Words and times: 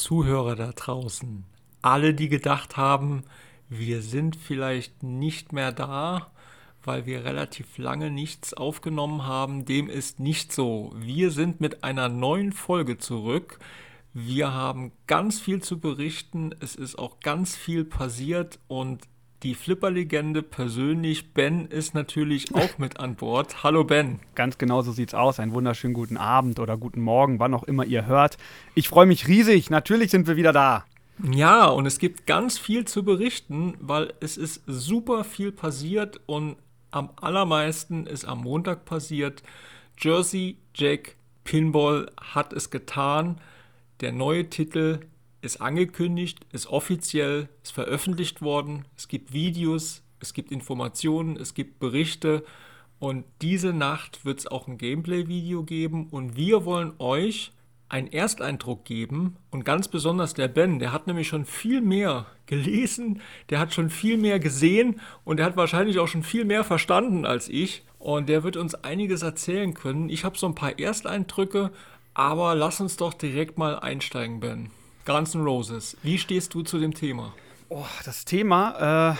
Zuhörer 0.00 0.56
da 0.56 0.72
draußen, 0.72 1.44
alle, 1.82 2.14
die 2.14 2.30
gedacht 2.30 2.78
haben, 2.78 3.22
wir 3.68 4.00
sind 4.00 4.34
vielleicht 4.34 5.02
nicht 5.02 5.52
mehr 5.52 5.72
da, 5.72 6.30
weil 6.82 7.04
wir 7.04 7.24
relativ 7.24 7.76
lange 7.76 8.10
nichts 8.10 8.54
aufgenommen 8.54 9.26
haben, 9.26 9.66
dem 9.66 9.90
ist 9.90 10.18
nicht 10.18 10.52
so. 10.52 10.90
Wir 10.96 11.30
sind 11.30 11.60
mit 11.60 11.84
einer 11.84 12.08
neuen 12.08 12.52
Folge 12.52 12.96
zurück. 12.96 13.58
Wir 14.14 14.54
haben 14.54 14.90
ganz 15.06 15.38
viel 15.38 15.62
zu 15.62 15.78
berichten, 15.78 16.54
es 16.60 16.74
ist 16.74 16.98
auch 16.98 17.20
ganz 17.20 17.54
viel 17.54 17.84
passiert 17.84 18.58
und 18.66 19.02
die 19.42 19.54
Flipper-Legende 19.54 20.42
persönlich, 20.42 21.32
Ben, 21.32 21.66
ist 21.66 21.94
natürlich 21.94 22.54
auch 22.54 22.78
mit 22.78 23.00
an 23.00 23.14
Bord. 23.14 23.62
Hallo 23.62 23.84
Ben. 23.84 24.20
Ganz 24.34 24.58
genau 24.58 24.82
so 24.82 24.92
sieht's 24.92 25.14
aus. 25.14 25.40
Einen 25.40 25.52
wunderschönen 25.52 25.94
guten 25.94 26.16
Abend 26.18 26.58
oder 26.58 26.76
guten 26.76 27.00
Morgen, 27.00 27.38
wann 27.38 27.54
auch 27.54 27.62
immer 27.62 27.84
ihr 27.84 28.06
hört. 28.06 28.36
Ich 28.74 28.88
freue 28.88 29.06
mich 29.06 29.28
riesig. 29.28 29.70
Natürlich 29.70 30.10
sind 30.10 30.26
wir 30.26 30.36
wieder 30.36 30.52
da. 30.52 30.84
Ja, 31.32 31.66
und 31.66 31.86
es 31.86 31.98
gibt 31.98 32.26
ganz 32.26 32.58
viel 32.58 32.84
zu 32.84 33.02
berichten, 33.02 33.74
weil 33.80 34.12
es 34.20 34.36
ist 34.36 34.62
super 34.66 35.24
viel 35.24 35.52
passiert 35.52 36.20
und 36.26 36.56
am 36.90 37.10
allermeisten 37.20 38.06
ist 38.06 38.24
am 38.24 38.42
Montag 38.42 38.84
passiert. 38.84 39.42
Jersey 39.98 40.58
Jack 40.74 41.16
Pinball 41.44 42.10
hat 42.20 42.52
es 42.52 42.70
getan. 42.70 43.40
Der 44.00 44.12
neue 44.12 44.48
Titel 44.48 45.00
ist 45.42 45.60
angekündigt, 45.60 46.46
ist 46.52 46.66
offiziell, 46.66 47.48
ist 47.62 47.72
veröffentlicht 47.72 48.42
worden. 48.42 48.84
Es 48.96 49.08
gibt 49.08 49.32
Videos, 49.32 50.02
es 50.20 50.34
gibt 50.34 50.52
Informationen, 50.52 51.36
es 51.36 51.54
gibt 51.54 51.78
Berichte. 51.78 52.44
Und 52.98 53.24
diese 53.40 53.72
Nacht 53.72 54.24
wird 54.24 54.40
es 54.40 54.46
auch 54.46 54.68
ein 54.68 54.76
Gameplay-Video 54.76 55.62
geben. 55.62 56.08
Und 56.10 56.36
wir 56.36 56.64
wollen 56.64 56.92
euch 56.98 57.52
einen 57.88 58.12
Ersteindruck 58.12 58.84
geben. 58.84 59.36
Und 59.50 59.64
ganz 59.64 59.88
besonders 59.88 60.34
der 60.34 60.48
Ben, 60.48 60.78
der 60.78 60.92
hat 60.92 61.06
nämlich 61.06 61.28
schon 61.28 61.44
viel 61.44 61.80
mehr 61.80 62.26
gelesen, 62.46 63.20
der 63.50 63.58
hat 63.58 63.74
schon 63.74 63.90
viel 63.90 64.16
mehr 64.16 64.38
gesehen 64.38 65.00
und 65.24 65.38
der 65.38 65.46
hat 65.46 65.56
wahrscheinlich 65.56 65.98
auch 65.98 66.08
schon 66.08 66.22
viel 66.22 66.44
mehr 66.44 66.64
verstanden 66.64 67.26
als 67.26 67.48
ich. 67.48 67.82
Und 67.98 68.28
der 68.28 68.44
wird 68.44 68.56
uns 68.56 68.74
einiges 68.76 69.22
erzählen 69.22 69.74
können. 69.74 70.08
Ich 70.08 70.24
habe 70.24 70.38
so 70.38 70.46
ein 70.46 70.54
paar 70.54 70.78
Ersteindrücke, 70.78 71.70
aber 72.14 72.54
lass 72.54 72.80
uns 72.80 72.96
doch 72.96 73.12
direkt 73.12 73.58
mal 73.58 73.78
einsteigen, 73.78 74.40
Ben. 74.40 74.70
Guns 75.04 75.34
N' 75.34 75.42
Roses. 75.42 75.96
Wie 76.02 76.18
stehst 76.18 76.54
du 76.54 76.62
zu 76.62 76.78
dem 76.78 76.94
Thema? 76.94 77.32
Oh, 77.68 77.86
das 78.04 78.24
Thema, 78.24 79.12
äh, 79.12 79.16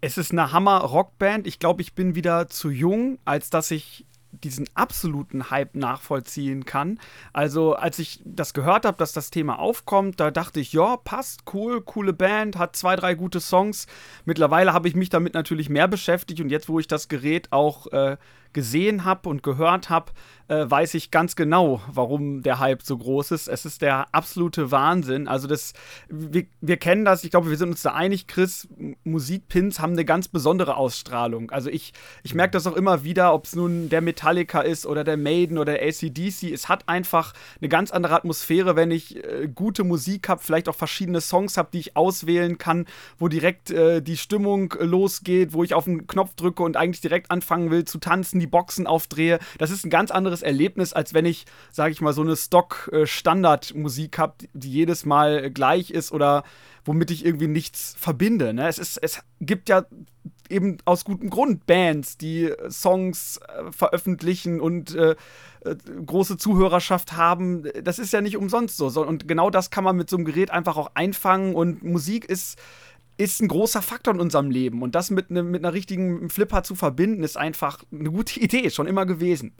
es 0.00 0.18
ist 0.18 0.32
eine 0.32 0.52
Hammer-Rockband. 0.52 1.46
Ich 1.46 1.58
glaube, 1.58 1.82
ich 1.82 1.94
bin 1.94 2.14
wieder 2.14 2.48
zu 2.48 2.70
jung, 2.70 3.18
als 3.24 3.50
dass 3.50 3.70
ich 3.70 4.06
diesen 4.32 4.68
absoluten 4.74 5.50
Hype 5.50 5.74
nachvollziehen 5.74 6.64
kann. 6.64 6.98
Also, 7.32 7.74
als 7.74 7.98
ich 7.98 8.20
das 8.24 8.54
gehört 8.54 8.84
habe, 8.84 8.96
dass 8.96 9.12
das 9.12 9.30
Thema 9.30 9.58
aufkommt, 9.58 10.20
da 10.20 10.30
dachte 10.30 10.60
ich, 10.60 10.72
ja, 10.72 10.96
passt, 10.96 11.42
cool, 11.52 11.82
coole 11.82 12.12
Band, 12.12 12.56
hat 12.56 12.76
zwei, 12.76 12.96
drei 12.96 13.14
gute 13.14 13.40
Songs. 13.40 13.86
Mittlerweile 14.24 14.72
habe 14.72 14.88
ich 14.88 14.94
mich 14.94 15.08
damit 15.08 15.34
natürlich 15.34 15.68
mehr 15.68 15.88
beschäftigt 15.88 16.40
und 16.40 16.50
jetzt, 16.50 16.68
wo 16.68 16.78
ich 16.78 16.86
das 16.86 17.08
Gerät 17.08 17.52
auch 17.52 17.88
äh, 17.88 18.16
gesehen 18.52 19.04
habe 19.04 19.28
und 19.28 19.42
gehört 19.42 19.90
habe, 19.90 20.12
äh, 20.50 20.68
weiß 20.68 20.94
ich 20.94 21.12
ganz 21.12 21.36
genau, 21.36 21.80
warum 21.86 22.42
der 22.42 22.58
Hype 22.58 22.82
so 22.82 22.98
groß 22.98 23.30
ist. 23.30 23.46
Es 23.46 23.64
ist 23.64 23.82
der 23.82 24.12
absolute 24.12 24.72
Wahnsinn. 24.72 25.28
Also 25.28 25.46
das, 25.46 25.74
wir, 26.08 26.44
wir 26.60 26.76
kennen 26.76 27.04
das, 27.04 27.22
ich 27.22 27.30
glaube, 27.30 27.50
wir 27.50 27.56
sind 27.56 27.70
uns 27.70 27.82
da 27.82 27.94
einig, 27.94 28.26
Chris, 28.26 28.68
Musikpins 29.04 29.78
haben 29.78 29.92
eine 29.92 30.04
ganz 30.04 30.26
besondere 30.26 30.76
Ausstrahlung. 30.76 31.52
Also 31.52 31.70
ich, 31.70 31.92
ich 32.24 32.34
merke 32.34 32.50
das 32.50 32.66
auch 32.66 32.74
immer 32.74 33.04
wieder, 33.04 33.32
ob 33.32 33.44
es 33.44 33.54
nun 33.54 33.90
der 33.90 34.00
Metallica 34.00 34.60
ist 34.60 34.86
oder 34.86 35.04
der 35.04 35.16
Maiden 35.16 35.56
oder 35.56 35.74
der 35.74 35.86
ACDC. 35.86 36.52
Es 36.52 36.68
hat 36.68 36.88
einfach 36.88 37.32
eine 37.60 37.68
ganz 37.68 37.92
andere 37.92 38.16
Atmosphäre, 38.16 38.74
wenn 38.74 38.90
ich 38.90 39.22
äh, 39.24 39.48
gute 39.54 39.84
Musik 39.84 40.28
habe, 40.28 40.42
vielleicht 40.42 40.68
auch 40.68 40.74
verschiedene 40.74 41.20
Songs 41.20 41.56
habe, 41.56 41.68
die 41.72 41.78
ich 41.78 41.96
auswählen 41.96 42.58
kann, 42.58 42.86
wo 43.18 43.28
direkt 43.28 43.70
äh, 43.70 44.02
die 44.02 44.16
Stimmung 44.16 44.74
losgeht, 44.80 45.52
wo 45.52 45.62
ich 45.62 45.74
auf 45.74 45.84
den 45.84 46.08
Knopf 46.08 46.34
drücke 46.34 46.64
und 46.64 46.76
eigentlich 46.76 47.00
direkt 47.00 47.30
anfangen 47.30 47.70
will 47.70 47.84
zu 47.84 47.98
tanzen 47.98 48.40
die 48.40 48.48
Boxen 48.48 48.88
aufdrehe. 48.88 49.38
Das 49.58 49.70
ist 49.70 49.86
ein 49.86 49.90
ganz 49.90 50.10
anderes 50.10 50.39
Erlebnis, 50.42 50.92
als 50.92 51.14
wenn 51.14 51.24
ich, 51.24 51.44
sage 51.70 51.92
ich 51.92 52.00
mal, 52.00 52.12
so 52.12 52.22
eine 52.22 52.36
Stock-Standard-Musik 52.36 54.18
habe, 54.18 54.34
die 54.52 54.70
jedes 54.70 55.04
Mal 55.04 55.50
gleich 55.50 55.90
ist 55.90 56.12
oder 56.12 56.44
womit 56.84 57.10
ich 57.10 57.24
irgendwie 57.24 57.48
nichts 57.48 57.94
verbinde. 57.98 58.52
Ne? 58.54 58.68
Es, 58.68 58.78
ist, 58.78 58.96
es 58.98 59.20
gibt 59.40 59.68
ja 59.68 59.84
eben 60.48 60.78
aus 60.84 61.04
gutem 61.04 61.30
Grund 61.30 61.66
Bands, 61.66 62.18
die 62.18 62.52
Songs 62.68 63.38
äh, 63.38 63.70
veröffentlichen 63.70 64.60
und 64.60 64.94
äh, 64.94 65.14
äh, 65.64 65.76
große 66.06 66.36
Zuhörerschaft 66.36 67.12
haben. 67.12 67.64
Das 67.82 67.98
ist 67.98 68.12
ja 68.12 68.20
nicht 68.20 68.36
umsonst 68.36 68.76
so. 68.76 68.86
Und 69.06 69.28
genau 69.28 69.50
das 69.50 69.70
kann 69.70 69.84
man 69.84 69.96
mit 69.96 70.10
so 70.10 70.16
einem 70.16 70.24
Gerät 70.24 70.50
einfach 70.50 70.76
auch 70.76 70.90
einfangen. 70.94 71.54
Und 71.54 71.82
Musik 71.82 72.24
ist 72.24 72.58
ist 73.20 73.42
ein 73.42 73.48
großer 73.48 73.82
Faktor 73.82 74.14
in 74.14 74.20
unserem 74.20 74.50
Leben. 74.50 74.80
Und 74.80 74.94
das 74.94 75.10
mit, 75.10 75.30
ne, 75.30 75.42
mit 75.42 75.62
einer 75.62 75.74
richtigen 75.74 76.30
Flipper 76.30 76.62
zu 76.62 76.74
verbinden, 76.74 77.22
ist 77.22 77.36
einfach 77.36 77.84
eine 77.92 78.10
gute 78.10 78.40
Idee, 78.40 78.70
schon 78.70 78.86
immer 78.86 79.04
gewesen. 79.04 79.52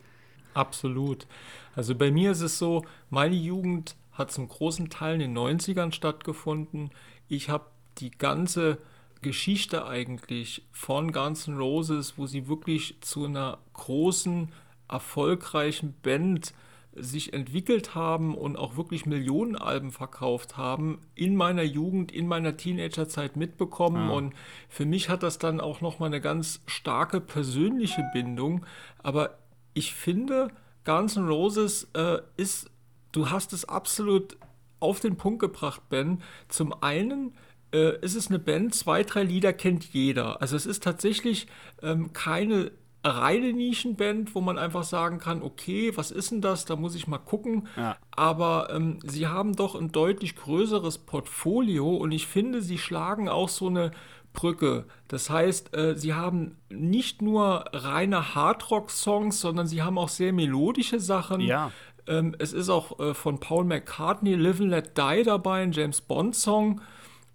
Absolut. 0.54 1.26
Also 1.74 1.94
bei 1.94 2.10
mir 2.10 2.32
ist 2.32 2.40
es 2.40 2.58
so, 2.58 2.84
meine 3.08 3.36
Jugend 3.36 3.96
hat 4.12 4.30
zum 4.30 4.48
großen 4.48 4.90
Teil 4.90 5.14
in 5.14 5.34
den 5.34 5.38
90ern 5.38 5.92
stattgefunden. 5.92 6.90
Ich 7.28 7.48
habe 7.48 7.66
die 7.98 8.10
ganze 8.10 8.78
Geschichte 9.22 9.86
eigentlich 9.86 10.66
von 10.72 11.12
Guns 11.12 11.46
N' 11.46 11.58
Roses, 11.58 12.14
wo 12.16 12.26
sie 12.26 12.48
wirklich 12.48 12.96
zu 13.00 13.24
einer 13.24 13.58
großen, 13.74 14.52
erfolgreichen 14.88 15.94
Band 16.02 16.52
sich 16.92 17.32
entwickelt 17.32 17.94
haben 17.94 18.34
und 18.34 18.56
auch 18.56 18.76
wirklich 18.76 19.06
Millionenalben 19.06 19.92
verkauft 19.92 20.56
haben, 20.56 21.00
in 21.14 21.36
meiner 21.36 21.62
Jugend, 21.62 22.10
in 22.10 22.26
meiner 22.26 22.56
Teenagerzeit 22.56 23.36
mitbekommen. 23.36 24.08
Ja. 24.08 24.14
Und 24.14 24.34
für 24.68 24.86
mich 24.86 25.08
hat 25.08 25.22
das 25.22 25.38
dann 25.38 25.60
auch 25.60 25.80
nochmal 25.80 26.08
eine 26.08 26.20
ganz 26.20 26.60
starke 26.66 27.20
persönliche 27.20 28.02
Bindung. 28.12 28.66
Aber 29.02 29.38
ich 29.75 29.94
finde, 29.94 30.48
Guns 30.84 31.16
N' 31.16 31.28
Roses 31.28 31.88
äh, 31.94 32.19
ist, 32.36 32.70
du 33.12 33.31
hast 33.31 33.53
es 33.53 33.64
absolut 33.64 34.36
auf 34.81 35.00
den 35.00 35.16
Punkt 35.16 35.41
gebracht, 35.41 35.82
Ben. 35.88 36.22
Zum 36.48 36.82
einen 36.82 37.34
äh, 37.72 37.98
ist 38.00 38.14
es 38.14 38.28
eine 38.28 38.38
Band, 38.38 38.75
zwei, 38.75 39.03
drei 39.03 39.22
Lieder 39.22 39.53
kennt 39.53 39.84
jeder. 39.92 40.41
Also 40.41 40.56
es 40.56 40.66
ist 40.66 40.82
tatsächlich 40.82 41.47
ähm, 41.82 42.12
keine 42.12 42.72
reine 43.03 43.53
Nischenband, 43.53 44.34
wo 44.34 44.41
man 44.41 44.59
einfach 44.59 44.84
sagen 44.84 45.19
kann, 45.19 45.42
okay, 45.42 45.92
was 45.97 46.10
ist 46.10 46.32
denn 46.32 46.42
das? 46.42 46.66
Da 46.66 46.76
muss 46.76 46.94
ich 46.94 47.06
mal 47.06 47.19
gucken. 47.19 47.66
Ja. 47.76 47.97
Aber 48.10 48.69
ähm, 48.72 48.98
sie 49.04 49.26
haben 49.26 49.56
doch 49.56 49.75
ein 49.75 49.92
deutlich 49.92 50.36
größeres 50.36 50.98
Portfolio 50.98 51.97
und 51.97 52.12
ich 52.12 52.26
finde, 52.26 52.60
sie 52.60 52.78
schlagen 52.78 53.28
auch 53.28 53.48
so 53.48 53.69
eine 53.69 53.92
Brücke. 54.40 54.86
Das 55.08 55.28
heißt, 55.28 55.76
äh, 55.76 55.96
sie 55.98 56.14
haben 56.14 56.56
nicht 56.70 57.20
nur 57.20 57.66
reine 57.74 58.34
Hardrock-Songs, 58.34 59.38
sondern 59.38 59.66
sie 59.66 59.82
haben 59.82 59.98
auch 59.98 60.08
sehr 60.08 60.32
melodische 60.32 60.98
Sachen. 60.98 61.41
Ja. 61.41 61.72
Ähm, 62.06 62.34
es 62.38 62.54
ist 62.54 62.70
auch 62.70 62.98
äh, 63.00 63.12
von 63.12 63.38
Paul 63.38 63.65
McCartney 63.65 64.34
Live 64.36 64.60
and 64.60 64.70
Let 64.70 64.97
Die 64.97 65.22
dabei, 65.24 65.62
ein 65.62 65.72
James 65.72 66.00
Bond-Song. 66.00 66.80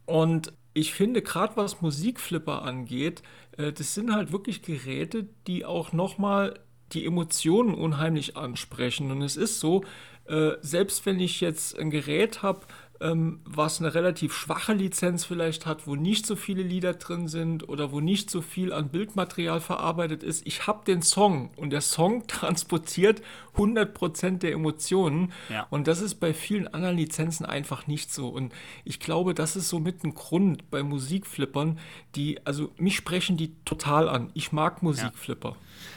Und 0.08 0.52
ich 0.74 0.96
finde, 0.96 1.22
gerade 1.22 1.56
was 1.58 1.82
Musikflipper 1.82 2.64
angeht, 2.64 3.22
äh, 3.58 3.72
das 3.72 3.94
sind 3.94 4.12
halt 4.12 4.32
wirklich 4.32 4.64
Geräte, 4.64 5.28
die 5.46 5.64
auch 5.64 5.94
nochmal 5.94 6.60
die 6.92 7.06
Emotionen 7.06 7.76
unheimlich 7.76 8.36
ansprechen. 8.36 9.12
Und 9.12 9.22
es 9.22 9.38
ist 9.38 9.60
so, 9.60 9.84
äh, 10.26 10.54
selbst 10.62 11.06
wenn 11.06 11.20
ich 11.20 11.40
jetzt 11.40 11.78
ein 11.78 11.92
Gerät 11.92 12.42
habe, 12.42 12.62
ähm, 13.02 13.40
was 13.46 13.80
eine 13.80 13.94
relativ 13.94 14.34
schwache 14.34 14.74
Lizenz 14.74 15.26
vielleicht 15.26 15.66
hat, 15.66 15.88
wo 15.88 15.96
nicht 15.96 16.26
so 16.26 16.36
viele 16.36 16.64
Lieder 16.64 16.94
drin 16.94 17.28
sind 17.28 17.68
oder 17.68 17.92
wo 17.92 18.00
nicht 18.00 18.30
so 18.30 18.42
viel 18.42 18.72
an 18.72 18.90
Bildmaterial 18.90 19.60
verarbeitet 19.60 20.24
ist. 20.24 20.46
Ich 20.48 20.68
habe 20.68 20.86
den 20.86 21.02
Song 21.02 21.50
und 21.56 21.72
der 21.72 21.82
Song 21.82 22.28
transportiert 22.28 23.22
100% 23.56 24.40
der 24.40 24.54
Emotionen 24.54 25.32
ja. 25.50 25.68
und 25.70 25.88
das 25.88 26.02
ist 26.02 26.16
bei 26.16 26.34
vielen 26.34 26.68
anderen 26.68 26.98
Lizenzen 26.98 27.46
einfach 27.46 27.88
nicht 27.88 28.14
so 28.14 28.30
und 28.30 28.54
ich 28.84 29.00
glaube, 29.00 29.34
das 29.34 29.56
ist 29.56 29.70
so 29.70 29.80
mit 29.80 30.04
ein 30.04 30.14
Grund 30.14 30.70
bei 30.70 30.84
Musikflippern, 30.84 31.80
die, 32.16 32.46
also 32.46 32.72
mich 32.78 32.96
sprechen 32.96 33.38
die 33.38 33.54
total 33.66 34.10
an. 34.10 34.30
Ich 34.34 34.52
mag 34.52 34.84
Musikflipper. 34.84 35.56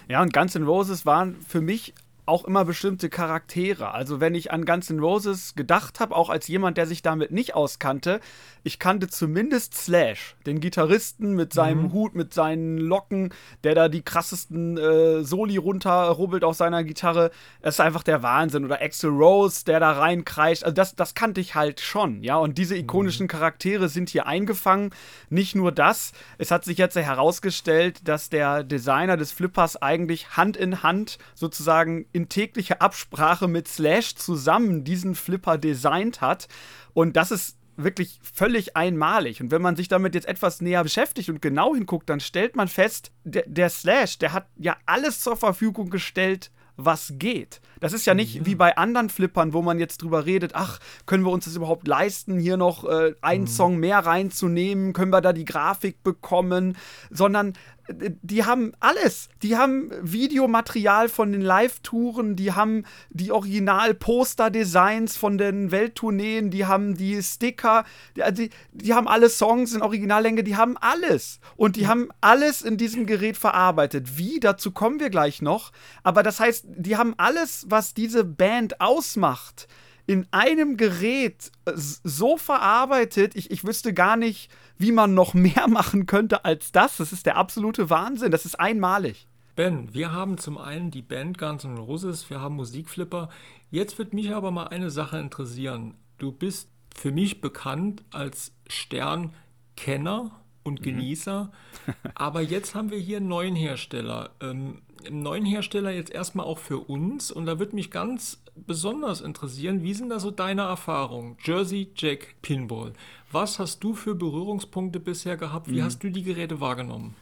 Ja, 0.08 0.14
ja 0.14 0.22
und 0.22 0.32
Guns 0.32 0.54
N' 0.54 0.64
Roses 0.64 1.06
waren 1.06 1.40
für 1.40 1.60
mich 1.60 1.94
auch 2.28 2.44
immer 2.44 2.64
bestimmte 2.64 3.08
Charaktere. 3.08 3.92
Also 3.92 4.20
wenn 4.20 4.34
ich 4.34 4.52
an 4.52 4.64
Guns 4.64 4.90
N' 4.90 5.00
Roses 5.00 5.54
gedacht 5.54 6.00
habe, 6.00 6.14
auch 6.14 6.30
als 6.30 6.46
jemand, 6.48 6.76
der 6.76 6.86
sich 6.86 7.02
damit 7.02 7.30
nicht 7.30 7.54
auskannte, 7.54 8.20
ich 8.62 8.78
kannte 8.78 9.08
zumindest 9.08 9.74
Slash, 9.74 10.36
den 10.44 10.60
Gitarristen 10.60 11.34
mit 11.34 11.52
seinem 11.52 11.84
mhm. 11.84 11.92
Hut, 11.92 12.14
mit 12.14 12.34
seinen 12.34 12.76
Locken, 12.76 13.32
der 13.64 13.74
da 13.74 13.88
die 13.88 14.02
krassesten 14.02 14.76
äh, 14.76 15.24
Soli 15.24 15.56
runterrubbelt 15.56 16.44
auf 16.44 16.56
seiner 16.56 16.84
Gitarre. 16.84 17.30
Das 17.62 17.76
ist 17.76 17.80
einfach 17.80 18.02
der 18.02 18.22
Wahnsinn. 18.22 18.64
Oder 18.64 18.82
Axel 18.82 19.10
Rose, 19.10 19.64
der 19.64 19.80
da 19.80 19.92
reinkreischt. 19.92 20.64
Also 20.64 20.74
das, 20.74 20.94
das 20.94 21.14
kannte 21.14 21.40
ich 21.40 21.54
halt 21.54 21.80
schon, 21.80 22.22
ja. 22.22 22.36
Und 22.36 22.58
diese 22.58 22.76
ikonischen 22.76 23.24
mhm. 23.24 23.28
Charaktere 23.28 23.88
sind 23.88 24.10
hier 24.10 24.26
eingefangen. 24.26 24.90
Nicht 25.30 25.54
nur 25.54 25.72
das, 25.72 26.12
es 26.36 26.50
hat 26.50 26.64
sich 26.64 26.78
jetzt 26.78 26.96
herausgestellt, 26.96 28.06
dass 28.06 28.28
der 28.28 28.64
Designer 28.64 29.16
des 29.16 29.32
Flippers 29.32 29.80
eigentlich 29.80 30.36
Hand 30.36 30.56
in 30.56 30.82
Hand 30.82 31.18
sozusagen 31.34 32.06
in 32.18 32.28
täglicher 32.28 32.82
Absprache 32.82 33.46
mit 33.46 33.68
Slash 33.68 34.16
zusammen 34.16 34.82
diesen 34.82 35.14
Flipper 35.14 35.56
designt 35.56 36.20
hat. 36.20 36.48
Und 36.92 37.16
das 37.16 37.30
ist 37.30 37.56
wirklich 37.76 38.18
völlig 38.34 38.76
einmalig. 38.76 39.40
Und 39.40 39.52
wenn 39.52 39.62
man 39.62 39.76
sich 39.76 39.86
damit 39.86 40.16
jetzt 40.16 40.26
etwas 40.26 40.60
näher 40.60 40.82
beschäftigt 40.82 41.28
und 41.28 41.40
genau 41.40 41.76
hinguckt, 41.76 42.10
dann 42.10 42.18
stellt 42.18 42.56
man 42.56 42.66
fest, 42.66 43.12
der, 43.22 43.44
der 43.46 43.70
Slash, 43.70 44.18
der 44.18 44.32
hat 44.32 44.48
ja 44.56 44.76
alles 44.84 45.20
zur 45.20 45.36
Verfügung 45.36 45.88
gestellt, 45.88 46.50
was 46.76 47.14
geht. 47.18 47.60
Das 47.80 47.92
ist 47.92 48.06
ja 48.06 48.14
nicht 48.14 48.34
ja. 48.34 48.46
wie 48.46 48.54
bei 48.56 48.76
anderen 48.76 49.10
Flippern, 49.10 49.52
wo 49.52 49.62
man 49.62 49.78
jetzt 49.78 50.02
drüber 50.02 50.26
redet, 50.26 50.54
ach, 50.54 50.80
können 51.06 51.24
wir 51.24 51.30
uns 51.30 51.44
das 51.44 51.56
überhaupt 51.56 51.86
leisten, 51.86 52.38
hier 52.38 52.56
noch 52.56 52.84
äh, 52.84 53.14
einen 53.20 53.42
mhm. 53.42 53.48
Song 53.48 53.76
mehr 53.78 53.98
reinzunehmen? 53.98 54.92
Können 54.92 55.12
wir 55.12 55.20
da 55.20 55.32
die 55.32 55.44
Grafik 55.44 56.02
bekommen? 56.02 56.76
Sondern 57.10 57.54
die 57.88 58.44
haben 58.44 58.72
alles. 58.80 59.28
Die 59.42 59.56
haben 59.56 59.90
Videomaterial 60.02 61.08
von 61.08 61.32
den 61.32 61.40
Live-Touren, 61.40 62.36
die 62.36 62.52
haben 62.52 62.84
die 63.10 63.32
Original-Poster-Designs 63.32 65.16
von 65.16 65.38
den 65.38 65.70
Welttourneen, 65.70 66.50
die 66.50 66.66
haben 66.66 66.96
die 66.96 67.22
Sticker, 67.22 67.84
die, 68.16 68.22
also 68.22 68.42
die, 68.42 68.50
die, 68.72 68.94
haben 68.94 69.08
alle 69.08 69.30
Songs 69.30 69.74
in 69.74 69.82
Originallänge, 69.82 70.44
die 70.44 70.56
haben 70.56 70.76
alles. 70.76 71.40
Und 71.56 71.76
die 71.76 71.86
haben 71.86 72.10
alles 72.20 72.62
in 72.62 72.76
diesem 72.76 73.06
Gerät 73.06 73.36
verarbeitet. 73.36 74.18
Wie, 74.18 74.40
dazu 74.40 74.70
kommen 74.72 75.00
wir 75.00 75.10
gleich 75.10 75.40
noch. 75.40 75.72
Aber 76.02 76.22
das 76.22 76.40
heißt, 76.40 76.66
die 76.68 76.96
haben 76.96 77.14
alles, 77.16 77.66
was 77.68 77.94
diese 77.94 78.24
Band 78.24 78.80
ausmacht, 78.80 79.68
in 80.08 80.26
einem 80.30 80.78
Gerät 80.78 81.52
so 81.76 82.38
verarbeitet, 82.38 83.36
ich, 83.36 83.50
ich 83.50 83.64
wüsste 83.64 83.92
gar 83.92 84.16
nicht, 84.16 84.50
wie 84.78 84.90
man 84.90 85.12
noch 85.12 85.34
mehr 85.34 85.68
machen 85.68 86.06
könnte 86.06 86.46
als 86.46 86.72
das. 86.72 86.96
Das 86.96 87.12
ist 87.12 87.26
der 87.26 87.36
absolute 87.36 87.90
Wahnsinn. 87.90 88.30
Das 88.32 88.46
ist 88.46 88.58
einmalig. 88.58 89.28
Ben, 89.54 89.92
wir 89.92 90.12
haben 90.12 90.38
zum 90.38 90.56
einen 90.56 90.90
die 90.90 91.02
Band 91.02 91.36
Guns 91.36 91.64
N' 91.64 91.76
Roses, 91.76 92.30
wir 92.30 92.40
haben 92.40 92.56
Musikflipper. 92.56 93.28
Jetzt 93.70 93.98
wird 93.98 94.14
mich 94.14 94.32
aber 94.34 94.50
mal 94.50 94.68
eine 94.68 94.90
Sache 94.90 95.18
interessieren. 95.18 95.94
Du 96.16 96.32
bist 96.32 96.70
für 96.96 97.12
mich 97.12 97.42
bekannt 97.42 98.02
als 98.10 98.52
Sternkenner 98.66 100.30
und 100.62 100.80
mhm. 100.80 100.84
Genießer, 100.84 101.50
mhm. 101.86 101.92
aber 102.14 102.40
jetzt 102.40 102.74
haben 102.74 102.90
wir 102.90 102.98
hier 102.98 103.18
einen 103.18 103.28
neuen 103.28 103.56
Hersteller. 103.56 104.30
Ähm, 104.40 104.80
einen 105.06 105.22
neuen 105.22 105.44
Hersteller 105.44 105.90
jetzt 105.90 106.12
erstmal 106.12 106.46
auch 106.46 106.58
für 106.58 106.78
uns 106.78 107.30
und 107.30 107.44
da 107.46 107.58
würde 107.58 107.74
mich 107.74 107.90
ganz 107.90 108.40
besonders 108.66 109.20
interessieren, 109.20 109.82
wie 109.82 109.94
sind 109.94 110.10
da 110.10 110.20
so 110.20 110.30
deine 110.30 110.62
Erfahrungen? 110.62 111.36
Jersey 111.42 111.90
Jack 111.94 112.36
Pinball. 112.42 112.92
Was 113.30 113.58
hast 113.58 113.84
du 113.84 113.94
für 113.94 114.14
Berührungspunkte 114.14 115.00
bisher 115.00 115.36
gehabt? 115.36 115.68
Wie 115.68 115.80
mhm. 115.80 115.84
hast 115.84 116.02
du 116.02 116.10
die 116.10 116.22
Geräte 116.22 116.60
wahrgenommen? 116.60 117.14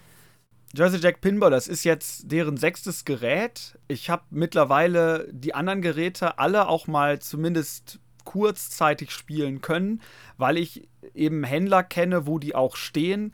Jersey 0.74 1.00
Jack 1.00 1.20
Pinball, 1.20 1.50
das 1.50 1.68
ist 1.68 1.84
jetzt 1.84 2.30
deren 2.30 2.56
sechstes 2.56 3.04
Gerät. 3.04 3.78
Ich 3.88 4.10
habe 4.10 4.24
mittlerweile 4.30 5.28
die 5.32 5.54
anderen 5.54 5.80
Geräte 5.80 6.38
alle 6.38 6.68
auch 6.68 6.86
mal 6.86 7.20
zumindest 7.20 8.00
kurzzeitig 8.24 9.12
spielen 9.12 9.62
können, 9.62 10.02
weil 10.36 10.58
ich 10.58 10.88
eben 11.14 11.44
Händler 11.44 11.82
kenne, 11.82 12.26
wo 12.26 12.38
die 12.38 12.54
auch 12.54 12.76
stehen. 12.76 13.32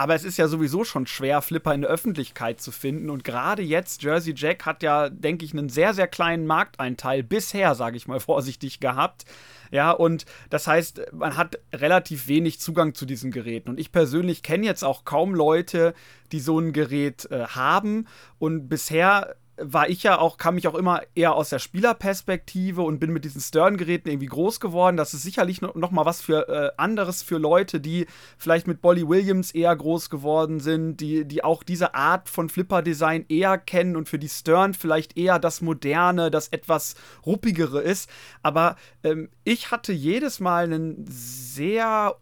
Aber 0.00 0.14
es 0.14 0.24
ist 0.24 0.38
ja 0.38 0.48
sowieso 0.48 0.82
schon 0.82 1.06
schwer, 1.06 1.42
Flipper 1.42 1.74
in 1.74 1.82
der 1.82 1.90
Öffentlichkeit 1.90 2.58
zu 2.58 2.72
finden. 2.72 3.10
Und 3.10 3.22
gerade 3.22 3.60
jetzt, 3.60 4.02
Jersey 4.02 4.32
Jack 4.34 4.64
hat 4.64 4.82
ja, 4.82 5.10
denke 5.10 5.44
ich, 5.44 5.52
einen 5.52 5.68
sehr, 5.68 5.92
sehr 5.92 6.08
kleinen 6.08 6.46
Markteinteil 6.46 7.22
bisher, 7.22 7.74
sage 7.74 7.98
ich 7.98 8.08
mal 8.08 8.18
vorsichtig, 8.20 8.80
gehabt. 8.80 9.26
Ja, 9.70 9.90
und 9.90 10.24
das 10.48 10.66
heißt, 10.66 11.12
man 11.12 11.36
hat 11.36 11.58
relativ 11.74 12.28
wenig 12.28 12.60
Zugang 12.60 12.94
zu 12.94 13.04
diesen 13.04 13.30
Geräten. 13.30 13.68
Und 13.68 13.78
ich 13.78 13.92
persönlich 13.92 14.42
kenne 14.42 14.64
jetzt 14.64 14.84
auch 14.84 15.04
kaum 15.04 15.34
Leute, 15.34 15.92
die 16.32 16.40
so 16.40 16.58
ein 16.58 16.72
Gerät 16.72 17.30
äh, 17.30 17.48
haben. 17.48 18.06
Und 18.38 18.70
bisher 18.70 19.36
war 19.62 19.88
ich 19.88 20.02
ja 20.02 20.18
auch, 20.18 20.38
kam 20.38 20.58
ich 20.58 20.66
auch 20.66 20.74
immer 20.74 21.02
eher 21.14 21.34
aus 21.34 21.50
der 21.50 21.58
Spielerperspektive 21.58 22.82
und 22.82 22.98
bin 22.98 23.12
mit 23.12 23.24
diesen 23.24 23.40
Stern-Geräten 23.40 24.08
irgendwie 24.08 24.26
groß 24.26 24.60
geworden. 24.60 24.96
Das 24.96 25.14
ist 25.14 25.22
sicherlich 25.22 25.60
noch, 25.60 25.74
noch 25.74 25.90
mal 25.90 26.06
was 26.06 26.20
für 26.20 26.48
äh, 26.48 26.70
anderes 26.76 27.22
für 27.22 27.38
Leute, 27.38 27.80
die 27.80 28.06
vielleicht 28.38 28.66
mit 28.66 28.80
Bolly 28.80 29.08
Williams 29.08 29.50
eher 29.50 29.74
groß 29.74 30.10
geworden 30.10 30.60
sind, 30.60 30.98
die, 30.98 31.24
die 31.24 31.44
auch 31.44 31.62
diese 31.62 31.94
Art 31.94 32.28
von 32.28 32.48
Flipper-Design 32.48 33.26
eher 33.28 33.58
kennen 33.58 33.96
und 33.96 34.08
für 34.08 34.18
die 34.18 34.28
Stern 34.28 34.74
vielleicht 34.74 35.16
eher 35.16 35.38
das 35.38 35.60
Moderne, 35.60 36.30
das 36.30 36.48
etwas 36.48 36.94
ruppigere 37.26 37.80
ist. 37.80 38.10
Aber 38.42 38.76
ähm, 39.04 39.28
ich 39.44 39.70
hatte 39.70 39.92
jedes 39.92 40.40
Mal 40.40 40.64
einen 40.64 41.04
sehr 41.08 42.16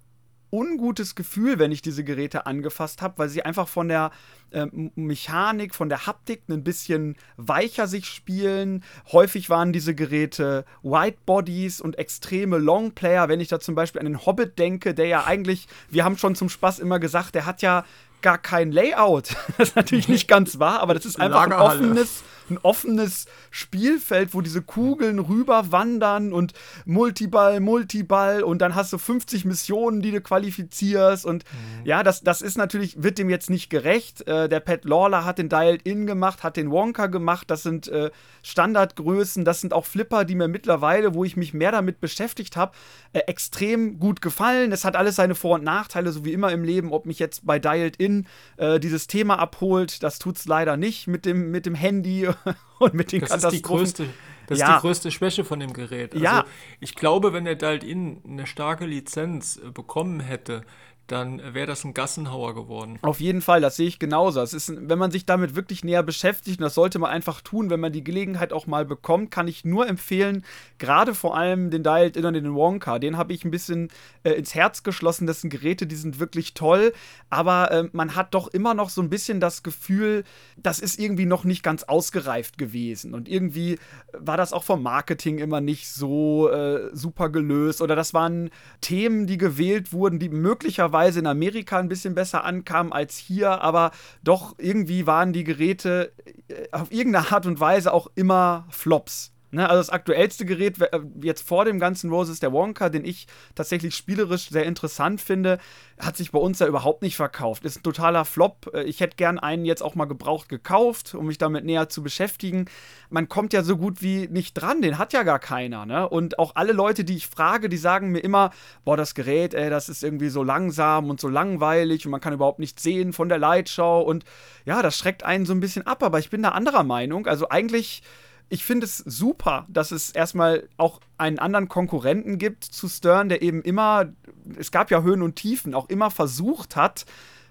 ungutes 0.50 1.14
Gefühl, 1.14 1.58
wenn 1.58 1.72
ich 1.72 1.82
diese 1.82 2.04
Geräte 2.04 2.46
angefasst 2.46 3.02
habe, 3.02 3.18
weil 3.18 3.28
sie 3.28 3.44
einfach 3.44 3.68
von 3.68 3.88
der 3.88 4.10
äh, 4.50 4.66
Mechanik, 4.94 5.74
von 5.74 5.88
der 5.88 6.06
Haptik 6.06 6.42
ein 6.48 6.64
bisschen 6.64 7.16
weicher 7.36 7.86
sich 7.86 8.06
spielen. 8.06 8.82
Häufig 9.12 9.50
waren 9.50 9.72
diese 9.72 9.94
Geräte 9.94 10.64
White 10.82 11.18
Bodies 11.26 11.80
und 11.80 11.98
extreme 11.98 12.58
Longplayer. 12.58 13.28
Wenn 13.28 13.40
ich 13.40 13.48
da 13.48 13.60
zum 13.60 13.74
Beispiel 13.74 14.00
an 14.00 14.06
den 14.06 14.24
Hobbit 14.24 14.58
denke, 14.58 14.94
der 14.94 15.06
ja 15.06 15.24
eigentlich, 15.24 15.68
wir 15.90 16.04
haben 16.04 16.16
schon 16.16 16.34
zum 16.34 16.48
Spaß 16.48 16.78
immer 16.78 16.98
gesagt, 16.98 17.34
der 17.34 17.46
hat 17.46 17.62
ja 17.62 17.84
gar 18.22 18.38
kein 18.38 18.72
Layout. 18.72 19.36
Das 19.58 19.70
ist 19.70 19.76
natürlich 19.76 20.08
nicht 20.08 20.28
ganz 20.28 20.58
wahr, 20.58 20.80
aber 20.80 20.94
das 20.94 21.04
ist 21.04 21.20
einfach 21.20 21.42
ein 21.42 21.52
offenes, 21.52 22.22
ein 22.50 22.58
offenes 22.58 23.26
Spielfeld, 23.50 24.34
wo 24.34 24.40
diese 24.40 24.62
Kugeln 24.62 25.18
rüber 25.18 25.72
wandern 25.72 26.32
und 26.32 26.52
Multiball, 26.84 27.60
Multiball 27.60 28.42
und 28.42 28.60
dann 28.60 28.74
hast 28.74 28.92
du 28.92 28.98
50 28.98 29.44
Missionen, 29.44 30.02
die 30.02 30.10
du 30.10 30.20
qualifizierst 30.20 31.24
und 31.24 31.44
mhm. 31.44 31.86
ja, 31.86 32.02
das, 32.02 32.22
das 32.22 32.42
ist 32.42 32.58
natürlich, 32.58 33.02
wird 33.02 33.18
dem 33.18 33.30
jetzt 33.30 33.50
nicht 33.50 33.70
gerecht. 33.70 34.26
Äh, 34.26 34.48
der 34.48 34.60
Pat 34.60 34.84
Lawler 34.84 35.24
hat 35.24 35.38
den 35.38 35.48
Dialed 35.48 35.82
In 35.82 36.06
gemacht, 36.06 36.42
hat 36.42 36.56
den 36.56 36.70
Wonka 36.70 37.06
gemacht, 37.06 37.50
das 37.50 37.62
sind 37.62 37.88
äh, 37.88 38.10
Standardgrößen, 38.42 39.44
das 39.44 39.60
sind 39.60 39.72
auch 39.72 39.86
Flipper, 39.86 40.24
die 40.24 40.34
mir 40.34 40.48
mittlerweile, 40.48 41.14
wo 41.14 41.24
ich 41.24 41.36
mich 41.36 41.54
mehr 41.54 41.72
damit 41.72 42.00
beschäftigt 42.00 42.56
habe, 42.56 42.72
äh, 43.12 43.20
extrem 43.20 43.98
gut 43.98 44.20
gefallen. 44.20 44.72
Es 44.72 44.84
hat 44.84 44.96
alles 44.96 45.16
seine 45.16 45.34
Vor- 45.34 45.56
und 45.56 45.64
Nachteile, 45.64 46.12
so 46.12 46.24
wie 46.24 46.32
immer 46.32 46.52
im 46.52 46.64
Leben, 46.64 46.92
ob 46.92 47.06
mich 47.06 47.18
jetzt 47.18 47.46
bei 47.46 47.58
Dialed 47.58 47.96
In 47.96 48.26
äh, 48.56 48.80
dieses 48.80 49.06
Thema 49.06 49.38
abholt, 49.38 50.02
das 50.02 50.18
tut 50.18 50.36
es 50.36 50.46
leider 50.46 50.76
nicht 50.76 51.06
mit 51.06 51.24
dem, 51.24 51.50
mit 51.50 51.66
dem 51.66 51.74
Handy 51.74 52.28
und 52.78 52.94
mit 52.94 53.12
den 53.12 53.20
das 53.20 53.30
Katastrophen. 53.30 53.84
Ist 53.84 53.98
die 53.98 54.04
größte, 54.04 54.14
das 54.46 54.58
ja. 54.58 54.68
ist 54.68 54.76
die 54.76 54.80
größte 54.80 55.10
Schwäche 55.10 55.44
von 55.44 55.60
dem 55.60 55.72
Gerät. 55.72 56.12
Also 56.12 56.24
ja. 56.24 56.44
Ich 56.80 56.94
glaube, 56.94 57.32
wenn 57.32 57.44
der 57.44 57.54
Dialed-In 57.54 58.22
eine 58.26 58.46
starke 58.46 58.86
Lizenz 58.86 59.56
äh, 59.56 59.70
bekommen 59.70 60.20
hätte, 60.20 60.64
dann 61.08 61.54
wäre 61.54 61.66
das 61.66 61.84
ein 61.84 61.94
Gassenhauer 61.94 62.54
geworden. 62.54 62.98
Auf 63.00 63.18
jeden 63.18 63.40
Fall, 63.40 63.62
das 63.62 63.76
sehe 63.76 63.88
ich 63.88 63.98
genauso. 63.98 64.42
Es 64.42 64.52
ist, 64.52 64.72
wenn 64.76 64.98
man 64.98 65.10
sich 65.10 65.24
damit 65.24 65.56
wirklich 65.56 65.82
näher 65.82 66.02
beschäftigt, 66.02 66.60
und 66.60 66.64
das 66.64 66.74
sollte 66.74 66.98
man 66.98 67.10
einfach 67.10 67.40
tun, 67.40 67.70
wenn 67.70 67.80
man 67.80 67.92
die 67.92 68.04
Gelegenheit 68.04 68.52
auch 68.52 68.66
mal 68.66 68.84
bekommt, 68.84 69.30
kann 69.30 69.48
ich 69.48 69.64
nur 69.64 69.88
empfehlen, 69.88 70.44
gerade 70.76 71.14
vor 71.14 71.36
allem 71.36 71.70
den 71.70 71.82
Dialed 71.82 72.16
In 72.18 72.34
den 72.34 72.54
Wonka, 72.54 72.98
den 72.98 73.16
habe 73.16 73.32
ich 73.32 73.44
ein 73.44 73.50
bisschen 73.50 73.88
äh, 74.22 74.32
ins 74.32 74.54
Herz 74.54 74.82
geschlossen. 74.82 75.26
Das 75.26 75.40
sind 75.40 75.50
Geräte, 75.50 75.86
die 75.86 75.96
sind 75.96 76.20
wirklich 76.20 76.52
toll, 76.52 76.92
aber 77.30 77.70
äh, 77.70 77.88
man 77.92 78.14
hat 78.14 78.34
doch 78.34 78.48
immer 78.48 78.74
noch 78.74 78.90
so 78.90 79.00
ein 79.00 79.08
bisschen 79.08 79.40
das 79.40 79.62
Gefühl, 79.62 80.24
das 80.58 80.78
ist 80.78 80.98
irgendwie 80.98 81.26
noch 81.26 81.44
nicht 81.44 81.62
ganz 81.62 81.84
ausgereift 81.84 82.58
gewesen. 82.58 83.14
Und 83.14 83.28
irgendwie 83.28 83.78
war 84.12 84.36
das 84.36 84.52
auch 84.52 84.64
vom 84.64 84.82
Marketing 84.82 85.38
immer 85.38 85.62
nicht 85.62 85.88
so 85.88 86.50
äh, 86.50 86.90
super 86.92 87.30
gelöst. 87.30 87.80
Oder 87.80 87.96
das 87.96 88.12
waren 88.12 88.50
Themen, 88.82 89.26
die 89.26 89.38
gewählt 89.38 89.92
wurden, 89.94 90.18
die 90.18 90.28
möglicherweise 90.28 90.97
möglicherweise 90.98 91.20
in 91.20 91.26
Amerika 91.26 91.78
ein 91.78 91.88
bisschen 91.88 92.14
besser 92.14 92.44
ankam 92.44 92.92
als 92.92 93.16
hier, 93.16 93.60
aber 93.62 93.92
doch 94.22 94.54
irgendwie 94.58 95.06
waren 95.06 95.32
die 95.32 95.44
Geräte 95.44 96.12
äh, 96.48 96.68
auf 96.72 96.90
irgendeine 96.90 97.30
Art 97.32 97.46
und 97.46 97.60
Weise 97.60 97.92
auch 97.92 98.08
immer 98.14 98.66
Flops. 98.70 99.32
Ne, 99.50 99.66
also 99.66 99.80
das 99.80 99.88
aktuellste 99.88 100.44
Gerät 100.44 100.78
äh, 100.78 101.00
jetzt 101.22 101.46
vor 101.46 101.64
dem 101.64 101.78
ganzen 101.78 102.10
Rose 102.10 102.30
ist 102.30 102.42
der 102.42 102.52
Wonka, 102.52 102.90
den 102.90 103.06
ich 103.06 103.26
tatsächlich 103.54 103.94
spielerisch 103.96 104.50
sehr 104.50 104.64
interessant 104.64 105.22
finde, 105.22 105.58
hat 105.98 106.18
sich 106.18 106.32
bei 106.32 106.38
uns 106.38 106.58
ja 106.58 106.66
überhaupt 106.66 107.00
nicht 107.00 107.16
verkauft. 107.16 107.64
Ist 107.64 107.78
ein 107.78 107.82
totaler 107.82 108.26
Flop. 108.26 108.70
Äh, 108.74 108.82
ich 108.82 109.00
hätte 109.00 109.16
gern 109.16 109.38
einen 109.38 109.64
jetzt 109.64 109.82
auch 109.82 109.94
mal 109.94 110.04
gebraucht 110.04 110.50
gekauft, 110.50 111.14
um 111.14 111.26
mich 111.26 111.38
damit 111.38 111.64
näher 111.64 111.88
zu 111.88 112.02
beschäftigen. 112.02 112.66
Man 113.08 113.30
kommt 113.30 113.54
ja 113.54 113.62
so 113.62 113.78
gut 113.78 114.02
wie 114.02 114.28
nicht 114.28 114.52
dran, 114.52 114.82
den 114.82 114.98
hat 114.98 115.14
ja 115.14 115.22
gar 115.22 115.38
keiner. 115.38 115.86
Ne? 115.86 116.06
Und 116.06 116.38
auch 116.38 116.54
alle 116.54 116.72
Leute, 116.72 117.04
die 117.04 117.16
ich 117.16 117.26
frage, 117.26 117.70
die 117.70 117.78
sagen 117.78 118.10
mir 118.10 118.20
immer, 118.20 118.50
boah, 118.84 118.98
das 118.98 119.14
Gerät, 119.14 119.54
ey, 119.54 119.70
das 119.70 119.88
ist 119.88 120.04
irgendwie 120.04 120.28
so 120.28 120.42
langsam 120.42 121.08
und 121.08 121.22
so 121.22 121.28
langweilig 121.28 122.04
und 122.04 122.10
man 122.10 122.20
kann 122.20 122.34
überhaupt 122.34 122.58
nichts 122.58 122.82
sehen 122.82 123.14
von 123.14 123.30
der 123.30 123.38
Lightschau 123.38 124.02
und 124.02 124.24
ja, 124.66 124.82
das 124.82 124.98
schreckt 124.98 125.22
einen 125.22 125.46
so 125.46 125.54
ein 125.54 125.60
bisschen 125.60 125.86
ab, 125.86 126.02
aber 126.02 126.18
ich 126.18 126.28
bin 126.28 126.42
da 126.42 126.50
anderer 126.50 126.82
Meinung. 126.82 127.26
Also 127.26 127.48
eigentlich 127.48 128.02
ich 128.48 128.64
finde 128.64 128.86
es 128.86 128.98
super, 128.98 129.66
dass 129.68 129.90
es 129.90 130.10
erstmal 130.10 130.68
auch 130.76 131.00
einen 131.18 131.38
anderen 131.38 131.68
Konkurrenten 131.68 132.38
gibt 132.38 132.64
zu 132.64 132.88
Stern, 132.88 133.28
der 133.28 133.42
eben 133.42 133.62
immer, 133.62 134.12
es 134.56 134.70
gab 134.70 134.90
ja 134.90 135.02
Höhen 135.02 135.22
und 135.22 135.36
Tiefen, 135.36 135.74
auch 135.74 135.88
immer 135.88 136.10
versucht 136.10 136.76
hat, 136.76 137.04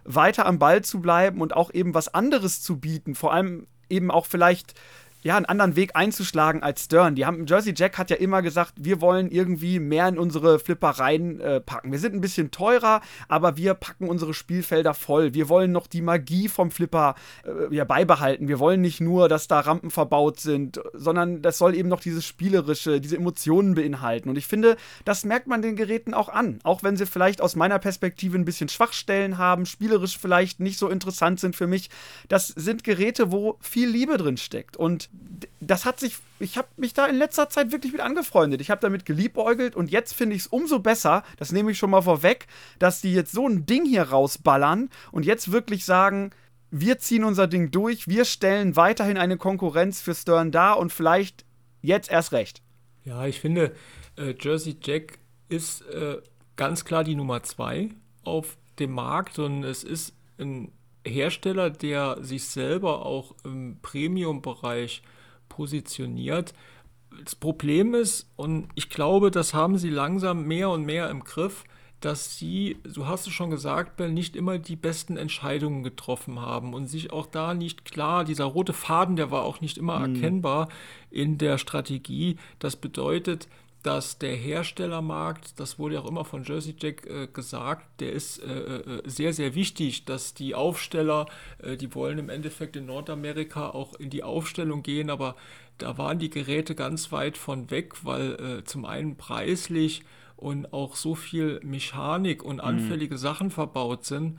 weiter 0.03 0.45
am 0.45 0.57
Ball 0.57 0.83
zu 0.83 0.99
bleiben 0.99 1.41
und 1.41 1.55
auch 1.55 1.73
eben 1.73 1.93
was 1.93 2.13
anderes 2.13 2.61
zu 2.61 2.79
bieten. 2.79 3.13
Vor 3.13 3.33
allem 3.33 3.67
eben 3.89 4.09
auch 4.09 4.25
vielleicht 4.25 4.73
ja, 5.23 5.35
einen 5.35 5.45
anderen 5.45 5.75
Weg 5.75 5.95
einzuschlagen 5.95 6.63
als 6.63 6.85
Stern. 6.85 7.15
Die 7.15 7.25
haben, 7.25 7.45
Jersey 7.47 7.73
Jack 7.75 7.97
hat 7.97 8.09
ja 8.09 8.17
immer 8.17 8.41
gesagt, 8.41 8.73
wir 8.77 9.01
wollen 9.01 9.29
irgendwie 9.29 9.79
mehr 9.79 10.07
in 10.07 10.17
unsere 10.17 10.59
Flipper 10.59 10.89
reinpacken. 10.89 11.89
Äh, 11.89 11.91
wir 11.91 11.99
sind 11.99 12.13
ein 12.13 12.21
bisschen 12.21 12.51
teurer, 12.51 13.01
aber 13.27 13.57
wir 13.57 13.73
packen 13.73 14.09
unsere 14.09 14.33
Spielfelder 14.33 14.93
voll. 14.93 15.33
Wir 15.33 15.49
wollen 15.49 15.71
noch 15.71 15.87
die 15.87 16.01
Magie 16.01 16.47
vom 16.47 16.69
Flipper 16.71 17.15
äh, 17.45 17.75
ja, 17.75 17.83
beibehalten. 17.83 18.47
Wir 18.47 18.59
wollen 18.59 18.81
nicht 18.81 19.01
nur, 19.01 19.27
dass 19.27 19.47
da 19.47 19.59
Rampen 19.59 19.89
verbaut 19.89 20.39
sind, 20.39 20.79
sondern 20.93 21.41
das 21.41 21.57
soll 21.57 21.75
eben 21.75 21.89
noch 21.89 21.99
dieses 21.99 22.25
Spielerische, 22.25 23.01
diese 23.01 23.17
Emotionen 23.17 23.73
beinhalten. 23.73 24.29
Und 24.29 24.37
ich 24.37 24.47
finde, 24.47 24.77
das 25.03 25.25
merkt 25.25 25.47
man 25.47 25.61
den 25.61 25.75
Geräten 25.75 26.13
auch 26.13 26.29
an. 26.29 26.59
Auch 26.63 26.83
wenn 26.83 26.95
sie 26.95 27.07
vielleicht 27.07 27.41
aus 27.41 27.55
meiner 27.55 27.79
Perspektive 27.79 28.37
ein 28.37 28.45
bisschen 28.45 28.69
Schwachstellen 28.69 29.37
haben, 29.39 29.65
spielerisch 29.65 30.17
vielleicht 30.17 30.59
nicht 30.59 30.77
so 30.77 30.89
interessant 30.89 31.39
sind 31.39 31.55
für 31.55 31.67
mich. 31.67 31.89
Das 32.27 32.47
sind 32.47 32.83
Geräte, 32.83 33.31
wo 33.31 33.57
viel 33.61 33.89
Liebe 33.89 34.17
drin 34.17 34.37
steckt. 34.37 34.77
Und 34.77 35.06
das 35.59 35.85
hat 35.85 35.99
sich, 35.99 36.17
ich 36.39 36.57
habe 36.57 36.67
mich 36.77 36.93
da 36.93 37.05
in 37.05 37.15
letzter 37.15 37.49
Zeit 37.49 37.71
wirklich 37.71 37.91
mit 37.91 38.01
angefreundet. 38.01 38.61
Ich 38.61 38.69
habe 38.69 38.81
damit 38.81 39.05
geliebäugelt 39.05 39.75
und 39.75 39.91
jetzt 39.91 40.13
finde 40.13 40.35
ich 40.35 40.43
es 40.43 40.47
umso 40.47 40.79
besser, 40.79 41.23
das 41.37 41.51
nehme 41.51 41.71
ich 41.71 41.77
schon 41.77 41.89
mal 41.89 42.01
vorweg, 42.01 42.47
dass 42.79 43.01
die 43.01 43.13
jetzt 43.13 43.31
so 43.31 43.47
ein 43.47 43.65
Ding 43.65 43.85
hier 43.85 44.03
rausballern 44.03 44.89
und 45.11 45.25
jetzt 45.25 45.51
wirklich 45.51 45.85
sagen, 45.85 46.31
wir 46.71 46.99
ziehen 46.99 47.23
unser 47.23 47.47
Ding 47.47 47.71
durch, 47.71 48.07
wir 48.07 48.25
stellen 48.25 48.75
weiterhin 48.75 49.17
eine 49.17 49.37
Konkurrenz 49.37 50.01
für 50.01 50.15
Stern 50.15 50.51
dar 50.51 50.79
und 50.79 50.91
vielleicht 50.91 51.45
jetzt 51.81 52.11
erst 52.11 52.33
recht. 52.33 52.61
Ja, 53.03 53.25
ich 53.25 53.39
finde, 53.39 53.73
äh, 54.17 54.33
Jersey 54.39 54.77
Jack 54.81 55.19
ist 55.49 55.81
äh, 55.87 56.17
ganz 56.55 56.83
klar 56.83 57.03
die 57.03 57.15
Nummer 57.15 57.43
zwei 57.43 57.89
auf 58.23 58.57
dem 58.79 58.91
Markt 58.91 59.39
und 59.39 59.63
es 59.63 59.83
ist 59.83 60.13
ein 60.37 60.71
Hersteller, 61.07 61.69
der 61.69 62.17
sich 62.21 62.45
selber 62.45 63.05
auch 63.05 63.35
im 63.43 63.77
Premium-Bereich 63.81 65.01
positioniert. 65.49 66.53
Das 67.23 67.35
Problem 67.35 67.93
ist, 67.93 68.29
und 68.35 68.69
ich 68.75 68.89
glaube, 68.89 69.31
das 69.31 69.53
haben 69.53 69.77
sie 69.77 69.89
langsam 69.89 70.45
mehr 70.45 70.69
und 70.69 70.85
mehr 70.85 71.09
im 71.09 71.23
Griff, 71.23 71.63
dass 71.99 72.37
sie, 72.37 72.77
so 72.83 73.07
hast 73.07 73.25
du 73.25 73.31
schon 73.31 73.49
gesagt, 73.49 73.97
Ben, 73.97 74.13
nicht 74.13 74.35
immer 74.35 74.59
die 74.59 74.75
besten 74.75 75.17
Entscheidungen 75.17 75.81
getroffen 75.83 76.39
haben 76.39 76.75
und 76.75 76.85
sich 76.85 77.11
auch 77.11 77.25
da 77.25 77.55
nicht 77.55 77.85
klar, 77.85 78.23
dieser 78.23 78.45
rote 78.45 78.73
Faden, 78.73 79.15
der 79.15 79.31
war 79.31 79.43
auch 79.43 79.61
nicht 79.61 79.77
immer 79.77 79.99
mhm. 79.99 80.15
erkennbar 80.15 80.69
in 81.09 81.39
der 81.39 81.57
Strategie. 81.57 82.37
Das 82.59 82.75
bedeutet, 82.75 83.47
dass 83.87 84.17
der 84.17 84.35
Herstellermarkt, 84.35 85.61
das 85.61 85.79
wurde 85.79 85.95
ja 85.95 86.01
auch 86.01 86.09
immer 86.09 86.25
von 86.25 86.43
Jersey 86.43 86.75
Jack 86.77 87.05
äh, 87.05 87.27
gesagt, 87.27 88.01
der 88.01 88.11
ist 88.11 88.43
äh, 88.43 88.79
äh, 88.79 89.01
sehr, 89.05 89.31
sehr 89.31 89.55
wichtig, 89.55 90.03
dass 90.03 90.33
die 90.33 90.55
Aufsteller, 90.55 91.25
äh, 91.59 91.77
die 91.77 91.95
wollen 91.95 92.19
im 92.19 92.27
Endeffekt 92.27 92.75
in 92.75 92.85
Nordamerika 92.85 93.69
auch 93.69 93.93
in 93.93 94.09
die 94.09 94.23
Aufstellung 94.23 94.83
gehen, 94.83 95.09
aber 95.09 95.37
da 95.77 95.97
waren 95.97 96.19
die 96.19 96.29
Geräte 96.29 96.75
ganz 96.75 97.13
weit 97.13 97.37
von 97.37 97.71
weg, 97.71 98.03
weil 98.03 98.33
äh, 98.33 98.63
zum 98.65 98.83
einen 98.83 99.15
preislich 99.15 100.03
und 100.35 100.73
auch 100.73 100.97
so 100.97 101.15
viel 101.15 101.61
Mechanik 101.63 102.43
und 102.43 102.57
mhm. 102.57 102.61
anfällige 102.61 103.15
mhm. 103.15 103.19
Sachen 103.19 103.51
verbaut 103.51 104.03
sind, 104.03 104.37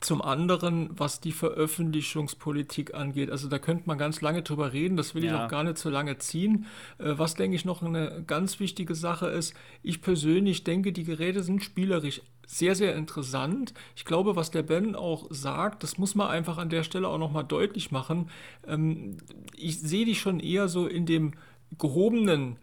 zum 0.00 0.22
anderen, 0.22 0.90
was 0.92 1.20
die 1.20 1.32
Veröffentlichungspolitik 1.32 2.94
angeht, 2.94 3.30
also 3.30 3.48
da 3.48 3.58
könnte 3.58 3.84
man 3.86 3.98
ganz 3.98 4.20
lange 4.20 4.42
drüber 4.42 4.72
reden, 4.72 4.96
das 4.96 5.14
will 5.14 5.24
ja. 5.24 5.34
ich 5.34 5.40
auch 5.40 5.48
gar 5.48 5.64
nicht 5.64 5.78
so 5.78 5.90
lange 5.90 6.18
ziehen. 6.18 6.66
Äh, 6.98 7.14
was, 7.16 7.34
denke 7.34 7.56
ich, 7.56 7.64
noch 7.64 7.82
eine 7.82 8.22
ganz 8.26 8.60
wichtige 8.60 8.94
Sache 8.94 9.28
ist, 9.28 9.54
ich 9.82 10.02
persönlich 10.02 10.64
denke, 10.64 10.92
die 10.92 11.04
Geräte 11.04 11.42
sind 11.42 11.62
spielerisch 11.62 12.20
sehr, 12.46 12.74
sehr 12.74 12.94
interessant. 12.94 13.74
Ich 13.96 14.04
glaube, 14.04 14.36
was 14.36 14.50
der 14.50 14.62
Ben 14.62 14.94
auch 14.94 15.26
sagt, 15.30 15.82
das 15.82 15.98
muss 15.98 16.14
man 16.14 16.28
einfach 16.28 16.58
an 16.58 16.70
der 16.70 16.84
Stelle 16.84 17.08
auch 17.08 17.18
nochmal 17.18 17.44
deutlich 17.44 17.90
machen. 17.90 18.30
Ähm, 18.66 19.16
ich 19.56 19.80
sehe 19.80 20.04
dich 20.04 20.20
schon 20.20 20.40
eher 20.40 20.68
so 20.68 20.86
in 20.86 21.06
dem 21.06 21.32
gehobenen 21.78 22.58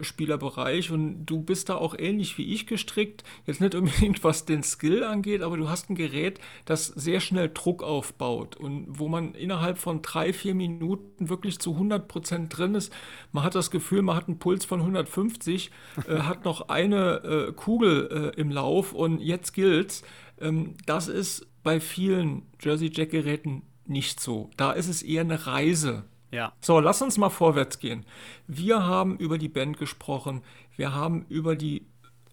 Spielerbereich 0.00 0.90
und 0.90 1.26
du 1.26 1.42
bist 1.42 1.68
da 1.68 1.76
auch 1.76 1.94
ähnlich 1.98 2.38
wie 2.38 2.54
ich 2.54 2.66
gestrickt. 2.66 3.22
Jetzt 3.46 3.60
nicht 3.60 3.74
unbedingt 3.74 4.24
was 4.24 4.44
den 4.44 4.62
Skill 4.62 5.04
angeht, 5.04 5.42
aber 5.42 5.56
du 5.56 5.68
hast 5.68 5.90
ein 5.90 5.94
Gerät, 5.94 6.40
das 6.64 6.86
sehr 6.86 7.20
schnell 7.20 7.50
Druck 7.52 7.82
aufbaut 7.82 8.56
und 8.56 8.86
wo 8.88 9.08
man 9.08 9.34
innerhalb 9.34 9.78
von 9.78 10.02
drei, 10.02 10.32
vier 10.32 10.54
Minuten 10.54 11.28
wirklich 11.28 11.58
zu 11.58 11.72
100 11.72 12.08
Prozent 12.08 12.56
drin 12.56 12.74
ist. 12.74 12.92
Man 13.32 13.44
hat 13.44 13.54
das 13.54 13.70
Gefühl, 13.70 14.02
man 14.02 14.16
hat 14.16 14.28
einen 14.28 14.38
Puls 14.38 14.64
von 14.64 14.80
150, 14.80 15.70
äh, 16.06 16.18
hat 16.20 16.44
noch 16.44 16.68
eine 16.68 17.48
äh, 17.48 17.52
Kugel 17.52 18.32
äh, 18.36 18.40
im 18.40 18.50
Lauf 18.50 18.92
und 18.92 19.20
jetzt 19.20 19.52
gilt's. 19.52 20.02
Ähm, 20.40 20.74
das 20.86 21.08
ist 21.08 21.46
bei 21.62 21.80
vielen 21.80 22.42
Jersey 22.60 22.90
Jack 22.92 23.10
Geräten 23.10 23.62
nicht 23.86 24.20
so. 24.20 24.50
Da 24.56 24.72
ist 24.72 24.88
es 24.88 25.02
eher 25.02 25.22
eine 25.22 25.46
Reise. 25.46 26.04
Ja. 26.30 26.52
So, 26.60 26.80
lass 26.80 27.00
uns 27.02 27.16
mal 27.16 27.30
vorwärts 27.30 27.78
gehen. 27.78 28.04
Wir 28.46 28.84
haben 28.84 29.16
über 29.16 29.38
die 29.38 29.48
Band 29.48 29.78
gesprochen, 29.78 30.42
wir 30.76 30.94
haben 30.94 31.24
über, 31.28 31.56
die, 31.56 31.86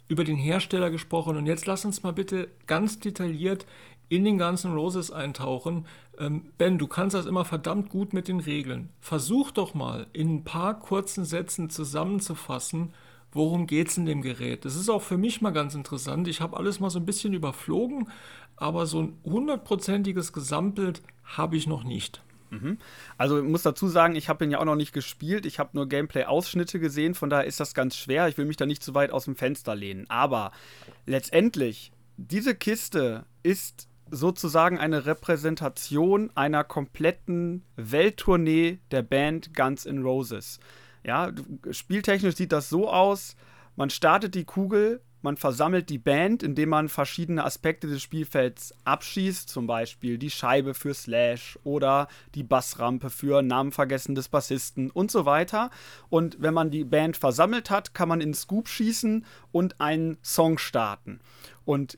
über 0.07 0.23
den 0.23 0.35
Hersteller 0.35 0.89
gesprochen 0.89 1.37
und 1.37 1.45
jetzt 1.45 1.65
lass 1.65 1.85
uns 1.85 2.03
mal 2.03 2.11
bitte 2.11 2.49
ganz 2.67 2.99
detailliert 2.99 3.65
in 4.09 4.23
den 4.23 4.37
ganzen 4.37 4.73
Roses 4.73 5.11
eintauchen. 5.11 5.85
Ähm, 6.19 6.51
ben, 6.57 6.77
du 6.77 6.87
kannst 6.87 7.15
das 7.15 7.25
immer 7.25 7.45
verdammt 7.45 7.89
gut 7.89 8.13
mit 8.13 8.27
den 8.27 8.39
Regeln. 8.39 8.89
Versuch 8.99 9.51
doch 9.51 9.73
mal 9.73 10.07
in 10.13 10.35
ein 10.35 10.43
paar 10.43 10.79
kurzen 10.79 11.25
Sätzen 11.25 11.69
zusammenzufassen, 11.69 12.93
worum 13.31 13.67
geht 13.67 13.89
es 13.89 13.97
in 13.97 14.05
dem 14.05 14.21
Gerät. 14.21 14.65
Das 14.65 14.75
ist 14.75 14.89
auch 14.89 15.01
für 15.01 15.17
mich 15.17 15.41
mal 15.41 15.51
ganz 15.51 15.75
interessant. 15.75 16.27
Ich 16.27 16.41
habe 16.41 16.57
alles 16.57 16.79
mal 16.79 16.89
so 16.89 16.99
ein 16.99 17.05
bisschen 17.05 17.33
überflogen, 17.33 18.09
aber 18.55 18.85
so 18.85 19.01
ein 19.01 19.17
hundertprozentiges 19.25 20.31
Gesamtbild 20.33 21.01
habe 21.23 21.57
ich 21.57 21.67
noch 21.67 21.83
nicht. 21.83 22.21
Mhm. 22.61 22.77
Also 23.17 23.37
ich 23.39 23.43
muss 23.43 23.63
dazu 23.63 23.87
sagen, 23.87 24.15
ich 24.15 24.29
habe 24.29 24.45
ihn 24.45 24.51
ja 24.51 24.59
auch 24.59 24.65
noch 24.65 24.75
nicht 24.75 24.93
gespielt. 24.93 25.45
Ich 25.45 25.59
habe 25.59 25.71
nur 25.73 25.87
Gameplay-Ausschnitte 25.87 26.79
gesehen, 26.79 27.15
von 27.15 27.29
daher 27.29 27.45
ist 27.45 27.59
das 27.59 27.73
ganz 27.73 27.95
schwer. 27.95 28.27
Ich 28.27 28.37
will 28.37 28.45
mich 28.45 28.57
da 28.57 28.65
nicht 28.65 28.83
zu 28.83 28.93
weit 28.93 29.11
aus 29.11 29.25
dem 29.25 29.35
Fenster 29.35 29.75
lehnen. 29.75 30.05
Aber 30.09 30.51
letztendlich, 31.05 31.91
diese 32.17 32.55
Kiste 32.55 33.25
ist 33.43 33.87
sozusagen 34.09 34.79
eine 34.79 35.05
Repräsentation 35.05 36.31
einer 36.35 36.63
kompletten 36.63 37.63
Welttournee 37.75 38.79
der 38.91 39.01
Band 39.01 39.55
Guns 39.55 39.85
N' 39.85 40.03
Roses. 40.03 40.59
Ja, 41.03 41.31
spieltechnisch 41.71 42.35
sieht 42.35 42.51
das 42.51 42.69
so 42.69 42.89
aus: 42.89 43.35
man 43.75 43.89
startet 43.89 44.35
die 44.35 44.45
Kugel 44.45 45.01
man 45.25 45.35
versammelt 45.35 45.89
die 45.89 45.97
Band, 45.97 46.43
indem 46.43 46.69
man 46.69 46.87
verschiedene 46.87 47.43
Aspekte 47.43 47.87
des 47.87 48.01
Spielfelds 48.01 48.73
abschießt, 48.85 49.49
zum 49.49 49.67
Beispiel 49.67 50.17
die 50.17 50.29
Scheibe 50.29 50.73
für 50.73 50.93
Slash 50.93 51.59
oder 51.63 52.07
die 52.35 52.43
Bassrampe 52.43 53.09
für 53.09 53.41
Namen 53.41 53.73
vergessen 53.73 54.15
des 54.15 54.29
Bassisten 54.29 54.89
und 54.91 55.11
so 55.11 55.25
weiter. 55.25 55.71
Und 56.09 56.37
wenn 56.39 56.53
man 56.53 56.71
die 56.71 56.85
Band 56.85 57.17
versammelt 57.17 57.69
hat, 57.69 57.93
kann 57.93 58.07
man 58.07 58.21
in 58.21 58.33
Scoop 58.33 58.69
schießen 58.69 59.25
und 59.51 59.81
einen 59.81 60.17
Song 60.23 60.57
starten. 60.57 61.19
Und 61.65 61.97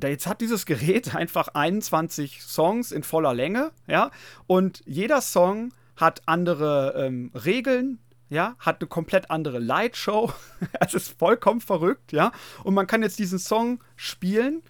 jetzt 0.00 0.26
hat 0.26 0.40
dieses 0.40 0.66
Gerät 0.66 1.14
einfach 1.16 1.48
21 1.48 2.42
Songs 2.42 2.92
in 2.92 3.02
voller 3.02 3.34
Länge, 3.34 3.72
ja, 3.86 4.10
und 4.46 4.82
jeder 4.86 5.20
Song 5.20 5.72
hat 5.96 6.22
andere 6.26 6.94
ähm, 6.96 7.30
Regeln, 7.34 7.98
ja, 8.28 8.56
hat 8.58 8.80
eine 8.80 8.88
komplett 8.88 9.30
andere 9.30 9.58
Lightshow. 9.58 10.32
es 10.80 10.94
ist 10.94 11.18
vollkommen 11.18 11.60
verrückt, 11.60 12.12
ja. 12.12 12.32
Und 12.64 12.74
man 12.74 12.86
kann 12.86 13.02
jetzt 13.02 13.18
diesen 13.18 13.38
Song 13.38 13.82
spielen 13.96 14.62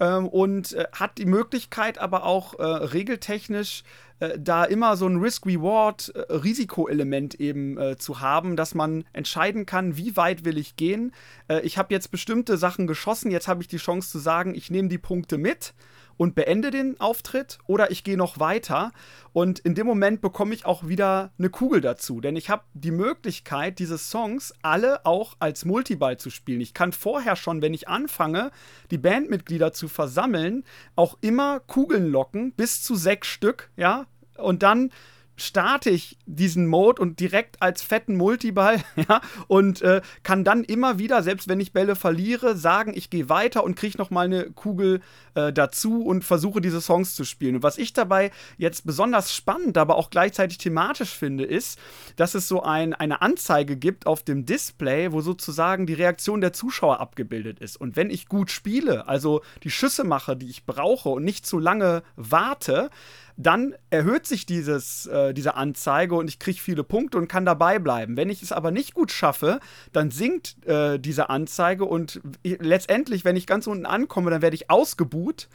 ähm, 0.00 0.28
und 0.28 0.72
äh, 0.72 0.86
hat 0.92 1.18
die 1.18 1.26
Möglichkeit 1.26 1.98
aber 1.98 2.24
auch 2.24 2.58
äh, 2.58 2.64
regeltechnisch 2.64 3.82
äh, 4.20 4.38
da 4.38 4.64
immer 4.64 4.96
so 4.96 5.06
ein 5.06 5.16
Risk-Reward-Risikoelement 5.16 7.38
äh, 7.38 7.44
eben 7.44 7.78
äh, 7.78 7.96
zu 7.96 8.20
haben, 8.20 8.56
dass 8.56 8.74
man 8.74 9.04
entscheiden 9.12 9.66
kann, 9.66 9.96
wie 9.96 10.16
weit 10.16 10.44
will 10.44 10.58
ich 10.58 10.76
gehen. 10.76 11.12
Äh, 11.48 11.60
ich 11.60 11.78
habe 11.78 11.94
jetzt 11.94 12.10
bestimmte 12.10 12.56
Sachen 12.56 12.86
geschossen, 12.86 13.30
jetzt 13.30 13.48
habe 13.48 13.62
ich 13.62 13.68
die 13.68 13.76
Chance 13.76 14.10
zu 14.10 14.18
sagen, 14.18 14.54
ich 14.54 14.70
nehme 14.70 14.88
die 14.88 14.98
Punkte 14.98 15.38
mit 15.38 15.74
und 16.18 16.34
beende 16.34 16.70
den 16.70 17.00
Auftritt 17.00 17.58
oder 17.66 17.90
ich 17.90 18.04
gehe 18.04 18.18
noch 18.18 18.38
weiter 18.38 18.92
und 19.32 19.60
in 19.60 19.74
dem 19.74 19.86
Moment 19.86 20.20
bekomme 20.20 20.52
ich 20.52 20.66
auch 20.66 20.86
wieder 20.86 21.30
eine 21.38 21.48
Kugel 21.48 21.80
dazu, 21.80 22.20
denn 22.20 22.36
ich 22.36 22.50
habe 22.50 22.64
die 22.74 22.90
Möglichkeit, 22.90 23.78
diese 23.78 23.96
Songs 23.96 24.52
alle 24.60 25.06
auch 25.06 25.36
als 25.38 25.64
Multiball 25.64 26.18
zu 26.18 26.28
spielen. 26.28 26.60
Ich 26.60 26.74
kann 26.74 26.92
vorher 26.92 27.36
schon, 27.36 27.62
wenn 27.62 27.72
ich 27.72 27.88
anfange, 27.88 28.50
die 28.90 28.98
Bandmitglieder 28.98 29.72
zu 29.72 29.88
versammeln, 29.88 30.64
auch 30.96 31.16
immer 31.20 31.60
Kugeln 31.60 32.10
locken, 32.10 32.52
bis 32.52 32.82
zu 32.82 32.96
sechs 32.96 33.28
Stück, 33.28 33.70
ja, 33.76 34.06
und 34.38 34.62
dann 34.62 34.90
starte 35.38 35.88
ich 35.88 36.18
diesen 36.26 36.66
Mode 36.66 37.00
und 37.00 37.20
direkt 37.20 37.62
als 37.62 37.80
fetten 37.80 38.16
Multiball, 38.16 38.82
ja, 39.08 39.20
und 39.46 39.80
äh, 39.82 40.02
kann 40.22 40.44
dann 40.44 40.64
immer 40.64 40.98
wieder, 40.98 41.22
selbst 41.22 41.48
wenn 41.48 41.60
ich 41.60 41.72
Bälle 41.72 41.96
verliere, 41.96 42.56
sagen, 42.56 42.92
ich 42.94 43.08
gehe 43.08 43.28
weiter 43.28 43.64
und 43.64 43.76
kriege 43.76 43.96
noch 43.98 44.10
mal 44.10 44.26
eine 44.26 44.50
Kugel 44.50 45.00
äh, 45.34 45.52
dazu 45.52 46.04
und 46.04 46.24
versuche 46.24 46.60
diese 46.60 46.80
Songs 46.80 47.14
zu 47.14 47.24
spielen. 47.24 47.56
Und 47.56 47.62
was 47.62 47.78
ich 47.78 47.92
dabei 47.92 48.32
jetzt 48.58 48.84
besonders 48.84 49.34
spannend, 49.34 49.78
aber 49.78 49.96
auch 49.96 50.10
gleichzeitig 50.10 50.58
thematisch 50.58 51.14
finde, 51.14 51.44
ist, 51.44 51.78
dass 52.16 52.34
es 52.34 52.48
so 52.48 52.62
ein, 52.62 52.92
eine 52.92 53.22
Anzeige 53.22 53.76
gibt 53.76 54.06
auf 54.06 54.24
dem 54.24 54.44
Display, 54.44 55.12
wo 55.12 55.20
sozusagen 55.20 55.86
die 55.86 55.94
Reaktion 55.94 56.40
der 56.40 56.52
Zuschauer 56.52 57.00
abgebildet 57.00 57.60
ist. 57.60 57.80
Und 57.80 57.96
wenn 57.96 58.10
ich 58.10 58.26
gut 58.26 58.50
spiele, 58.50 59.06
also 59.06 59.42
die 59.62 59.70
Schüsse 59.70 60.02
mache, 60.02 60.36
die 60.36 60.50
ich 60.50 60.66
brauche 60.66 61.10
und 61.10 61.24
nicht 61.24 61.46
zu 61.46 61.58
lange 61.60 62.02
warte, 62.16 62.90
dann 63.38 63.76
erhöht 63.90 64.26
sich 64.26 64.46
dieses, 64.46 65.06
äh, 65.06 65.32
diese 65.32 65.54
Anzeige 65.54 66.16
und 66.16 66.28
ich 66.28 66.40
kriege 66.40 66.58
viele 66.58 66.82
Punkte 66.82 67.18
und 67.18 67.28
kann 67.28 67.46
dabei 67.46 67.78
bleiben. 67.78 68.16
Wenn 68.16 68.30
ich 68.30 68.42
es 68.42 68.50
aber 68.50 68.72
nicht 68.72 68.94
gut 68.94 69.12
schaffe, 69.12 69.60
dann 69.92 70.10
sinkt 70.10 70.56
äh, 70.66 70.98
diese 70.98 71.30
Anzeige 71.30 71.84
und 71.84 72.20
letztendlich, 72.42 73.24
wenn 73.24 73.36
ich 73.36 73.46
ganz 73.46 73.68
unten 73.68 73.86
ankomme, 73.86 74.30
dann 74.30 74.42
werde 74.42 74.56
ich 74.56 74.70
ausgebuht 74.70 75.48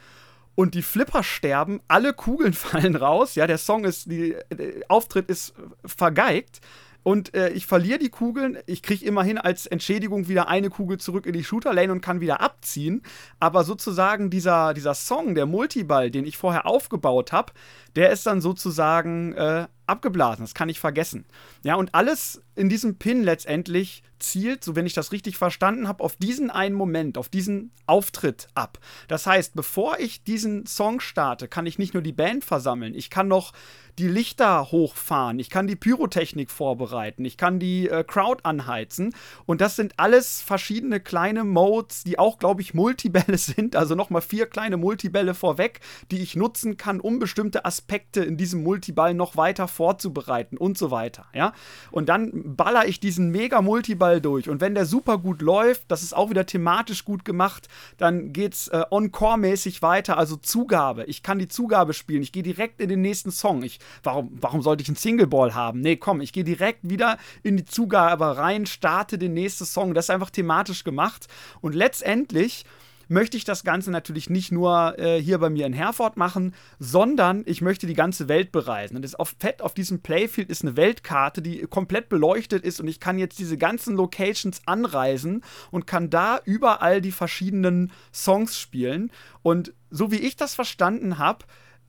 und 0.54 0.74
die 0.74 0.82
Flipper 0.82 1.22
sterben, 1.22 1.82
alle 1.86 2.14
Kugeln 2.14 2.52
fallen 2.54 2.96
raus, 2.96 3.34
ja, 3.34 3.46
der 3.46 3.58
Song 3.58 3.84
ist, 3.84 4.10
der 4.10 4.50
äh, 4.50 4.80
Auftritt 4.88 5.28
ist 5.28 5.52
vergeigt 5.84 6.62
und 7.04 7.34
äh, 7.34 7.50
ich 7.50 7.66
verliere 7.66 7.98
die 7.98 8.08
Kugeln. 8.08 8.58
Ich 8.66 8.82
kriege 8.82 9.04
immerhin 9.04 9.36
als 9.36 9.66
Entschädigung 9.66 10.26
wieder 10.26 10.48
eine 10.48 10.70
Kugel 10.70 10.98
zurück 10.98 11.26
in 11.26 11.34
die 11.34 11.44
Shooter-Lane 11.44 11.92
und 11.92 12.00
kann 12.00 12.22
wieder 12.22 12.40
abziehen. 12.40 13.02
Aber 13.38 13.62
sozusagen 13.62 14.30
dieser, 14.30 14.72
dieser 14.72 14.94
Song, 14.94 15.34
der 15.34 15.44
Multiball, 15.44 16.10
den 16.10 16.24
ich 16.24 16.38
vorher 16.38 16.66
aufgebaut 16.66 17.30
habe, 17.30 17.52
der 17.96 18.10
ist 18.10 18.26
dann 18.26 18.40
sozusagen 18.40 19.32
äh, 19.34 19.66
abgeblasen. 19.86 20.44
Das 20.44 20.54
kann 20.54 20.68
ich 20.68 20.80
vergessen. 20.80 21.26
Ja, 21.62 21.74
und 21.76 21.94
alles 21.94 22.42
in 22.54 22.68
diesem 22.68 22.96
Pin 22.96 23.22
letztendlich 23.22 24.02
zielt, 24.18 24.64
so 24.64 24.74
wenn 24.74 24.86
ich 24.86 24.94
das 24.94 25.12
richtig 25.12 25.36
verstanden 25.36 25.88
habe, 25.88 26.02
auf 26.02 26.16
diesen 26.16 26.50
einen 26.50 26.74
Moment, 26.74 27.18
auf 27.18 27.28
diesen 27.28 27.72
Auftritt 27.86 28.48
ab. 28.54 28.78
Das 29.08 29.26
heißt, 29.26 29.54
bevor 29.54 29.98
ich 29.98 30.24
diesen 30.24 30.66
Song 30.66 31.00
starte, 31.00 31.48
kann 31.48 31.66
ich 31.66 31.78
nicht 31.78 31.94
nur 31.94 32.02
die 32.02 32.12
Band 32.12 32.44
versammeln, 32.44 32.94
ich 32.94 33.10
kann 33.10 33.28
noch 33.28 33.52
die 33.98 34.08
Lichter 34.08 34.72
hochfahren, 34.72 35.38
ich 35.38 35.50
kann 35.50 35.66
die 35.66 35.76
Pyrotechnik 35.76 36.50
vorbereiten, 36.50 37.24
ich 37.24 37.36
kann 37.36 37.58
die 37.58 37.88
äh, 37.88 38.02
Crowd 38.02 38.40
anheizen 38.44 39.14
und 39.46 39.60
das 39.60 39.76
sind 39.76 39.94
alles 39.98 40.40
verschiedene 40.40 41.00
kleine 41.00 41.44
Modes, 41.44 42.02
die 42.02 42.18
auch, 42.18 42.38
glaube 42.38 42.62
ich, 42.62 42.72
Multibälle 42.72 43.38
sind, 43.38 43.76
also 43.76 43.94
nochmal 43.94 44.22
vier 44.22 44.46
kleine 44.46 44.76
Multibälle 44.76 45.34
vorweg, 45.34 45.80
die 46.10 46.22
ich 46.22 46.34
nutzen 46.34 46.76
kann, 46.76 47.00
um 47.00 47.18
bestimmte 47.18 47.64
Aspekte 47.64 47.83
in 48.16 48.36
diesem 48.36 48.62
Multiball 48.62 49.14
noch 49.14 49.36
weiter 49.36 49.68
vorzubereiten 49.68 50.56
und 50.56 50.78
so 50.78 50.90
weiter, 50.90 51.26
ja. 51.34 51.52
Und 51.90 52.08
dann 52.08 52.56
baller 52.56 52.86
ich 52.86 53.00
diesen 53.00 53.30
mega 53.30 53.62
Multiball 53.62 54.20
durch 54.20 54.48
und 54.48 54.60
wenn 54.60 54.74
der 54.74 54.86
super 54.86 55.18
gut 55.18 55.42
läuft, 55.42 55.84
das 55.88 56.02
ist 56.02 56.14
auch 56.14 56.30
wieder 56.30 56.46
thematisch 56.46 57.04
gut 57.04 57.24
gemacht, 57.24 57.68
dann 57.96 58.32
geht's 58.32 58.68
äh, 58.68 58.84
on-core-mäßig 58.90 59.82
weiter, 59.82 60.18
also 60.18 60.36
Zugabe. 60.36 61.04
Ich 61.04 61.22
kann 61.22 61.38
die 61.38 61.48
Zugabe 61.48 61.94
spielen, 61.94 62.22
ich 62.22 62.32
gehe 62.32 62.42
direkt 62.42 62.80
in 62.80 62.88
den 62.88 63.00
nächsten 63.00 63.30
Song. 63.30 63.62
Ich 63.62 63.78
warum, 64.02 64.36
warum 64.40 64.62
sollte 64.62 64.82
ich 64.82 64.88
einen 64.88 64.96
Single 64.96 65.26
Ball 65.26 65.54
haben? 65.54 65.80
Nee, 65.80 65.96
komm, 65.96 66.20
ich 66.20 66.32
gehe 66.32 66.44
direkt 66.44 66.88
wieder 66.88 67.18
in 67.42 67.56
die 67.56 67.64
Zugabe 67.64 68.36
rein, 68.36 68.66
starte 68.66 69.18
den 69.18 69.34
nächsten 69.34 69.64
Song. 69.64 69.94
Das 69.94 70.06
ist 70.06 70.10
einfach 70.10 70.30
thematisch 70.30 70.84
gemacht. 70.84 71.26
Und 71.60 71.74
letztendlich 71.74 72.64
möchte 73.08 73.36
ich 73.36 73.44
das 73.44 73.64
Ganze 73.64 73.90
natürlich 73.90 74.30
nicht 74.30 74.52
nur 74.52 74.98
äh, 74.98 75.20
hier 75.20 75.38
bei 75.38 75.50
mir 75.50 75.66
in 75.66 75.72
Herford 75.72 76.16
machen, 76.16 76.54
sondern 76.78 77.42
ich 77.46 77.60
möchte 77.60 77.86
die 77.86 77.94
ganze 77.94 78.28
Welt 78.28 78.52
bereisen. 78.52 78.96
Und 78.96 79.02
das 79.02 79.14
auf 79.14 79.34
Fett 79.38 79.62
auf 79.62 79.74
diesem 79.74 80.00
Playfield 80.00 80.50
ist 80.50 80.62
eine 80.62 80.76
Weltkarte, 80.76 81.42
die 81.42 81.62
komplett 81.62 82.08
beleuchtet 82.08 82.64
ist 82.64 82.80
und 82.80 82.88
ich 82.88 83.00
kann 83.00 83.18
jetzt 83.18 83.38
diese 83.38 83.56
ganzen 83.56 83.96
Locations 83.96 84.62
anreisen 84.66 85.42
und 85.70 85.86
kann 85.86 86.10
da 86.10 86.40
überall 86.44 87.00
die 87.00 87.12
verschiedenen 87.12 87.92
Songs 88.12 88.58
spielen. 88.58 89.10
Und 89.42 89.72
so 89.90 90.10
wie 90.10 90.16
ich 90.18 90.36
das 90.36 90.54
verstanden 90.54 91.18
habe, 91.18 91.44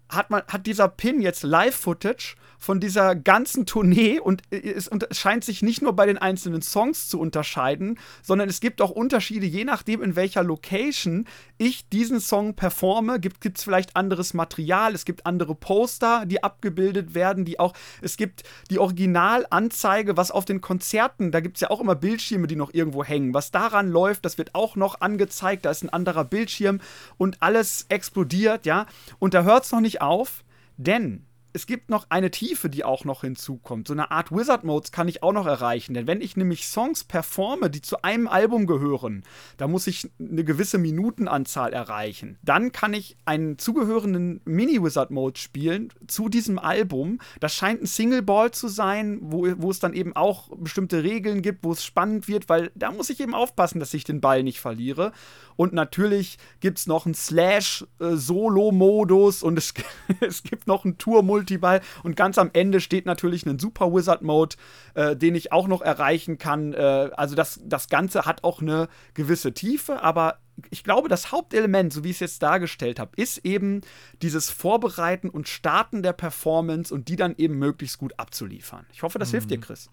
hat, 0.09 0.29
man, 0.29 0.43
hat 0.47 0.65
dieser 0.65 0.87
Pin 0.87 1.21
jetzt 1.21 1.43
Live-Footage 1.43 2.35
von 2.57 2.79
dieser 2.79 3.15
ganzen 3.15 3.65
Tournee 3.65 4.19
und 4.19 4.41
es 4.49 4.89
scheint 5.11 5.43
sich 5.43 5.61
nicht 5.61 5.81
nur 5.81 5.93
bei 5.93 6.05
den 6.05 6.17
einzelnen 6.17 6.61
Songs 6.61 7.09
zu 7.09 7.19
unterscheiden, 7.19 7.99
sondern 8.23 8.49
es 8.49 8.59
gibt 8.59 8.81
auch 8.81 8.91
Unterschiede, 8.91 9.45
je 9.45 9.65
nachdem, 9.65 10.01
in 10.01 10.15
welcher 10.15 10.43
Location 10.43 11.27
ich 11.57 11.89
diesen 11.89 12.19
Song 12.19 12.55
performe. 12.55 13.19
Gibt 13.19 13.45
es 13.45 13.63
vielleicht 13.63 13.95
anderes 13.95 14.33
Material, 14.33 14.93
es 14.93 15.05
gibt 15.05 15.25
andere 15.25 15.55
Poster, 15.55 16.25
die 16.25 16.43
abgebildet 16.43 17.15
werden, 17.15 17.45
die 17.45 17.59
auch, 17.59 17.73
es 18.01 18.17
gibt 18.17 18.43
die 18.69 18.79
Originalanzeige, 18.79 20.17
was 20.17 20.31
auf 20.31 20.45
den 20.45 20.61
Konzerten, 20.61 21.31
da 21.31 21.39
gibt 21.39 21.57
es 21.57 21.61
ja 21.61 21.69
auch 21.69 21.81
immer 21.81 21.95
Bildschirme, 21.95 22.47
die 22.47 22.55
noch 22.55 22.73
irgendwo 22.73 23.03
hängen. 23.03 23.33
Was 23.33 23.51
daran 23.51 23.89
läuft, 23.89 24.25
das 24.25 24.37
wird 24.37 24.55
auch 24.55 24.75
noch 24.75 25.01
angezeigt, 25.01 25.65
da 25.65 25.71
ist 25.71 25.83
ein 25.83 25.89
anderer 25.89 26.25
Bildschirm 26.25 26.79
und 27.17 27.41
alles 27.41 27.85
explodiert, 27.89 28.65
ja. 28.65 28.85
Und 29.19 29.33
da 29.33 29.43
hört 29.43 29.65
es 29.65 29.71
noch 29.71 29.81
nicht 29.81 30.01
auf, 30.01 30.43
denn 30.77 31.25
es 31.55 31.67
gibt 31.67 31.89
noch 31.89 32.07
eine 32.09 32.31
Tiefe, 32.31 32.69
die 32.69 32.83
auch 32.83 33.05
noch 33.05 33.21
hinzukommt. 33.21 33.87
So 33.87 33.93
eine 33.93 34.11
Art 34.11 34.29
Wizard 34.29 34.65
Modes 34.65 34.91
kann 34.91 35.07
ich 35.07 35.23
auch 35.23 35.31
noch 35.31 35.47
erreichen. 35.47 35.93
Denn 35.93 36.05
wenn 36.05 36.19
ich 36.19 36.35
nämlich 36.35 36.67
Songs 36.67 37.05
performe, 37.05 37.69
die 37.69 37.81
zu 37.81 38.01
einem 38.01 38.27
Album 38.27 38.67
gehören, 38.67 39.23
da 39.55 39.69
muss 39.69 39.87
ich 39.87 40.09
eine 40.19 40.43
gewisse 40.43 40.77
Minutenanzahl 40.77 41.71
erreichen. 41.71 42.37
Dann 42.43 42.73
kann 42.73 42.93
ich 42.93 43.15
einen 43.23 43.57
zugehörenden 43.57 44.41
Mini-Wizard 44.43 45.11
Mode 45.11 45.39
spielen 45.39 45.93
zu 46.07 46.27
diesem 46.27 46.59
Album. 46.59 47.19
Das 47.39 47.55
scheint 47.55 47.81
ein 47.81 47.87
Single 47.87 48.21
Ball 48.21 48.51
zu 48.51 48.67
sein, 48.67 49.19
wo, 49.21 49.47
wo 49.57 49.71
es 49.71 49.79
dann 49.79 49.93
eben 49.93 50.13
auch 50.13 50.49
bestimmte 50.57 51.03
Regeln 51.03 51.41
gibt, 51.41 51.63
wo 51.63 51.71
es 51.71 51.85
spannend 51.85 52.27
wird, 52.27 52.49
weil 52.49 52.69
da 52.75 52.91
muss 52.91 53.09
ich 53.09 53.21
eben 53.21 53.33
aufpassen, 53.33 53.79
dass 53.79 53.93
ich 53.93 54.03
den 54.03 54.19
Ball 54.19 54.43
nicht 54.43 54.59
verliere. 54.59 55.13
Und 55.55 55.73
natürlich 55.73 56.37
gibt 56.59 56.79
es 56.79 56.87
noch 56.87 57.05
einen 57.05 57.15
Slash-Solo-Modus 57.15 59.43
und 59.43 59.57
es, 59.57 59.73
es 60.21 60.43
gibt 60.43 60.67
noch 60.67 60.85
einen 60.85 60.97
Tour-Multiball. 60.97 61.81
Und 62.03 62.15
ganz 62.15 62.37
am 62.37 62.49
Ende 62.53 62.79
steht 62.81 63.05
natürlich 63.05 63.45
ein 63.45 63.59
Super 63.59 63.93
Wizard-Mode, 63.93 64.55
äh, 64.95 65.15
den 65.15 65.35
ich 65.35 65.51
auch 65.51 65.67
noch 65.67 65.81
erreichen 65.81 66.37
kann. 66.37 66.73
Äh, 66.73 67.09
also 67.15 67.35
das, 67.35 67.59
das 67.63 67.89
Ganze 67.89 68.25
hat 68.25 68.43
auch 68.43 68.61
eine 68.61 68.87
gewisse 69.13 69.53
Tiefe, 69.53 70.01
aber 70.01 70.39
ich 70.69 70.83
glaube, 70.83 71.09
das 71.09 71.31
Hauptelement, 71.31 71.91
so 71.91 72.03
wie 72.03 72.11
ich 72.11 72.17
es 72.17 72.21
jetzt 72.21 72.43
dargestellt 72.43 72.99
habe, 72.99 73.11
ist 73.17 73.39
eben 73.39 73.81
dieses 74.21 74.49
Vorbereiten 74.49 75.29
und 75.29 75.49
Starten 75.49 76.01
der 76.01 76.13
Performance 76.13 76.93
und 76.93 77.09
die 77.09 77.17
dann 77.17 77.35
eben 77.37 77.57
möglichst 77.57 77.97
gut 77.97 78.17
abzuliefern. 78.17 78.85
Ich 78.93 79.03
hoffe, 79.03 79.19
das 79.19 79.29
mhm. 79.29 79.31
hilft 79.31 79.51
dir, 79.51 79.59
Chris. 79.59 79.89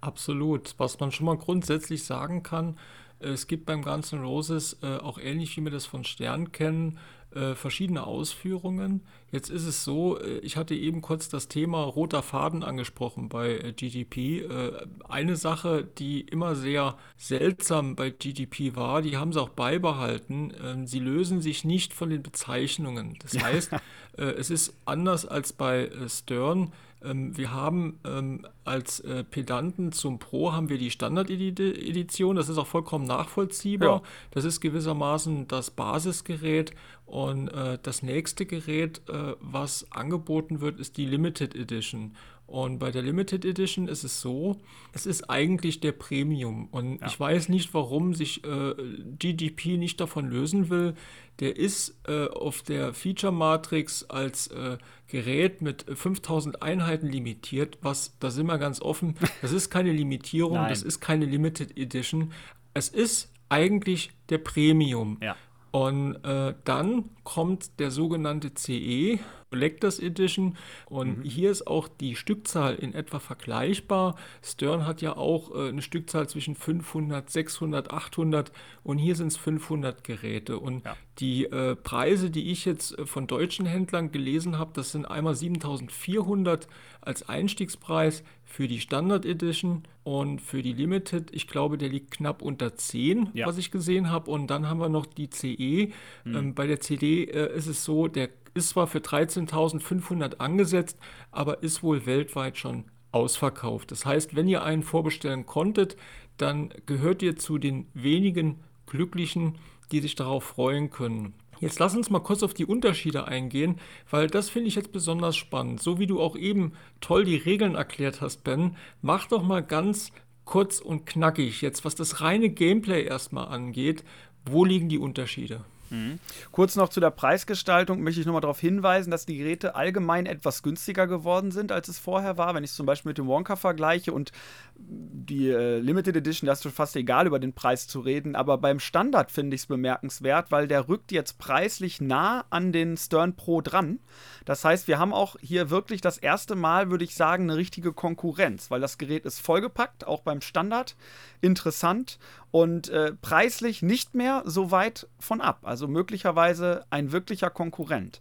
Absolut. 0.00 0.74
Was 0.78 1.00
man 1.00 1.10
schon 1.10 1.26
mal 1.26 1.36
grundsätzlich 1.36 2.04
sagen 2.04 2.42
kann, 2.42 2.78
es 3.18 3.46
gibt 3.46 3.66
beim 3.66 3.82
Ganzen 3.82 4.22
Roses 4.22 4.78
äh, 4.82 4.96
auch 4.96 5.18
ähnlich 5.18 5.56
wie 5.56 5.64
wir 5.64 5.70
das 5.70 5.86
von 5.86 6.04
Stern 6.04 6.52
kennen, 6.52 6.98
äh, 7.36 7.54
verschiedene 7.54 8.06
Ausführungen. 8.06 9.02
Jetzt 9.30 9.50
ist 9.50 9.66
es 9.66 9.84
so, 9.84 10.18
äh, 10.18 10.38
ich 10.38 10.56
hatte 10.56 10.74
eben 10.74 11.02
kurz 11.02 11.28
das 11.28 11.48
Thema 11.48 11.82
roter 11.82 12.22
Faden 12.22 12.62
angesprochen 12.62 13.28
bei 13.28 13.58
äh, 13.58 13.72
GDP. 13.72 14.40
Äh, 14.40 14.86
eine 15.08 15.36
Sache, 15.36 15.86
die 15.98 16.22
immer 16.22 16.54
sehr 16.54 16.96
seltsam 17.16 17.96
bei 17.96 18.10
GDP 18.10 18.76
war, 18.76 19.02
die 19.02 19.16
haben 19.16 19.32
sie 19.32 19.40
auch 19.40 19.50
beibehalten. 19.50 20.52
Ähm, 20.62 20.86
sie 20.86 21.00
lösen 21.00 21.42
sich 21.42 21.64
nicht 21.64 21.92
von 21.92 22.10
den 22.10 22.22
Bezeichnungen. 22.22 23.18
Das 23.20 23.42
heißt, 23.42 23.72
äh, 24.16 24.22
es 24.22 24.50
ist 24.50 24.74
anders 24.84 25.26
als 25.26 25.52
bei 25.52 25.90
Stern 26.08 26.60
ähm, 26.60 26.72
wir 27.02 27.52
haben 27.52 27.98
ähm, 28.04 28.46
als 28.64 29.00
äh, 29.00 29.22
Pedanten 29.22 29.92
zum 29.92 30.18
Pro 30.18 30.52
haben 30.52 30.68
wir 30.68 30.78
die 30.78 30.90
Standard-Edition, 30.90 32.36
das 32.36 32.48
ist 32.48 32.58
auch 32.58 32.66
vollkommen 32.66 33.04
nachvollziehbar. 33.04 33.88
Ja. 33.88 34.02
Das 34.30 34.44
ist 34.44 34.60
gewissermaßen 34.60 35.46
das 35.46 35.70
Basisgerät 35.70 36.72
und 37.04 37.48
äh, 37.48 37.78
das 37.82 38.02
nächste 38.02 38.46
Gerät, 38.46 39.02
äh, 39.08 39.34
was 39.40 39.86
angeboten 39.92 40.60
wird, 40.60 40.80
ist 40.80 40.96
die 40.96 41.06
Limited 41.06 41.54
Edition. 41.54 42.16
Und 42.46 42.78
bei 42.78 42.92
der 42.92 43.02
Limited 43.02 43.44
Edition 43.44 43.88
ist 43.88 44.04
es 44.04 44.20
so, 44.20 44.60
es 44.92 45.04
ist 45.04 45.28
eigentlich 45.28 45.80
der 45.80 45.92
Premium. 45.92 46.68
Und 46.70 47.00
ja. 47.00 47.06
ich 47.08 47.18
weiß 47.18 47.48
nicht, 47.48 47.74
warum 47.74 48.14
sich 48.14 48.44
äh, 48.44 48.74
GGP 49.18 49.76
nicht 49.76 50.00
davon 50.00 50.30
lösen 50.30 50.70
will. 50.70 50.94
Der 51.40 51.56
ist 51.56 51.98
äh, 52.06 52.28
auf 52.28 52.62
der 52.62 52.94
Feature 52.94 53.32
Matrix 53.32 54.04
als 54.04 54.46
äh, 54.48 54.78
Gerät 55.08 55.60
mit 55.60 55.84
5000 55.92 56.62
Einheiten 56.62 57.08
limitiert, 57.08 57.78
was, 57.82 58.16
da 58.20 58.30
sind 58.30 58.46
wir 58.46 58.58
ganz 58.58 58.80
offen, 58.80 59.16
das 59.42 59.52
ist 59.52 59.68
keine 59.68 59.92
Limitierung, 59.92 60.56
das 60.68 60.82
ist 60.82 61.00
keine 61.00 61.26
Limited 61.26 61.76
Edition. 61.76 62.32
Es 62.74 62.88
ist 62.88 63.32
eigentlich 63.48 64.10
der 64.28 64.38
Premium. 64.38 65.18
Ja. 65.20 65.36
Und 65.76 66.24
äh, 66.24 66.54
dann 66.64 67.10
kommt 67.22 67.80
der 67.80 67.90
sogenannte 67.90 68.54
CE, 68.54 69.18
Collectors 69.50 69.98
Edition. 69.98 70.56
Und 70.86 71.18
mhm. 71.18 71.22
hier 71.24 71.50
ist 71.50 71.66
auch 71.66 71.86
die 71.86 72.16
Stückzahl 72.16 72.76
in 72.76 72.94
etwa 72.94 73.18
vergleichbar. 73.18 74.16
Stern 74.42 74.86
hat 74.86 75.02
ja 75.02 75.18
auch 75.18 75.54
äh, 75.54 75.68
eine 75.68 75.82
Stückzahl 75.82 76.30
zwischen 76.30 76.54
500, 76.54 77.28
600, 77.28 77.90
800 77.90 78.52
und 78.84 78.96
hier 78.96 79.16
sind 79.16 79.26
es 79.26 79.36
500 79.36 80.02
Geräte. 80.02 80.58
Und 80.58 80.82
ja. 80.82 80.96
die 81.18 81.44
äh, 81.44 81.76
Preise, 81.76 82.30
die 82.30 82.50
ich 82.52 82.64
jetzt 82.64 82.98
äh, 82.98 83.04
von 83.04 83.26
deutschen 83.26 83.66
Händlern 83.66 84.12
gelesen 84.12 84.58
habe, 84.58 84.70
das 84.72 84.92
sind 84.92 85.04
einmal 85.04 85.34
7400 85.34 86.68
als 87.02 87.28
Einstiegspreis 87.28 88.24
für 88.46 88.68
die 88.68 88.80
Standard 88.80 89.26
Edition 89.26 89.82
und 90.04 90.40
für 90.40 90.62
die 90.62 90.72
Limited, 90.72 91.30
ich 91.32 91.48
glaube, 91.48 91.76
der 91.76 91.88
liegt 91.88 92.12
knapp 92.12 92.40
unter 92.40 92.76
10, 92.76 93.30
ja. 93.34 93.46
was 93.46 93.58
ich 93.58 93.72
gesehen 93.72 94.08
habe. 94.08 94.30
Und 94.30 94.46
dann 94.46 94.68
haben 94.68 94.78
wir 94.78 94.88
noch 94.88 95.04
die 95.04 95.28
CE. 95.28 95.92
Mhm. 96.24 96.36
Ähm, 96.36 96.54
bei 96.54 96.66
der 96.66 96.80
CD 96.80 97.24
äh, 97.24 97.54
ist 97.54 97.66
es 97.66 97.84
so, 97.84 98.06
der 98.06 98.30
ist 98.54 98.70
zwar 98.70 98.86
für 98.86 99.00
13.500 99.00 100.36
angesetzt, 100.38 100.96
aber 101.32 101.62
ist 101.62 101.82
wohl 101.82 102.06
weltweit 102.06 102.56
schon 102.56 102.84
ausverkauft. 103.10 103.90
Das 103.90 104.06
heißt, 104.06 104.36
wenn 104.36 104.48
ihr 104.48 104.62
einen 104.62 104.84
vorbestellen 104.84 105.44
konntet, 105.44 105.96
dann 106.38 106.72
gehört 106.86 107.22
ihr 107.22 107.36
zu 107.36 107.58
den 107.58 107.88
wenigen 107.94 108.60
Glücklichen, 108.86 109.56
die 109.90 110.00
sich 110.00 110.14
darauf 110.14 110.44
freuen 110.44 110.90
können. 110.90 111.34
Jetzt 111.60 111.78
lass 111.78 111.96
uns 111.96 112.10
mal 112.10 112.20
kurz 112.20 112.42
auf 112.42 112.54
die 112.54 112.66
Unterschiede 112.66 113.26
eingehen, 113.26 113.78
weil 114.10 114.26
das 114.26 114.50
finde 114.50 114.68
ich 114.68 114.74
jetzt 114.74 114.92
besonders 114.92 115.36
spannend. 115.36 115.82
So 115.82 115.98
wie 115.98 116.06
du 116.06 116.20
auch 116.20 116.36
eben 116.36 116.72
toll 117.00 117.24
die 117.24 117.36
Regeln 117.36 117.74
erklärt 117.74 118.20
hast, 118.20 118.44
Ben, 118.44 118.76
mach 119.02 119.26
doch 119.26 119.42
mal 119.42 119.62
ganz 119.62 120.12
kurz 120.44 120.80
und 120.80 121.06
knackig 121.06 121.62
jetzt, 121.62 121.84
was 121.84 121.94
das 121.94 122.20
reine 122.20 122.48
Gameplay 122.48 123.04
erstmal 123.04 123.48
angeht. 123.48 124.04
Wo 124.44 124.64
liegen 124.64 124.88
die 124.88 124.98
Unterschiede? 124.98 125.64
Mhm. 125.90 126.18
Kurz 126.52 126.76
noch 126.76 126.88
zu 126.88 127.00
der 127.00 127.10
Preisgestaltung 127.10 128.02
möchte 128.02 128.20
ich 128.20 128.26
nochmal 128.26 128.40
darauf 128.40 128.60
hinweisen, 128.60 129.10
dass 129.10 129.26
die 129.26 129.38
Geräte 129.38 129.74
allgemein 129.74 130.26
etwas 130.26 130.62
günstiger 130.62 131.06
geworden 131.06 131.50
sind, 131.50 131.72
als 131.72 131.88
es 131.88 131.98
vorher 131.98 132.38
war. 132.38 132.54
Wenn 132.54 132.64
ich 132.64 132.70
es 132.70 132.76
zum 132.76 132.86
Beispiel 132.86 133.10
mit 133.10 133.18
dem 133.18 133.26
Wonka 133.26 133.56
vergleiche 133.56 134.12
und 134.12 134.32
die 134.78 135.48
äh, 135.48 135.78
Limited 135.78 136.16
Edition, 136.16 136.46
da 136.46 136.52
ist 136.52 136.66
es 136.66 136.72
fast 136.72 136.96
egal, 136.96 137.26
über 137.26 137.38
den 137.38 137.52
Preis 137.52 137.88
zu 137.88 138.00
reden. 138.00 138.36
Aber 138.36 138.58
beim 138.58 138.80
Standard 138.80 139.32
finde 139.32 139.54
ich 139.54 139.62
es 139.62 139.66
bemerkenswert, 139.66 140.50
weil 140.50 140.68
der 140.68 140.88
rückt 140.88 141.12
jetzt 141.12 141.38
preislich 141.38 142.00
nah 142.00 142.44
an 142.50 142.72
den 142.72 142.96
Stern 142.96 143.36
Pro 143.36 143.60
dran. 143.60 144.00
Das 144.44 144.64
heißt, 144.64 144.88
wir 144.88 144.98
haben 144.98 145.12
auch 145.12 145.36
hier 145.40 145.70
wirklich 145.70 146.00
das 146.00 146.18
erste 146.18 146.54
Mal, 146.54 146.90
würde 146.90 147.04
ich 147.04 147.14
sagen, 147.14 147.44
eine 147.44 147.56
richtige 147.56 147.92
Konkurrenz, 147.92 148.70
weil 148.70 148.80
das 148.80 148.98
Gerät 148.98 149.24
ist 149.24 149.40
vollgepackt, 149.40 150.06
auch 150.06 150.20
beim 150.20 150.40
Standard. 150.40 150.96
Interessant 151.40 152.18
und 152.50 152.88
äh, 152.88 153.12
preislich 153.20 153.82
nicht 153.82 154.14
mehr 154.14 154.42
so 154.46 154.70
weit 154.70 155.08
von 155.18 155.40
ab. 155.40 155.60
Also 155.62 155.88
möglicherweise 155.88 156.84
ein 156.90 157.12
wirklicher 157.12 157.50
Konkurrent. 157.50 158.20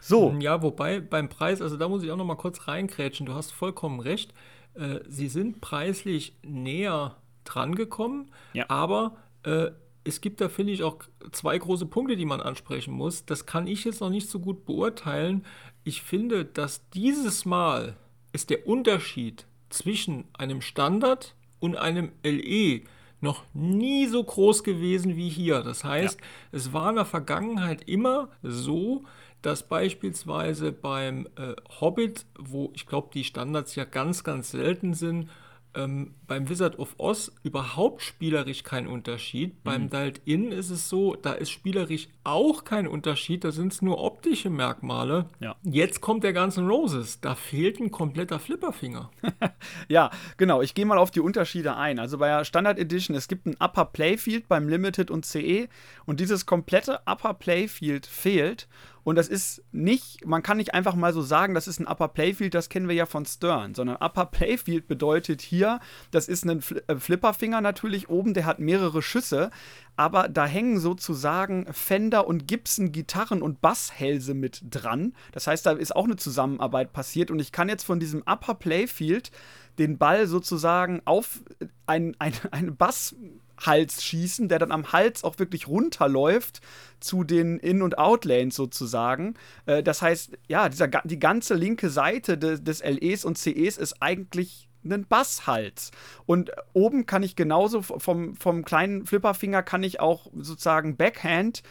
So. 0.00 0.36
Ja, 0.38 0.62
wobei 0.62 1.00
beim 1.00 1.28
Preis, 1.28 1.60
also 1.60 1.76
da 1.76 1.88
muss 1.88 2.02
ich 2.02 2.10
auch 2.12 2.16
noch 2.16 2.24
mal 2.24 2.36
kurz 2.36 2.68
reinkrätschen. 2.68 3.26
Du 3.26 3.34
hast 3.34 3.50
vollkommen 3.50 3.98
recht. 4.00 4.32
Äh, 4.74 5.00
sie 5.08 5.28
sind 5.28 5.60
preislich 5.60 6.36
näher 6.42 7.16
drangekommen, 7.44 8.30
ja. 8.52 8.66
aber 8.68 9.16
äh, 9.42 9.70
es 10.04 10.20
gibt 10.20 10.40
da, 10.40 10.48
finde 10.48 10.72
ich, 10.72 10.84
auch 10.84 10.98
zwei 11.32 11.58
große 11.58 11.86
Punkte, 11.86 12.16
die 12.16 12.24
man 12.24 12.40
ansprechen 12.40 12.94
muss. 12.94 13.24
Das 13.24 13.46
kann 13.46 13.66
ich 13.66 13.84
jetzt 13.84 14.00
noch 14.00 14.10
nicht 14.10 14.30
so 14.30 14.38
gut 14.38 14.64
beurteilen. 14.64 15.44
Ich 15.82 16.02
finde, 16.02 16.44
dass 16.44 16.88
dieses 16.90 17.44
Mal 17.44 17.96
ist 18.32 18.50
der 18.50 18.66
Unterschied 18.68 19.46
zwischen 19.70 20.24
einem 20.34 20.60
Standard 20.60 21.34
und 21.58 21.76
einem 21.76 22.12
LE 22.22 22.82
noch 23.20 23.44
nie 23.54 24.06
so 24.06 24.22
groß 24.22 24.62
gewesen 24.62 25.16
wie 25.16 25.28
hier. 25.28 25.62
Das 25.62 25.84
heißt, 25.84 26.20
ja. 26.20 26.26
es 26.52 26.72
war 26.72 26.90
in 26.90 26.96
der 26.96 27.04
Vergangenheit 27.04 27.88
immer 27.88 28.28
so, 28.42 29.04
dass 29.42 29.62
beispielsweise 29.62 30.72
beim 30.72 31.28
äh, 31.36 31.54
Hobbit, 31.80 32.26
wo 32.38 32.72
ich 32.74 32.86
glaube, 32.86 33.10
die 33.14 33.24
Standards 33.24 33.74
ja 33.74 33.84
ganz, 33.84 34.24
ganz 34.24 34.50
selten 34.50 34.94
sind, 34.94 35.30
ähm, 35.76 36.14
beim 36.26 36.48
Wizard 36.48 36.78
of 36.78 36.94
Oz 36.98 37.32
überhaupt 37.42 38.02
spielerisch 38.02 38.64
kein 38.64 38.86
Unterschied. 38.86 39.54
Mhm. 39.54 39.60
Beim 39.62 39.90
Dialed 39.90 40.20
In 40.24 40.52
ist 40.52 40.70
es 40.70 40.88
so, 40.88 41.14
da 41.14 41.32
ist 41.32 41.50
spielerisch 41.50 42.08
auch 42.24 42.64
kein 42.64 42.86
Unterschied, 42.86 43.44
da 43.44 43.52
sind 43.52 43.72
es 43.72 43.82
nur 43.82 44.02
optische 44.02 44.50
Merkmale. 44.50 45.26
Ja. 45.40 45.56
Jetzt 45.62 46.00
kommt 46.00 46.24
der 46.24 46.32
ganze 46.32 46.66
Roses, 46.66 47.20
da 47.20 47.34
fehlt 47.34 47.78
ein 47.80 47.90
kompletter 47.90 48.38
Flipperfinger. 48.38 49.10
ja, 49.88 50.10
genau, 50.36 50.62
ich 50.62 50.74
gehe 50.74 50.86
mal 50.86 50.98
auf 50.98 51.10
die 51.10 51.20
Unterschiede 51.20 51.76
ein. 51.76 51.98
Also 51.98 52.18
bei 52.18 52.28
der 52.28 52.44
Standard 52.44 52.78
Edition, 52.78 53.16
es 53.16 53.28
gibt 53.28 53.46
ein 53.46 53.56
Upper 53.60 53.84
Playfield 53.84 54.48
beim 54.48 54.68
Limited 54.68 55.10
und 55.10 55.24
CE 55.24 55.68
und 56.04 56.20
dieses 56.20 56.46
komplette 56.46 57.00
Upper 57.06 57.34
Playfield 57.34 58.06
fehlt. 58.06 58.68
Und 59.06 59.14
das 59.14 59.28
ist 59.28 59.62
nicht, 59.70 60.26
man 60.26 60.42
kann 60.42 60.56
nicht 60.56 60.74
einfach 60.74 60.96
mal 60.96 61.12
so 61.12 61.22
sagen, 61.22 61.54
das 61.54 61.68
ist 61.68 61.78
ein 61.78 61.86
Upper 61.86 62.08
Playfield, 62.08 62.54
das 62.54 62.68
kennen 62.68 62.88
wir 62.88 62.96
ja 62.96 63.06
von 63.06 63.24
Stern, 63.24 63.72
sondern 63.72 63.98
Upper 63.98 64.26
Playfield 64.26 64.88
bedeutet 64.88 65.42
hier, 65.42 65.78
das 66.10 66.26
ist 66.26 66.44
ein 66.44 66.60
äh, 66.88 66.96
Flipperfinger 66.96 67.60
natürlich 67.60 68.08
oben, 68.08 68.34
der 68.34 68.46
hat 68.46 68.58
mehrere 68.58 69.02
Schüsse, 69.02 69.52
aber 69.94 70.28
da 70.28 70.44
hängen 70.44 70.80
sozusagen 70.80 71.72
Fender 71.72 72.26
und 72.26 72.48
Gibson 72.48 72.90
Gitarren 72.90 73.42
und 73.42 73.60
Basshälse 73.60 74.34
mit 74.34 74.60
dran. 74.70 75.12
Das 75.30 75.46
heißt, 75.46 75.64
da 75.66 75.70
ist 75.70 75.94
auch 75.94 76.06
eine 76.06 76.16
Zusammenarbeit 76.16 76.92
passiert 76.92 77.30
und 77.30 77.38
ich 77.38 77.52
kann 77.52 77.68
jetzt 77.68 77.84
von 77.84 78.00
diesem 78.00 78.24
Upper 78.26 78.54
Playfield 78.54 79.30
den 79.78 79.98
Ball 79.98 80.26
sozusagen 80.26 81.00
auf 81.04 81.44
ein, 81.86 82.16
ein, 82.18 82.32
eine 82.50 82.72
Bass 82.72 83.14
Hals 83.58 84.04
schießen, 84.04 84.48
der 84.48 84.58
dann 84.58 84.72
am 84.72 84.92
Hals 84.92 85.24
auch 85.24 85.38
wirklich 85.38 85.68
runterläuft 85.68 86.60
zu 87.00 87.24
den 87.24 87.58
In- 87.58 87.82
und 87.82 87.98
Outlanes 87.98 88.54
sozusagen. 88.54 89.34
Äh, 89.66 89.82
das 89.82 90.02
heißt, 90.02 90.38
ja, 90.48 90.68
dieser, 90.68 90.88
die 90.88 91.18
ganze 91.18 91.54
linke 91.54 91.90
Seite 91.90 92.38
de, 92.38 92.60
des 92.60 92.82
LEs 92.82 93.24
und 93.24 93.38
CEs 93.38 93.76
ist 93.76 94.02
eigentlich 94.02 94.68
ein 94.84 95.06
Basshals. 95.06 95.90
Und 96.26 96.52
oben 96.72 97.06
kann 97.06 97.22
ich 97.22 97.36
genauso 97.36 97.82
vom, 97.82 98.36
vom 98.36 98.64
kleinen 98.64 99.04
Flipperfinger 99.04 99.62
kann 99.62 99.82
ich 99.82 100.00
auch 100.00 100.30
sozusagen 100.34 100.96
Backhand 100.96 101.62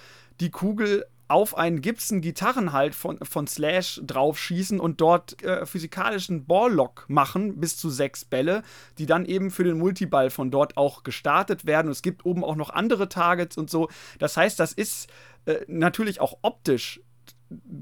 die 0.41 0.51
Kugel 0.51 1.05
auf 1.27 1.57
einen 1.57 1.81
Gibson 1.81 2.21
Gitarrenhalt 2.21 2.93
von, 2.93 3.17
von 3.23 3.47
Slash 3.47 4.01
draufschießen 4.05 4.79
und 4.79 5.01
dort 5.01 5.41
äh, 5.43 5.65
physikalischen 5.65 6.45
Balllock 6.45 7.05
machen, 7.07 7.59
bis 7.59 7.77
zu 7.77 7.89
sechs 7.89 8.25
Bälle, 8.25 8.63
die 8.97 9.05
dann 9.05 9.25
eben 9.25 9.51
für 9.51 9.63
den 9.63 9.77
Multiball 9.77 10.29
von 10.29 10.51
dort 10.51 10.77
auch 10.77 11.03
gestartet 11.03 11.65
werden. 11.65 11.87
Und 11.87 11.93
es 11.93 12.01
gibt 12.01 12.25
oben 12.25 12.43
auch 12.43 12.55
noch 12.55 12.69
andere 12.69 13.09
Targets 13.09 13.57
und 13.57 13.69
so. 13.69 13.89
Das 14.19 14.37
heißt, 14.37 14.59
das 14.59 14.71
ist 14.71 15.09
äh, 15.45 15.61
natürlich 15.67 16.21
auch 16.21 16.37
optisch 16.41 17.01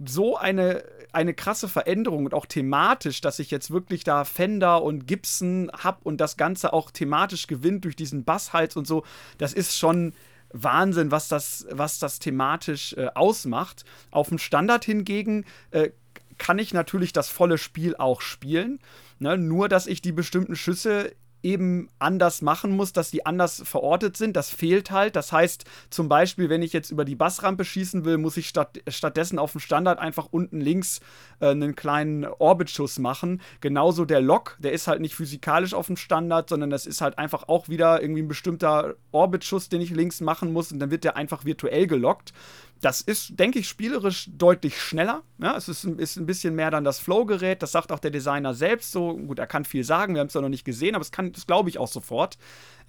so 0.06 0.38
eine, 0.38 0.84
eine 1.12 1.34
krasse 1.34 1.68
Veränderung 1.68 2.26
und 2.26 2.34
auch 2.34 2.46
thematisch, 2.46 3.22
dass 3.22 3.40
ich 3.40 3.52
jetzt 3.52 3.72
wirklich 3.72 4.04
da 4.04 4.26
Fender 4.26 4.84
und 4.84 5.08
Gibson 5.08 5.72
habe 5.78 6.00
und 6.04 6.18
das 6.20 6.38
Ganze 6.38 6.74
auch 6.74 6.92
thematisch 6.92 7.48
gewinnt 7.48 7.86
durch 7.86 7.96
diesen 7.96 8.24
Basshals 8.24 8.76
und 8.76 8.88
so. 8.88 9.04
Das 9.38 9.54
ist 9.54 9.78
schon 9.78 10.14
Wahnsinn, 10.54 11.12
was 11.12 11.28
das, 11.28 11.68
was 11.70 12.00
das 12.00 12.20
thematisch 12.20 12.94
äh, 12.94 13.08
ausmacht. 13.16 13.84
Auf 14.12 14.30
dem 14.30 14.38
Standard 14.38 14.86
hingegen 14.86 15.46
äh, 15.72 15.90
kann 16.38 16.60
ich 16.60 16.74
natürlich 16.74 17.14
das 17.14 17.30
volle 17.30 17.58
Spiel 17.58 17.96
auch 17.96 18.22
spielen. 18.22 18.80
Ne? 19.20 19.38
Nur, 19.38 19.68
dass 19.68 19.88
ich 19.88 20.02
die 20.02 20.12
bestimmten 20.12 20.56
Schüsse 20.56 21.14
eben 21.44 21.90
anders 22.00 22.42
machen 22.42 22.72
muss, 22.72 22.94
dass 22.94 23.12
die 23.12 23.26
anders 23.26 23.62
verortet 23.66 24.18
sind. 24.18 24.36
Das 24.36 24.50
fehlt 24.50 24.92
halt. 24.92 25.16
Das 25.16 25.32
heißt, 25.32 25.66
zum 25.90 26.10
Beispiel, 26.10 26.50
wenn 26.50 26.64
ich 26.64 26.74
jetzt 26.74 26.90
über 26.90 27.06
die 27.06 27.16
Bassrampe 27.16 27.66
schießen 27.66 28.06
will, 28.06 28.18
muss 28.18 28.38
ich 28.38 28.48
statt, 28.48 28.82
stattdessen 28.88 29.38
auf 29.38 29.52
dem 29.52 29.60
Standard 29.60 30.00
einfach 30.00 30.28
unten 30.32 30.62
links 30.62 31.02
äh, 31.40 31.50
einen 31.50 31.76
kleinen 31.76 32.26
Orbitschuss 32.26 32.98
machen. 33.00 33.42
Genauso 33.62 34.06
der 34.06 34.22
Lock, 34.22 34.58
der 34.60 34.72
ist 34.72 34.88
halt 34.88 35.02
nicht 35.02 35.16
physikalisch 35.16 35.74
auf 35.74 35.88
dem 35.88 35.98
Standard, 35.98 36.50
sondern 36.50 36.70
das 36.70 36.86
ist 36.86 37.02
halt 37.02 37.18
einfach 37.18 37.48
auch 37.48 37.70
wieder 37.70 38.02
irgendwie 38.02 38.24
ein 38.24 38.28
bestimmter 38.28 38.96
Orbitschuss, 39.12 39.70
den 39.70 39.82
ich 39.82 39.90
links 39.90 40.22
machen 40.22 40.54
muss 40.54 40.72
und 40.72 40.80
dann 40.80 40.92
wird 40.92 41.04
der 41.04 41.18
einfach 41.18 41.46
virtuell 41.46 41.88
gelockt. 41.88 42.34
Das 42.84 43.00
ist, 43.00 43.40
denke 43.40 43.60
ich, 43.60 43.70
spielerisch 43.70 44.30
deutlich 44.30 44.82
schneller. 44.82 45.24
Ja, 45.38 45.56
es 45.56 45.70
ist, 45.70 45.86
ist 45.86 46.18
ein 46.18 46.26
bisschen 46.26 46.54
mehr 46.54 46.70
dann 46.70 46.84
das 46.84 47.00
Flow-Gerät. 47.00 47.64
Das 47.64 47.72
sagt 47.72 47.94
auch 47.94 48.00
der 48.00 48.12
Designer 48.12 48.54
selbst 48.54 48.92
so. 48.92 49.16
Gut, 49.16 49.40
er 49.40 49.48
kann 49.48 49.64
viel 49.64 49.86
sagen, 49.86 50.16
wir 50.16 50.20
haben 50.20 50.28
es 50.28 50.34
ja 50.34 50.42
noch 50.42 50.50
nicht 50.50 50.66
gesehen, 50.66 50.94
aber 50.94 51.02
es 51.02 51.14
kann, 51.14 51.32
das 51.32 51.48
glaube 51.48 51.70
ich 51.70 51.78
auch 51.78 51.88
sofort. 51.88 52.38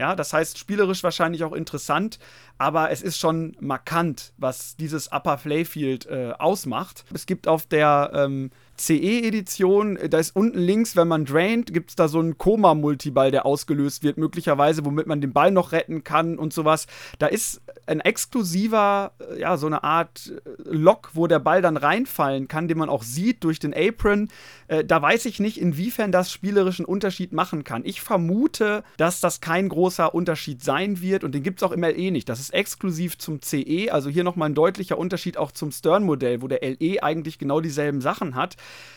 Ja, 0.00 0.16
das 0.16 0.33
heißt, 0.33 0.59
spielerisch 0.59 1.04
wahrscheinlich 1.04 1.44
auch 1.44 1.52
interessant, 1.52 2.18
aber 2.59 2.90
es 2.90 3.02
ist 3.02 3.18
schon 3.18 3.57
markant, 3.61 4.33
was 4.37 4.74
dieses 4.74 5.12
Upper 5.12 5.37
Playfield 5.37 6.07
äh, 6.07 6.33
ausmacht. 6.37 7.04
Es 7.14 7.26
gibt 7.26 7.46
auf 7.46 7.66
der 7.66 8.11
ähm, 8.14 8.50
CE-Edition, 8.76 9.98
da 10.08 10.18
ist 10.18 10.34
unten 10.34 10.58
links, 10.58 10.96
wenn 10.96 11.08
man 11.08 11.24
draint, 11.24 11.72
gibt 11.72 11.90
es 11.90 11.96
da 11.96 12.08
so 12.08 12.18
einen 12.18 12.38
Koma-Multiball, 12.38 13.30
der 13.30 13.46
ausgelöst 13.46 14.02
wird, 14.02 14.18
möglicherweise, 14.18 14.84
womit 14.84 15.06
man 15.06 15.20
den 15.20 15.32
Ball 15.32 15.50
noch 15.50 15.72
retten 15.72 16.04
kann 16.04 16.38
und 16.38 16.52
sowas. 16.52 16.87
Da 17.18 17.26
ist 17.26 17.62
ein 17.87 18.00
exklusiver, 18.00 19.12
äh, 19.18 19.40
ja, 19.40 19.56
so 19.56 19.66
eine 19.66 19.84
Art 19.84 20.32
äh, 20.44 20.50
Lock, 20.64 21.10
wo 21.14 21.26
der 21.26 21.38
Ball 21.38 21.62
dann 21.62 21.76
reinfallen 21.76 22.48
kann, 22.48 22.68
den 22.68 22.78
man 22.78 22.88
auch 22.88 23.02
sieht 23.02 23.44
durch 23.44 23.58
den 23.58 23.74
Apron. 23.74 24.28
Äh, 24.68 24.84
da 24.84 25.00
weiß 25.00 25.26
ich 25.26 25.40
nicht, 25.40 25.60
inwiefern 25.60 26.12
das 26.12 26.32
spielerischen 26.32 26.84
Unterschied 26.84 27.32
machen 27.32 27.64
kann. 27.64 27.84
Ich 27.84 28.00
vermute, 28.00 28.84
dass 28.96 29.20
das 29.20 29.40
kein 29.40 29.68
großer 29.68 30.14
Unterschied 30.14 30.62
sein 30.62 31.00
wird 31.00 31.24
und 31.24 31.34
den 31.34 31.42
gibt 31.42 31.60
es 31.60 31.62
auch 31.62 31.72
im 31.72 31.82
LE 31.82 32.10
nicht. 32.10 32.28
Das 32.28 32.40
ist 32.40 32.54
exklusiv 32.54 33.18
zum 33.18 33.40
CE, 33.42 33.90
also 33.90 34.10
hier 34.10 34.24
nochmal 34.24 34.48
ein 34.50 34.54
deutlicher 34.54 34.98
Unterschied 34.98 35.37
auch 35.37 35.52
zum 35.52 35.70
Stern-Modell, 35.70 36.42
wo 36.42 36.48
der 36.48 36.60
LE 36.62 37.02
eigentlich 37.02 37.38
genau 37.38 37.60
dieselben 37.60 38.00
Sachen 38.00 38.34
hat. 38.34 38.56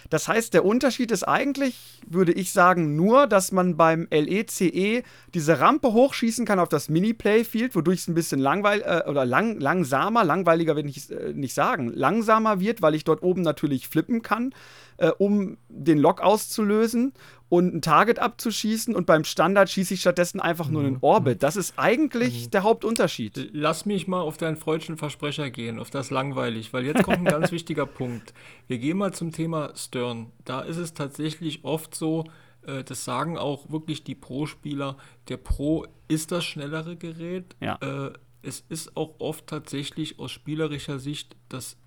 Das 0.10 0.28
heißt, 0.28 0.54
der 0.54 0.64
Unterschied 0.64 1.12
ist 1.12 1.24
eigentlich, 1.24 2.00
würde 2.08 2.32
ich 2.32 2.54
sagen, 2.54 2.96
nur, 2.96 3.28
dass 3.28 3.52
man 3.52 3.76
beim 3.76 4.08
LECE 4.10 4.68
e 4.68 5.04
diese 5.34 5.60
Rampe 5.60 5.92
hochschießen 5.92 6.46
kann 6.46 6.60
auf 6.60 6.70
das 6.70 6.88
Mini-Playfield, 6.88 7.76
wodurch 7.76 8.00
es 8.00 8.08
ein 8.08 8.14
bisschen 8.14 8.40
langweil 8.40 8.82
äh, 8.82 9.10
oder 9.10 9.26
lang, 9.26 9.60
langsamer, 9.60 10.24
langweiliger 10.24 10.76
will 10.76 10.88
ich 10.88 11.12
äh, 11.12 11.34
nicht 11.34 11.54
sagen, 11.54 11.92
langsamer 11.94 12.60
wird, 12.62 12.82
weil 12.82 12.96
ich 12.96 13.04
dort 13.04 13.22
oben 13.22 13.42
natürlich 13.42 13.90
flippen 13.90 14.22
kann, 14.22 14.54
äh, 14.98 15.10
um 15.18 15.58
den 15.70 15.98
Lock 15.98 16.22
auszulösen 16.22 17.14
und 17.50 17.74
ein 17.74 17.82
Target 17.82 18.20
abzuschießen 18.20 18.96
und 18.96 19.06
beim 19.06 19.24
Standard 19.24 19.70
schieße 19.70 19.94
ich 19.94 20.02
stattdessen 20.02 20.40
einfach 20.40 20.70
nur 20.70 20.82
einen 20.82 20.96
mhm. 20.96 21.00
Orbit. 21.02 21.44
Das 21.44 21.56
ist 21.56 21.76
eigentlich 21.78 22.46
mhm. 22.46 22.52
der 22.52 22.64
Hauptunterschied. 22.64 23.50
Lass 23.54 23.86
mich 23.86 24.08
mal 24.08 24.20
auf 24.20 24.38
deinen 24.38 24.58
freudschen 24.58 24.98
Versprecher 24.98 25.50
gehen, 25.50 25.80
auf 25.80 25.90
das 25.90 26.12
langweilig, 26.12 26.74
weil 26.74 26.86
jetzt 26.86 27.04
kommt 27.04 27.20
ein 27.20 27.26
ganz 27.26 27.52
wichtiger 27.54 27.86
Punkt. 27.86 28.34
Wir 28.68 28.80
gehen 28.80 28.98
mal 28.98 29.14
zum 29.14 29.32
Thema 29.32 29.72
Stern. 29.76 30.32
Da 30.44 30.62
ist 30.62 30.78
es 30.78 30.94
tatsächlich 30.94 31.64
oft 31.64 31.96
so, 31.96 32.26
äh, 32.66 32.84
das 32.84 33.06
sagen 33.06 33.38
auch 33.38 33.70
wirklich 33.72 34.04
die 34.04 34.16
Pro-Spieler, 34.16 34.98
der 35.30 35.38
Pro 35.38 35.86
ist 36.08 36.32
das 36.32 36.44
schnellere 36.44 36.98
Gerät. 36.98 37.56
Ja. 37.62 37.78
Äh, 37.82 38.14
es 38.42 38.64
ist 38.70 38.96
auch 38.96 39.16
oft 39.20 39.48
tatsächlich 39.48 40.20
aus 40.20 40.32
spielerischer 40.32 41.00
Sicht 41.00 41.36
das 41.50 41.78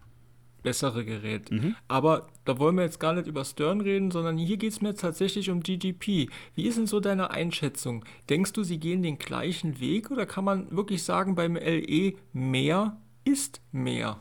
bessere 0.62 1.04
Gerät. 1.04 1.50
Mhm. 1.50 1.76
Aber 1.88 2.28
da 2.44 2.58
wollen 2.58 2.76
wir 2.76 2.84
jetzt 2.84 3.00
gar 3.00 3.12
nicht 3.12 3.26
über 3.26 3.44
Stern 3.44 3.80
reden, 3.80 4.10
sondern 4.10 4.38
hier 4.38 4.56
geht 4.56 4.72
es 4.72 4.80
mir 4.80 4.94
tatsächlich 4.94 5.50
um 5.50 5.62
GGP. 5.62 6.28
Wie 6.54 6.66
ist 6.66 6.78
denn 6.78 6.86
so 6.86 7.00
deine 7.00 7.30
Einschätzung? 7.30 8.04
Denkst 8.28 8.52
du, 8.52 8.62
sie 8.62 8.78
gehen 8.78 9.02
den 9.02 9.18
gleichen 9.18 9.80
Weg 9.80 10.10
oder 10.10 10.26
kann 10.26 10.44
man 10.44 10.70
wirklich 10.70 11.02
sagen, 11.02 11.34
beim 11.34 11.56
LE 11.56 12.14
mehr 12.32 12.96
ist 13.24 13.60
mehr? 13.72 14.20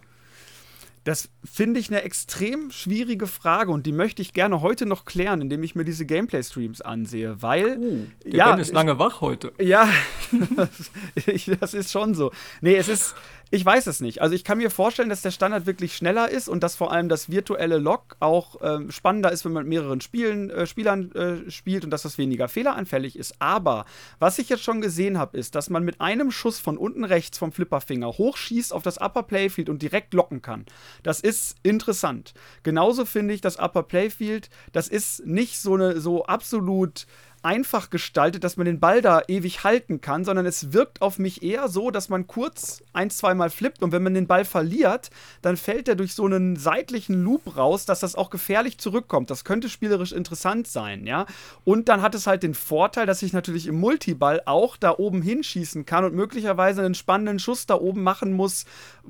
Das 1.09 1.29
finde 1.43 1.79
ich 1.79 1.89
eine 1.89 2.03
extrem 2.03 2.71
schwierige 2.71 3.25
Frage 3.25 3.71
und 3.71 3.85
die 3.85 3.91
möchte 3.91 4.21
ich 4.21 4.33
gerne 4.33 4.61
heute 4.61 4.85
noch 4.85 5.05
klären, 5.05 5.41
indem 5.41 5.63
ich 5.63 5.73
mir 5.73 5.85
diese 5.85 6.05
Gameplay-Streams 6.05 6.81
ansehe, 6.81 7.41
weil. 7.41 7.77
Uh, 7.79 8.07
der 8.25 8.35
ja, 8.35 8.51
Ben 8.51 8.59
ist 8.59 8.73
lange 8.73 8.99
wach 8.99 9.21
heute. 9.21 9.53
Ja, 9.59 9.89
das 11.59 11.73
ist 11.73 11.91
schon 11.91 12.13
so. 12.13 12.31
Nee, 12.61 12.75
es 12.75 12.89
ist, 12.89 13.15
ich 13.51 13.65
weiß 13.65 13.87
es 13.87 13.99
nicht. 13.99 14.21
Also 14.21 14.35
ich 14.35 14.43
kann 14.43 14.59
mir 14.59 14.69
vorstellen, 14.69 15.09
dass 15.09 15.23
der 15.23 15.31
Standard 15.31 15.65
wirklich 15.65 15.95
schneller 15.95 16.29
ist 16.29 16.47
und 16.47 16.61
dass 16.61 16.75
vor 16.75 16.91
allem 16.91 17.09
das 17.09 17.29
virtuelle 17.29 17.77
Log 17.77 18.15
auch 18.19 18.57
ähm, 18.61 18.91
spannender 18.91 19.31
ist, 19.31 19.43
wenn 19.43 19.53
man 19.53 19.63
mit 19.63 19.69
mehreren 19.69 20.01
Spielen, 20.01 20.51
äh, 20.51 20.67
Spielern 20.67 21.11
äh, 21.13 21.49
spielt 21.49 21.83
und 21.83 21.89
dass 21.89 22.03
das 22.03 22.17
weniger 22.19 22.47
fehleranfällig 22.47 23.17
ist. 23.17 23.35
Aber 23.39 23.85
was 24.19 24.37
ich 24.37 24.49
jetzt 24.49 24.63
schon 24.63 24.81
gesehen 24.81 25.17
habe, 25.17 25.37
ist, 25.37 25.55
dass 25.55 25.69
man 25.69 25.83
mit 25.83 25.99
einem 25.99 26.29
Schuss 26.29 26.59
von 26.59 26.77
unten 26.77 27.03
rechts 27.03 27.39
vom 27.39 27.51
Flipperfinger 27.51 28.07
hochschießt 28.07 28.71
auf 28.71 28.83
das 28.83 28.99
Upper 28.99 29.23
Playfield 29.23 29.69
und 29.69 29.81
direkt 29.81 30.13
locken 30.13 30.41
kann. 30.41 30.65
Das 31.01 31.19
ist 31.19 31.57
interessant. 31.63 32.33
Genauso 32.61 33.05
finde 33.05 33.33
ich 33.33 33.41
das 33.41 33.57
Upper 33.57 33.83
Playfield, 33.83 34.49
das 34.73 34.87
ist 34.87 35.25
nicht 35.25 35.59
so 35.59 35.73
eine 35.73 35.99
so 35.99 36.25
absolut 36.25 37.07
einfach 37.43 37.89
gestaltet, 37.89 38.43
dass 38.43 38.57
man 38.57 38.65
den 38.65 38.79
Ball 38.79 39.01
da 39.01 39.21
ewig 39.27 39.63
halten 39.63 40.01
kann, 40.01 40.25
sondern 40.25 40.45
es 40.45 40.73
wirkt 40.73 41.01
auf 41.01 41.19
mich 41.19 41.41
eher 41.41 41.69
so, 41.69 41.89
dass 41.89 42.09
man 42.09 42.27
kurz 42.27 42.83
ein, 42.91 43.09
zweimal 43.09 43.49
flippt 43.49 43.81
und 43.81 43.91
wenn 43.91 44.03
man 44.03 44.13
den 44.13 44.27
Ball 44.27 44.45
verliert, 44.45 45.09
dann 45.41 45.55
fällt 45.55 45.87
er 45.87 45.95
durch 45.95 46.13
so 46.13 46.25
einen 46.25 46.57
seitlichen 46.57 47.23
Loop 47.23 47.55
raus, 47.55 47.85
dass 47.85 48.01
das 48.01 48.15
auch 48.15 48.29
gefährlich 48.29 48.77
zurückkommt. 48.77 49.29
Das 49.29 49.45
könnte 49.45 49.69
spielerisch 49.69 50.11
interessant 50.11 50.67
sein, 50.67 51.07
ja. 51.07 51.25
Und 51.63 51.87
dann 51.87 52.01
hat 52.01 52.13
es 52.13 52.27
halt 52.27 52.43
den 52.43 52.53
Vorteil, 52.53 53.05
dass 53.05 53.21
ich 53.21 53.31
natürlich 53.31 53.67
im 53.67 53.79
Multiball 53.79 54.41
auch 54.45 54.75
da 54.75 54.97
oben 54.97 55.21
hinschießen 55.21 55.85
kann 55.85 56.03
und 56.03 56.15
möglicherweise 56.15 56.83
einen 56.83 56.95
spannenden 56.95 57.39
Schuss 57.39 57.65
da 57.65 57.75
oben 57.75 58.03
machen 58.03 58.33
muss. 58.33 58.65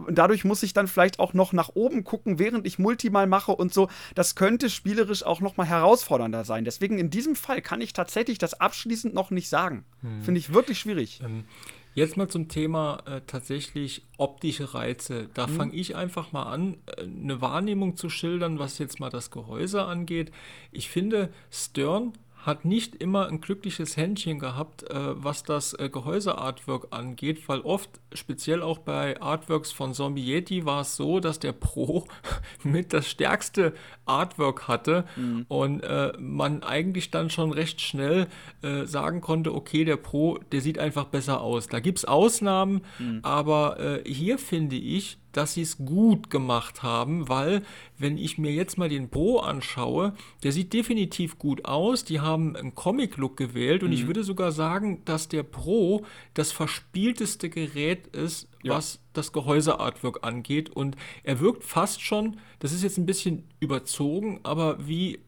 Dadurch 0.09 0.45
muss 0.45 0.63
ich 0.63 0.73
dann 0.73 0.87
vielleicht 0.87 1.19
auch 1.19 1.33
noch 1.33 1.51
nach 1.51 1.69
oben 1.73 2.03
gucken, 2.03 2.39
während 2.39 2.67
ich 2.67 2.79
Multiball 2.79 3.27
mache 3.27 3.51
und 3.51 3.73
so. 3.73 3.89
Das 4.15 4.35
könnte 4.35 4.69
spielerisch 4.69 5.23
auch 5.23 5.41
noch 5.41 5.57
mal 5.57 5.65
herausfordernder 5.65 6.45
sein. 6.45 6.63
Deswegen 6.63 6.99
in 6.99 7.09
diesem 7.09 7.35
Fall 7.35 7.61
kann 7.61 7.81
ich 7.81 7.93
tatsächlich 7.93 8.18
tatsächlich 8.19 8.37
das 8.37 8.59
abschließend 8.59 9.13
noch 9.13 9.31
nicht 9.31 9.49
sagen. 9.49 9.85
Hm. 10.01 10.21
Finde 10.21 10.39
ich 10.39 10.53
wirklich 10.53 10.79
schwierig. 10.79 11.21
Ähm, 11.23 11.45
jetzt 11.93 12.17
mal 12.17 12.27
zum 12.27 12.47
Thema 12.47 13.01
äh, 13.05 13.21
tatsächlich 13.25 14.03
optische 14.17 14.73
Reize. 14.73 15.29
Da 15.33 15.47
hm. 15.47 15.55
fange 15.55 15.73
ich 15.73 15.95
einfach 15.95 16.31
mal 16.31 16.43
an, 16.43 16.77
äh, 16.85 17.03
eine 17.03 17.41
Wahrnehmung 17.41 17.95
zu 17.95 18.09
schildern, 18.09 18.59
was 18.59 18.77
jetzt 18.77 18.99
mal 18.99 19.09
das 19.09 19.31
Gehäuse 19.31 19.83
angeht. 19.83 20.31
Ich 20.71 20.89
finde, 20.89 21.33
Stern 21.49 22.13
hat 22.45 22.63
nicht 22.63 22.95
immer 22.95 23.27
ein 23.27 23.41
glückliches 23.41 23.97
Händchen 23.97 24.39
gehabt, 24.39 24.83
äh, 24.83 24.93
was 24.95 25.43
das 25.43 25.73
äh, 25.73 25.89
Gehäuse-Artwork 25.89 26.87
angeht, 26.91 27.47
weil 27.49 27.59
oft, 27.61 27.89
speziell 28.13 28.61
auch 28.61 28.77
bei 28.79 29.19
Artworks 29.21 29.73
von 29.73 29.93
Zombie 29.93 30.23
Yeti, 30.23 30.65
war 30.65 30.81
es 30.81 30.95
so, 30.95 31.19
dass 31.19 31.39
der 31.39 31.51
Pro 31.51 32.07
mit 32.63 32.93
das 32.93 33.09
stärkste 33.09 33.73
Artwork 34.05 34.67
hatte 34.69 35.03
mhm. 35.17 35.45
und 35.49 35.81
äh, 35.81 36.13
man 36.17 36.63
eigentlich 36.63 37.11
dann 37.11 37.29
schon 37.29 37.51
recht 37.51 37.81
schnell 37.81 38.27
äh, 38.61 38.85
sagen 38.85 39.19
konnte, 39.19 39.53
okay, 39.53 39.83
der 39.83 39.97
Pro, 39.97 40.37
der 40.51 40.61
sieht 40.61 40.79
einfach 40.79 41.05
besser 41.05 41.41
aus. 41.41 41.67
Da 41.67 41.81
gibt 41.81 41.97
es 41.97 42.05
Ausnahmen, 42.05 42.81
mhm. 42.99 43.19
aber 43.21 43.79
äh, 43.79 44.09
hier 44.09 44.37
finde 44.37 44.77
ich, 44.77 45.17
dass 45.31 45.53
sie 45.53 45.61
es 45.61 45.77
gut 45.77 46.29
gemacht 46.29 46.83
haben, 46.83 47.29
weil 47.29 47.63
wenn 47.97 48.17
ich 48.17 48.37
mir 48.37 48.51
jetzt 48.51 48.77
mal 48.77 48.89
den 48.89 49.09
Pro 49.09 49.39
anschaue, 49.39 50.13
der 50.43 50.51
sieht 50.51 50.73
definitiv 50.73 51.37
gut 51.37 51.65
aus. 51.65 52.03
Die 52.03 52.19
haben 52.19 52.55
einen 52.55 52.75
Comic-Look 52.75 53.37
gewählt 53.37 53.83
und 53.83 53.89
mhm. 53.89 53.95
ich 53.95 54.07
würde 54.07 54.23
sogar 54.23 54.51
sagen, 54.51 55.03
dass 55.05 55.27
der 55.27 55.43
Pro 55.43 56.05
das 56.33 56.51
verspielteste 56.51 57.49
Gerät 57.49 58.07
ist, 58.07 58.47
ja. 58.63 58.75
was 58.75 59.01
das 59.13 59.31
Gehäuse-Artwork 59.31 60.25
angeht. 60.25 60.69
Und 60.69 60.95
er 61.23 61.39
wirkt 61.39 61.63
fast 61.63 62.01
schon, 62.01 62.37
das 62.59 62.71
ist 62.71 62.83
jetzt 62.83 62.97
ein 62.97 63.05
bisschen 63.05 63.43
überzogen, 63.59 64.39
aber 64.43 64.87
wie 64.87 65.19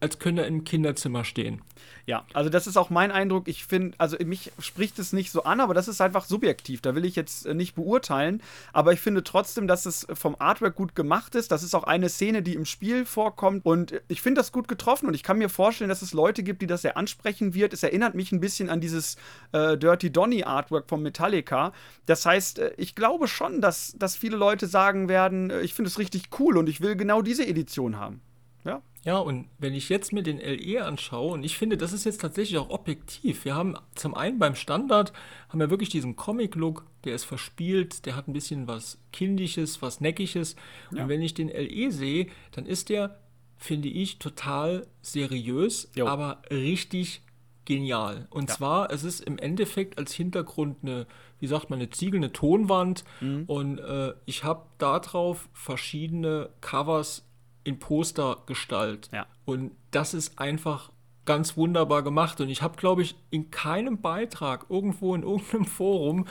als 0.00 0.18
könnte 0.18 0.42
er 0.42 0.48
im 0.48 0.64
Kinderzimmer 0.64 1.24
stehen. 1.24 1.62
Ja, 2.04 2.24
also 2.34 2.50
das 2.50 2.66
ist 2.66 2.76
auch 2.76 2.90
mein 2.90 3.10
Eindruck. 3.10 3.48
Ich 3.48 3.64
finde, 3.64 3.96
also 3.98 4.16
mich 4.24 4.52
spricht 4.58 4.98
es 4.98 5.12
nicht 5.12 5.30
so 5.30 5.42
an, 5.42 5.60
aber 5.60 5.74
das 5.74 5.88
ist 5.88 6.00
einfach 6.00 6.24
subjektiv. 6.24 6.80
Da 6.80 6.94
will 6.94 7.04
ich 7.04 7.16
jetzt 7.16 7.46
äh, 7.46 7.54
nicht 7.54 7.74
beurteilen. 7.74 8.42
Aber 8.72 8.92
ich 8.92 9.00
finde 9.00 9.24
trotzdem, 9.24 9.66
dass 9.66 9.86
es 9.86 10.06
vom 10.12 10.36
Artwork 10.38 10.76
gut 10.76 10.94
gemacht 10.94 11.34
ist. 11.34 11.50
Das 11.50 11.62
ist 11.62 11.74
auch 11.74 11.84
eine 11.84 12.08
Szene, 12.08 12.42
die 12.42 12.54
im 12.54 12.64
Spiel 12.64 13.06
vorkommt. 13.06 13.64
Und 13.64 14.00
ich 14.08 14.22
finde 14.22 14.40
das 14.40 14.52
gut 14.52 14.68
getroffen. 14.68 15.08
Und 15.08 15.14
ich 15.14 15.22
kann 15.22 15.38
mir 15.38 15.48
vorstellen, 15.48 15.88
dass 15.88 16.02
es 16.02 16.12
Leute 16.12 16.42
gibt, 16.42 16.62
die 16.62 16.66
das 16.66 16.82
sehr 16.82 16.96
ansprechen 16.96 17.54
wird. 17.54 17.72
Es 17.72 17.82
erinnert 17.82 18.14
mich 18.14 18.30
ein 18.30 18.40
bisschen 18.40 18.70
an 18.70 18.80
dieses 18.80 19.16
äh, 19.52 19.76
Dirty 19.76 20.12
Donny 20.12 20.44
Artwork 20.44 20.88
von 20.88 21.02
Metallica. 21.02 21.72
Das 22.04 22.24
heißt, 22.24 22.58
äh, 22.60 22.72
ich 22.76 22.94
glaube 22.94 23.26
schon, 23.26 23.60
dass, 23.60 23.94
dass 23.98 24.16
viele 24.16 24.36
Leute 24.36 24.66
sagen 24.66 25.08
werden, 25.08 25.50
äh, 25.50 25.62
ich 25.62 25.74
finde 25.74 25.88
es 25.88 25.98
richtig 25.98 26.28
cool 26.38 26.56
und 26.56 26.68
ich 26.68 26.80
will 26.80 26.94
genau 26.94 27.22
diese 27.22 27.46
Edition 27.46 27.96
haben. 27.96 28.20
Ja. 28.66 28.82
Ja, 29.06 29.18
und 29.18 29.46
wenn 29.58 29.72
ich 29.72 29.88
jetzt 29.88 30.12
mir 30.12 30.24
den 30.24 30.38
LE 30.38 30.84
anschaue, 30.84 31.34
und 31.34 31.44
ich 31.44 31.56
finde, 31.56 31.76
das 31.76 31.92
ist 31.92 32.04
jetzt 32.04 32.20
tatsächlich 32.20 32.58
auch 32.58 32.70
objektiv. 32.70 33.44
Wir 33.44 33.54
haben 33.54 33.76
zum 33.94 34.16
einen 34.16 34.40
beim 34.40 34.56
Standard, 34.56 35.12
haben 35.48 35.60
wir 35.60 35.70
wirklich 35.70 35.90
diesen 35.90 36.16
Comic-Look, 36.16 36.84
der 37.04 37.14
ist 37.14 37.22
verspielt, 37.22 38.04
der 38.04 38.16
hat 38.16 38.26
ein 38.26 38.32
bisschen 38.32 38.66
was 38.66 38.98
Kindisches, 39.12 39.80
was 39.80 40.00
Neckiges. 40.00 40.56
Ja. 40.90 41.04
Und 41.04 41.08
wenn 41.08 41.22
ich 41.22 41.34
den 41.34 41.48
LE 41.48 41.92
sehe, 41.92 42.26
dann 42.50 42.66
ist 42.66 42.88
der, 42.88 43.20
finde 43.56 43.88
ich, 43.88 44.18
total 44.18 44.88
seriös, 45.02 45.88
jo. 45.94 46.08
aber 46.08 46.42
richtig 46.50 47.22
genial. 47.64 48.26
Und 48.30 48.48
ja. 48.48 48.56
zwar, 48.56 48.90
es 48.90 49.04
ist 49.04 49.20
im 49.20 49.38
Endeffekt 49.38 49.98
als 49.98 50.14
Hintergrund 50.14 50.78
eine, 50.82 51.06
wie 51.38 51.46
sagt 51.46 51.70
man, 51.70 51.78
eine 51.78 51.90
Ziegel, 51.90 52.18
eine 52.18 52.32
Tonwand. 52.32 53.04
Mhm. 53.20 53.44
Und 53.46 53.78
äh, 53.78 54.14
ich 54.24 54.42
habe 54.42 54.66
darauf 54.78 55.48
verschiedene 55.52 56.50
Covers 56.60 57.25
in 57.66 57.78
Postergestalt. 57.78 59.10
Ja. 59.12 59.26
Und 59.44 59.72
das 59.90 60.14
ist 60.14 60.38
einfach 60.38 60.92
ganz 61.24 61.56
wunderbar 61.56 62.02
gemacht. 62.02 62.40
Und 62.40 62.48
ich 62.48 62.62
habe, 62.62 62.76
glaube 62.76 63.02
ich, 63.02 63.16
in 63.30 63.50
keinem 63.50 64.00
Beitrag 64.00 64.66
irgendwo 64.68 65.14
in 65.14 65.22
irgendeinem 65.22 65.64
Forum 65.66 66.26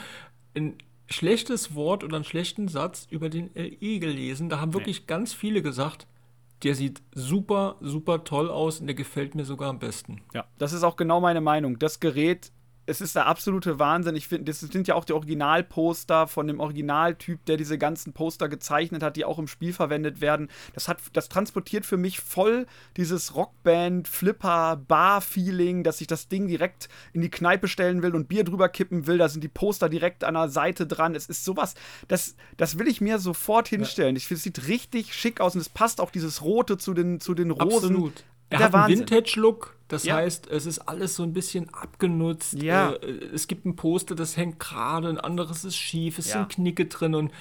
ein 0.54 0.76
schlechtes 1.08 1.74
Wort 1.74 2.02
oder 2.02 2.16
einen 2.16 2.24
schlechten 2.24 2.68
Satz 2.68 3.06
über 3.10 3.28
den 3.28 3.50
LE 3.54 3.98
gelesen. 3.98 4.48
Da 4.48 4.60
haben 4.60 4.72
wirklich 4.72 5.00
nee. 5.00 5.06
ganz 5.06 5.34
viele 5.34 5.62
gesagt, 5.62 6.06
der 6.64 6.74
sieht 6.74 7.02
super, 7.12 7.76
super 7.80 8.24
toll 8.24 8.50
aus 8.50 8.80
und 8.80 8.86
der 8.86 8.96
gefällt 8.96 9.34
mir 9.34 9.44
sogar 9.44 9.68
am 9.68 9.78
besten. 9.78 10.22
Ja, 10.32 10.46
das 10.56 10.72
ist 10.72 10.82
auch 10.82 10.96
genau 10.96 11.20
meine 11.20 11.42
Meinung. 11.42 11.78
Das 11.78 12.00
Gerät 12.00 12.50
es 12.86 13.00
ist 13.00 13.16
der 13.16 13.26
absolute 13.26 13.78
Wahnsinn. 13.78 14.14
Ich 14.14 14.28
finde, 14.28 14.44
das 14.44 14.60
sind 14.60 14.86
ja 14.88 14.94
auch 14.94 15.04
die 15.04 15.12
Originalposter 15.12 16.28
von 16.28 16.46
dem 16.46 16.60
Originaltyp, 16.60 17.44
der 17.46 17.56
diese 17.56 17.78
ganzen 17.78 18.12
Poster 18.12 18.48
gezeichnet 18.48 19.02
hat, 19.02 19.16
die 19.16 19.24
auch 19.24 19.38
im 19.38 19.48
Spiel 19.48 19.72
verwendet 19.72 20.20
werden. 20.20 20.48
Das 20.74 20.88
hat, 20.88 20.98
das 21.12 21.28
transportiert 21.28 21.84
für 21.84 21.96
mich 21.96 22.20
voll 22.20 22.66
dieses 22.96 23.34
Rockband, 23.34 24.06
Flipper, 24.06 24.76
Bar-Feeling, 24.76 25.82
dass 25.82 26.00
ich 26.00 26.06
das 26.06 26.28
Ding 26.28 26.46
direkt 26.46 26.88
in 27.12 27.20
die 27.20 27.30
Kneipe 27.30 27.66
stellen 27.68 28.02
will 28.02 28.14
und 28.14 28.28
Bier 28.28 28.44
drüber 28.44 28.68
kippen 28.68 29.06
will. 29.06 29.18
Da 29.18 29.28
sind 29.28 29.42
die 29.42 29.48
Poster 29.48 29.88
direkt 29.88 30.22
an 30.22 30.34
der 30.34 30.48
Seite 30.48 30.86
dran. 30.86 31.14
Es 31.14 31.26
ist 31.26 31.44
sowas, 31.44 31.74
das, 32.06 32.36
das 32.56 32.78
will 32.78 32.86
ich 32.86 33.00
mir 33.00 33.18
sofort 33.18 33.68
hinstellen. 33.68 34.14
Ja. 34.14 34.18
Ich 34.18 34.28
finde, 34.28 34.38
es 34.38 34.44
sieht 34.44 34.68
richtig 34.68 35.12
schick 35.12 35.40
aus 35.40 35.54
und 35.54 35.60
es 35.60 35.68
passt 35.68 36.00
auch 36.00 36.10
dieses 36.10 36.42
Rote 36.42 36.78
zu 36.78 36.94
den, 36.94 37.20
zu 37.20 37.34
den 37.34 37.50
Rosen. 37.50 37.96
Absolut. 37.96 38.24
Er 38.48 38.58
der 38.58 38.66
hat 38.66 38.74
einen 38.74 39.00
Vintage-Look, 39.00 39.75
das 39.88 40.04
ja. 40.04 40.16
heißt, 40.16 40.48
es 40.48 40.66
ist 40.66 40.80
alles 40.80 41.14
so 41.14 41.22
ein 41.22 41.32
bisschen 41.32 41.72
abgenutzt. 41.72 42.60
Ja. 42.62 42.92
Äh, 42.92 43.26
es 43.32 43.46
gibt 43.46 43.64
ein 43.66 43.76
Poster, 43.76 44.14
das 44.14 44.36
hängt 44.36 44.58
gerade, 44.58 45.08
ein 45.08 45.18
anderes 45.18 45.64
ist 45.64 45.76
schief, 45.76 46.18
es 46.18 46.28
ja. 46.28 46.38
sind 46.38 46.48
Knicke 46.50 46.86
drin 46.86 47.14
und 47.14 47.32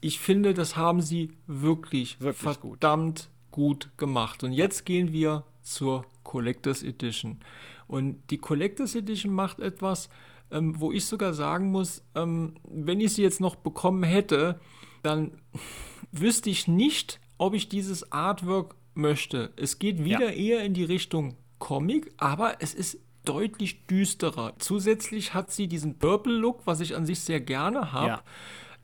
ich 0.00 0.20
finde, 0.20 0.52
das 0.54 0.76
haben 0.76 1.00
sie 1.00 1.32
wirklich, 1.46 2.20
wirklich 2.20 2.58
verdammt 2.58 3.30
gut. 3.50 3.86
gut 3.86 3.98
gemacht. 3.98 4.44
Und 4.44 4.52
jetzt 4.52 4.84
gehen 4.84 5.12
wir 5.12 5.44
zur 5.62 6.04
Collectors 6.22 6.82
Edition. 6.82 7.40
Und 7.88 8.18
die 8.30 8.38
Collectors 8.38 8.94
Edition 8.94 9.32
macht 9.32 9.60
etwas, 9.60 10.08
ähm, 10.50 10.78
wo 10.78 10.92
ich 10.92 11.06
sogar 11.06 11.32
sagen 11.32 11.70
muss, 11.70 12.04
ähm, 12.14 12.54
wenn 12.64 13.00
ich 13.00 13.14
sie 13.14 13.22
jetzt 13.22 13.40
noch 13.40 13.56
bekommen 13.56 14.02
hätte, 14.02 14.60
dann 15.02 15.32
wüsste 16.12 16.50
ich 16.50 16.68
nicht, 16.68 17.20
ob 17.38 17.54
ich 17.54 17.68
dieses 17.68 18.12
Artwork 18.12 18.76
möchte. 18.94 19.52
Es 19.56 19.78
geht 19.78 20.04
wieder 20.04 20.32
ja. 20.32 20.58
eher 20.58 20.64
in 20.64 20.74
die 20.74 20.84
Richtung 20.84 21.36
Comic, 21.58 22.12
aber 22.16 22.56
es 22.60 22.74
ist 22.74 22.98
deutlich 23.24 23.86
düsterer. 23.86 24.54
Zusätzlich 24.58 25.34
hat 25.34 25.50
sie 25.50 25.68
diesen 25.68 25.98
Purple-Look, 25.98 26.62
was 26.66 26.80
ich 26.80 26.96
an 26.96 27.04
sich 27.04 27.20
sehr 27.20 27.40
gerne 27.40 27.92
habe. 27.92 28.08
Ja. 28.08 28.22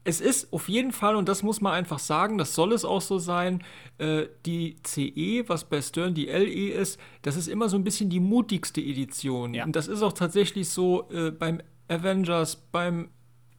Es 0.04 0.20
ist 0.20 0.52
auf 0.52 0.68
jeden 0.68 0.90
Fall, 0.90 1.14
und 1.14 1.28
das 1.28 1.44
muss 1.44 1.60
man 1.60 1.74
einfach 1.74 2.00
sagen, 2.00 2.36
das 2.36 2.56
soll 2.56 2.72
es 2.72 2.84
auch 2.84 3.00
so 3.00 3.18
sein, 3.20 3.62
äh, 3.98 4.26
die 4.44 4.76
CE, 4.84 5.48
was 5.48 5.64
bei 5.64 5.80
Stern 5.80 6.14
die 6.14 6.26
LE 6.26 6.72
ist, 6.72 6.98
das 7.22 7.36
ist 7.36 7.46
immer 7.46 7.68
so 7.68 7.76
ein 7.76 7.84
bisschen 7.84 8.10
die 8.10 8.18
mutigste 8.18 8.80
Edition. 8.80 9.54
Ja. 9.54 9.64
Und 9.64 9.76
das 9.76 9.86
ist 9.86 10.02
auch 10.02 10.12
tatsächlich 10.12 10.68
so 10.68 11.08
äh, 11.12 11.30
beim 11.30 11.60
Avengers, 11.86 12.56
beim 12.56 13.10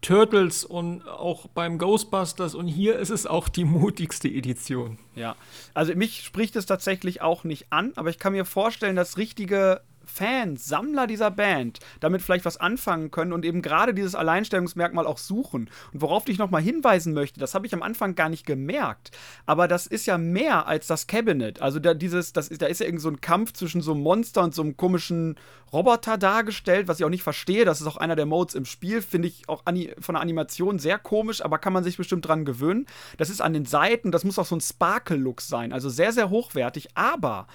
Turtles 0.04 0.63
und 0.66 1.08
auch 1.08 1.48
beim 1.48 1.78
Ghostbusters 1.80 2.54
und 2.54 2.68
hier 2.68 3.00
ist 3.00 3.10
es 3.10 3.26
auch 3.26 3.50
die 3.50 3.66
mutigste 3.66 4.28
Edition. 4.28 5.00
Ja, 5.16 5.36
also 5.74 5.96
mich 5.96 6.24
spricht 6.24 6.56
es 6.56 6.66
tatsächlich 6.66 7.22
auch 7.22 7.44
nicht 7.44 7.68
an, 7.72 7.94
aber 7.96 8.10
ich 8.10 8.20
kann 8.20 8.34
mir 8.34 8.46
vorstellen, 8.46 8.96
dass 8.96 9.18
richtige 9.18 9.82
Fans, 10.06 10.66
Sammler 10.66 11.08
dieser 11.08 11.32
Band 11.32 11.80
damit 12.00 12.22
vielleicht 12.22 12.46
was 12.46 12.58
anfangen 12.58 13.12
können 13.12 13.34
und 13.34 13.46
eben 13.46 13.62
gerade 13.62 13.94
dieses 13.94 14.16
Alleinstellungsmerkmal 14.16 15.08
auch 15.08 15.18
suchen. 15.18 15.70
Und 15.94 16.02
worauf 16.02 16.28
ich 16.28 16.38
nochmal 16.38 16.62
hinweisen 16.62 17.13
möchte, 17.13 17.39
das 17.39 17.56
habe 17.56 17.66
ich 17.66 17.74
am 17.74 17.84
Anfang 17.84 18.16
gar 18.16 18.30
nicht 18.30 18.46
gemerkt, 18.46 19.12
aber 19.46 19.68
das 19.68 19.88
ist 19.88 20.06
ja 20.06 20.18
mehr 20.18 20.68
als 20.68 20.88
das 20.88 21.08
Cabinet. 21.08 21.62
Also 21.62 21.80
da, 21.80 21.94
dieses, 21.94 22.34
das 22.34 22.48
ist, 22.48 22.62
da 22.62 22.68
ist 22.68 22.80
ja 22.80 22.86
irgend 22.86 23.02
so 23.02 23.10
ein 23.10 23.22
Kampf 23.22 23.54
zwischen 23.54 23.82
so 23.82 23.94
einem 23.94 24.02
Monster 24.02 24.44
und 24.44 24.54
so 24.54 24.62
einem 24.62 24.78
komischen 24.78 25.36
Roboter 25.72 26.18
dargestellt, 26.18 26.88
was 26.88 27.00
ich 27.00 27.06
auch 27.06 27.10
nicht 27.10 27.24
verstehe. 27.24 27.66
Das 27.66 27.82
ist 27.82 27.88
auch 27.88 27.98
einer 27.98 28.16
der 28.16 28.26
Modes 28.26 28.56
im 28.56 28.66
Spiel, 28.66 29.02
finde 29.02 29.28
ich 29.28 29.50
auch 29.50 29.63
von 30.00 30.16
der 30.16 30.22
Animation 30.22 30.78
sehr 30.80 31.00
komisch, 31.00 31.44
aber 31.44 31.58
kann 31.58 31.74
man 31.74 31.84
sich 31.84 31.98
bestimmt 31.98 32.28
dran 32.28 32.46
gewöhnen. 32.46 32.86
Das 33.18 33.30
ist 33.30 33.42
an 33.42 33.54
den 33.54 33.66
Seiten, 33.66 34.12
das 34.12 34.24
muss 34.24 34.38
auch 34.38 34.46
so 34.46 34.56
ein 34.56 34.62
Sparkle-Look 34.62 35.42
sein, 35.42 35.74
also 35.74 35.89
sehr, 35.89 36.12
sehr 36.12 36.30
hochwertig, 36.30 36.89
aber 36.94 37.48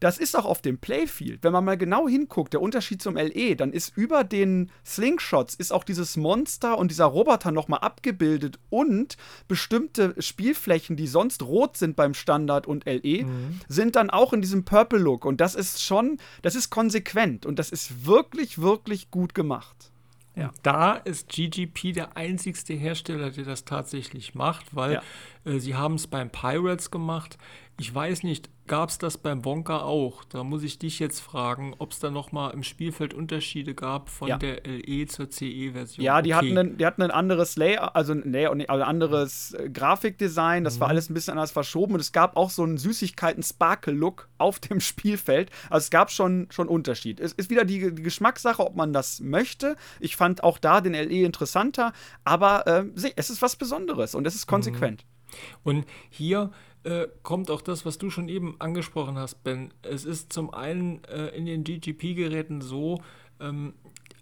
das 0.00 0.18
ist 0.18 0.36
auch 0.36 0.46
auf 0.46 0.62
dem 0.62 0.78
Playfield. 0.78 1.44
Wenn 1.44 1.52
man 1.52 1.64
mal 1.64 1.76
genau 1.76 2.08
hinguckt, 2.08 2.52
der 2.54 2.62
Unterschied 2.62 3.00
zum 3.02 3.16
LE, 3.16 3.54
dann 3.54 3.72
ist 3.72 3.96
über 3.96 4.24
den 4.24 4.70
Slingshots 4.84 5.54
ist 5.54 5.72
auch 5.72 5.84
dieses 5.84 6.16
Monster 6.16 6.78
und 6.78 6.90
dieser 6.90 7.04
Roboter 7.04 7.52
nochmal 7.52 7.80
abgebildet 7.80 8.58
und 8.70 9.16
bestimmte 9.46 10.14
Spielflächen, 10.18 10.96
die 10.96 11.06
sonst 11.06 11.42
rot 11.42 11.76
sind 11.76 11.96
beim 11.96 12.14
Standard 12.14 12.66
und 12.66 12.86
LE, 12.86 13.24
mhm. 13.24 13.60
sind 13.68 13.96
dann 13.96 14.10
auch 14.10 14.32
in 14.32 14.40
diesem 14.40 14.64
Purple 14.64 14.98
Look. 14.98 15.24
Und 15.24 15.40
das 15.40 15.54
ist 15.54 15.82
schon, 15.82 16.18
das 16.42 16.54
ist 16.54 16.70
konsequent 16.70 17.44
und 17.44 17.58
das 17.58 17.70
ist 17.70 18.06
wirklich, 18.06 18.60
wirklich 18.60 19.10
gut 19.10 19.34
gemacht. 19.34 19.90
Ja. 20.36 20.52
Da 20.62 20.94
ist 20.94 21.28
GGP 21.28 21.92
der 21.92 22.16
einzigste 22.16 22.72
Hersteller, 22.72 23.30
der 23.30 23.44
das 23.44 23.64
tatsächlich 23.64 24.34
macht, 24.34 24.74
weil 24.74 24.94
ja. 24.94 25.02
äh, 25.44 25.58
sie 25.58 25.74
haben 25.74 25.96
es 25.96 26.06
beim 26.06 26.30
Pirates 26.30 26.90
gemacht. 26.90 27.36
Ich 27.80 27.94
weiß 27.94 28.24
nicht, 28.24 28.50
gab 28.66 28.90
es 28.90 28.98
das 28.98 29.16
beim 29.16 29.42
Wonka 29.46 29.78
auch? 29.80 30.22
Da 30.24 30.44
muss 30.44 30.62
ich 30.64 30.78
dich 30.78 30.98
jetzt 30.98 31.20
fragen, 31.20 31.74
ob 31.78 31.92
es 31.92 31.98
da 31.98 32.10
nochmal 32.10 32.52
im 32.52 32.62
Spielfeld 32.62 33.14
Unterschiede 33.14 33.74
gab 33.74 34.10
von 34.10 34.28
ja. 34.28 34.36
der 34.36 34.60
LE 34.66 35.06
zur 35.06 35.30
CE-Version. 35.30 36.04
Ja, 36.04 36.20
die, 36.20 36.34
okay. 36.34 36.46
hatten 36.46 36.58
ein, 36.58 36.76
die 36.76 36.84
hatten 36.84 37.00
ein 37.00 37.10
anderes 37.10 37.56
Layout, 37.56 37.94
also, 37.94 38.12
nee, 38.12 38.44
also 38.44 38.66
ein 38.68 38.82
anderes 38.82 39.54
äh, 39.54 39.70
Grafikdesign, 39.70 40.62
das 40.62 40.76
mhm. 40.76 40.80
war 40.80 40.88
alles 40.88 41.08
ein 41.08 41.14
bisschen 41.14 41.32
anders 41.32 41.52
verschoben 41.52 41.94
und 41.94 42.00
es 42.00 42.12
gab 42.12 42.36
auch 42.36 42.50
so 42.50 42.64
einen 42.64 42.76
Süßigkeiten-Sparkle-Look 42.76 44.28
auf 44.36 44.58
dem 44.58 44.80
Spielfeld. 44.80 45.50
Also 45.70 45.84
es 45.84 45.90
gab 45.90 46.10
schon, 46.10 46.48
schon 46.50 46.68
Unterschied. 46.68 47.18
Es 47.18 47.32
ist 47.32 47.48
wieder 47.48 47.64
die, 47.64 47.94
die 47.94 48.02
Geschmackssache, 48.02 48.62
ob 48.62 48.76
man 48.76 48.92
das 48.92 49.20
möchte. 49.20 49.76
Ich 50.00 50.16
fand 50.16 50.44
auch 50.44 50.58
da 50.58 50.82
den 50.82 50.92
LE 50.92 51.24
interessanter, 51.24 51.94
aber 52.24 52.66
äh, 52.66 52.84
es 53.16 53.30
ist 53.30 53.40
was 53.40 53.56
Besonderes 53.56 54.14
und 54.14 54.26
es 54.26 54.34
ist 54.34 54.46
mhm. 54.46 54.50
konsequent. 54.50 55.04
Mhm. 55.06 55.20
Und 55.62 55.86
hier 56.10 56.50
äh, 56.84 57.08
kommt 57.22 57.50
auch 57.50 57.62
das, 57.62 57.84
was 57.84 57.98
du 57.98 58.10
schon 58.10 58.28
eben 58.28 58.56
angesprochen 58.58 59.16
hast, 59.16 59.42
Ben. 59.44 59.72
Es 59.82 60.04
ist 60.04 60.32
zum 60.32 60.52
einen 60.52 61.04
äh, 61.04 61.28
in 61.28 61.46
den 61.46 61.64
GGP-Geräten 61.64 62.60
so, 62.60 63.00
ähm, 63.40 63.74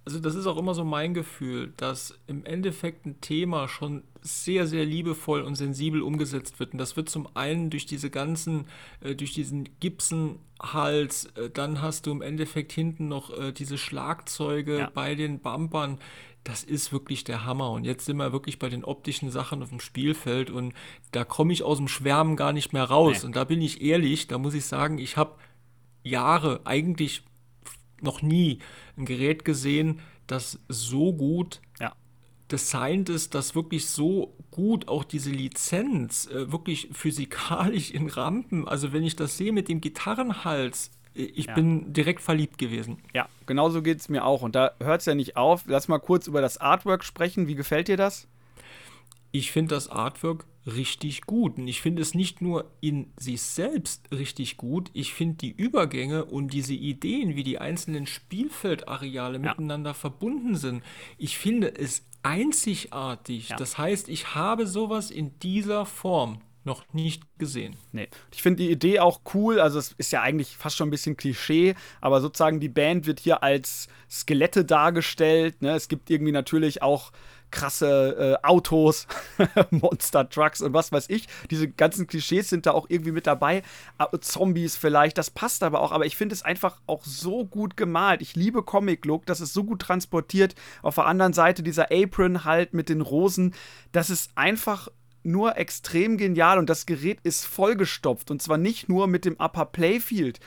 also 0.04 0.20
das 0.20 0.34
ist 0.34 0.46
auch 0.46 0.56
immer 0.56 0.72
so 0.72 0.84
mein 0.84 1.12
Gefühl, 1.12 1.74
dass 1.76 2.18
im 2.26 2.46
Endeffekt 2.46 3.04
ein 3.04 3.20
Thema 3.20 3.68
schon 3.68 4.04
sehr, 4.22 4.66
sehr 4.66 4.86
liebevoll 4.86 5.42
und 5.42 5.54
sensibel 5.54 6.00
umgesetzt 6.00 6.58
wird. 6.60 6.72
Und 6.72 6.78
das 6.78 6.96
wird 6.96 7.10
zum 7.10 7.28
einen 7.36 7.68
durch 7.68 7.84
diese 7.84 8.08
ganzen, 8.08 8.64
äh, 9.02 9.14
durch 9.14 9.34
diesen 9.34 9.68
Gibson-Hals, 9.80 11.26
äh, 11.36 11.50
dann 11.50 11.82
hast 11.82 12.06
du 12.06 12.12
im 12.12 12.22
Endeffekt 12.22 12.72
hinten 12.72 13.08
noch 13.08 13.36
äh, 13.38 13.52
diese 13.52 13.76
Schlagzeuge 13.76 14.78
ja. 14.78 14.90
bei 14.92 15.14
den 15.14 15.40
Bumpern 15.40 15.98
das 16.48 16.64
ist 16.64 16.92
wirklich 16.92 17.24
der 17.24 17.44
Hammer. 17.44 17.70
Und 17.72 17.84
jetzt 17.84 18.06
sind 18.06 18.16
wir 18.16 18.32
wirklich 18.32 18.58
bei 18.58 18.70
den 18.70 18.82
optischen 18.82 19.30
Sachen 19.30 19.62
auf 19.62 19.68
dem 19.68 19.80
Spielfeld 19.80 20.48
und 20.48 20.72
da 21.12 21.22
komme 21.22 21.52
ich 21.52 21.62
aus 21.62 21.76
dem 21.76 21.88
Schwärmen 21.88 22.36
gar 22.36 22.54
nicht 22.54 22.72
mehr 22.72 22.84
raus. 22.84 23.18
Nee. 23.20 23.26
Und 23.26 23.36
da 23.36 23.44
bin 23.44 23.60
ich 23.60 23.82
ehrlich, 23.82 24.28
da 24.28 24.38
muss 24.38 24.54
ich 24.54 24.64
sagen, 24.64 24.96
ich 24.96 25.18
habe 25.18 25.34
Jahre, 26.02 26.62
eigentlich 26.64 27.22
noch 28.00 28.22
nie 28.22 28.60
ein 28.96 29.04
Gerät 29.04 29.44
gesehen, 29.44 30.00
das 30.26 30.58
so 30.68 31.12
gut 31.12 31.60
ja. 31.80 31.94
designt 32.50 33.10
ist, 33.10 33.34
dass 33.34 33.54
wirklich 33.54 33.86
so 33.86 34.34
gut 34.50 34.88
auch 34.88 35.04
diese 35.04 35.30
Lizenz 35.30 36.28
äh, 36.28 36.50
wirklich 36.50 36.88
physikalisch 36.92 37.90
in 37.90 38.08
Rampen, 38.08 38.66
also 38.66 38.94
wenn 38.94 39.04
ich 39.04 39.16
das 39.16 39.36
sehe 39.36 39.52
mit 39.52 39.68
dem 39.68 39.82
Gitarrenhals, 39.82 40.92
ich 41.18 41.46
ja. 41.46 41.54
bin 41.54 41.92
direkt 41.92 42.20
verliebt 42.20 42.58
gewesen. 42.58 42.98
Ja, 43.12 43.28
genauso 43.46 43.82
geht 43.82 43.98
es 43.98 44.08
mir 44.08 44.24
auch. 44.24 44.42
Und 44.42 44.54
da 44.54 44.72
hört 44.80 45.00
es 45.00 45.06
ja 45.06 45.14
nicht 45.14 45.36
auf. 45.36 45.64
Lass 45.66 45.88
mal 45.88 45.98
kurz 45.98 46.26
über 46.26 46.40
das 46.40 46.58
Artwork 46.58 47.04
sprechen. 47.04 47.48
Wie 47.48 47.54
gefällt 47.54 47.88
dir 47.88 47.96
das? 47.96 48.28
Ich 49.30 49.52
finde 49.52 49.74
das 49.74 49.88
Artwork 49.88 50.46
richtig 50.66 51.22
gut. 51.22 51.58
Und 51.58 51.68
ich 51.68 51.80
finde 51.80 52.02
es 52.02 52.14
nicht 52.14 52.40
nur 52.40 52.70
in 52.80 53.12
sich 53.16 53.42
selbst 53.42 54.10
richtig 54.12 54.56
gut, 54.56 54.90
ich 54.92 55.14
finde 55.14 55.36
die 55.36 55.50
Übergänge 55.50 56.24
und 56.24 56.52
diese 56.52 56.74
Ideen, 56.74 57.36
wie 57.36 57.42
die 57.42 57.58
einzelnen 57.58 58.06
Spielfeldareale 58.06 59.38
ja. 59.38 59.50
miteinander 59.50 59.94
verbunden 59.94 60.56
sind, 60.56 60.82
ich 61.16 61.38
finde 61.38 61.74
es 61.74 62.04
einzigartig. 62.22 63.50
Ja. 63.50 63.56
Das 63.56 63.78
heißt, 63.78 64.08
ich 64.08 64.34
habe 64.34 64.66
sowas 64.66 65.10
in 65.10 65.38
dieser 65.40 65.86
Form 65.86 66.40
noch 66.68 66.84
nicht 66.92 67.24
gesehen. 67.38 67.76
Nee. 67.90 68.08
Ich 68.32 68.42
finde 68.42 68.62
die 68.62 68.70
Idee 68.70 69.00
auch 69.00 69.20
cool. 69.34 69.60
Also, 69.60 69.78
es 69.78 69.92
ist 69.98 70.12
ja 70.12 70.22
eigentlich 70.22 70.56
fast 70.56 70.76
schon 70.76 70.88
ein 70.88 70.92
bisschen 70.92 71.16
Klischee, 71.16 71.74
aber 72.00 72.20
sozusagen 72.20 72.60
die 72.60 72.68
Band 72.68 73.06
wird 73.06 73.18
hier 73.18 73.42
als 73.42 73.88
Skelette 74.08 74.64
dargestellt. 74.64 75.60
Ne? 75.62 75.74
Es 75.74 75.88
gibt 75.88 76.10
irgendwie 76.10 76.32
natürlich 76.32 76.82
auch 76.82 77.10
krasse 77.50 78.38
äh, 78.42 78.46
Autos, 78.46 79.06
Monster 79.70 80.28
Trucks 80.28 80.60
und 80.60 80.74
was 80.74 80.92
weiß 80.92 81.08
ich. 81.08 81.28
Diese 81.50 81.68
ganzen 81.68 82.06
Klischees 82.06 82.48
sind 82.48 82.66
da 82.66 82.72
auch 82.72 82.86
irgendwie 82.88 83.12
mit 83.12 83.26
dabei. 83.26 83.62
Äh, 83.98 84.18
Zombies 84.20 84.76
vielleicht, 84.76 85.18
das 85.18 85.30
passt 85.30 85.62
aber 85.62 85.80
auch. 85.80 85.92
Aber 85.92 86.06
ich 86.06 86.16
finde 86.16 86.34
es 86.34 86.42
einfach 86.42 86.80
auch 86.86 87.04
so 87.04 87.44
gut 87.44 87.76
gemalt. 87.76 88.22
Ich 88.22 88.36
liebe 88.36 88.62
Comic-Look, 88.62 89.26
das 89.26 89.40
ist 89.40 89.54
so 89.54 89.64
gut 89.64 89.80
transportiert. 89.80 90.54
Auf 90.82 90.96
der 90.96 91.06
anderen 91.06 91.32
Seite 91.32 91.62
dieser 91.62 91.90
Apron 91.90 92.44
halt 92.44 92.74
mit 92.74 92.88
den 92.88 93.00
Rosen. 93.00 93.54
Das 93.92 94.10
ist 94.10 94.30
einfach 94.34 94.88
nur 95.22 95.56
extrem 95.56 96.16
genial 96.16 96.58
und 96.58 96.70
das 96.70 96.86
Gerät 96.86 97.20
ist 97.22 97.44
vollgestopft 97.44 98.30
und 98.30 98.42
zwar 98.42 98.58
nicht 98.58 98.88
nur 98.88 99.06
mit 99.06 99.24
dem 99.24 99.36
Upper 99.38 99.66
Playfield 99.66 100.40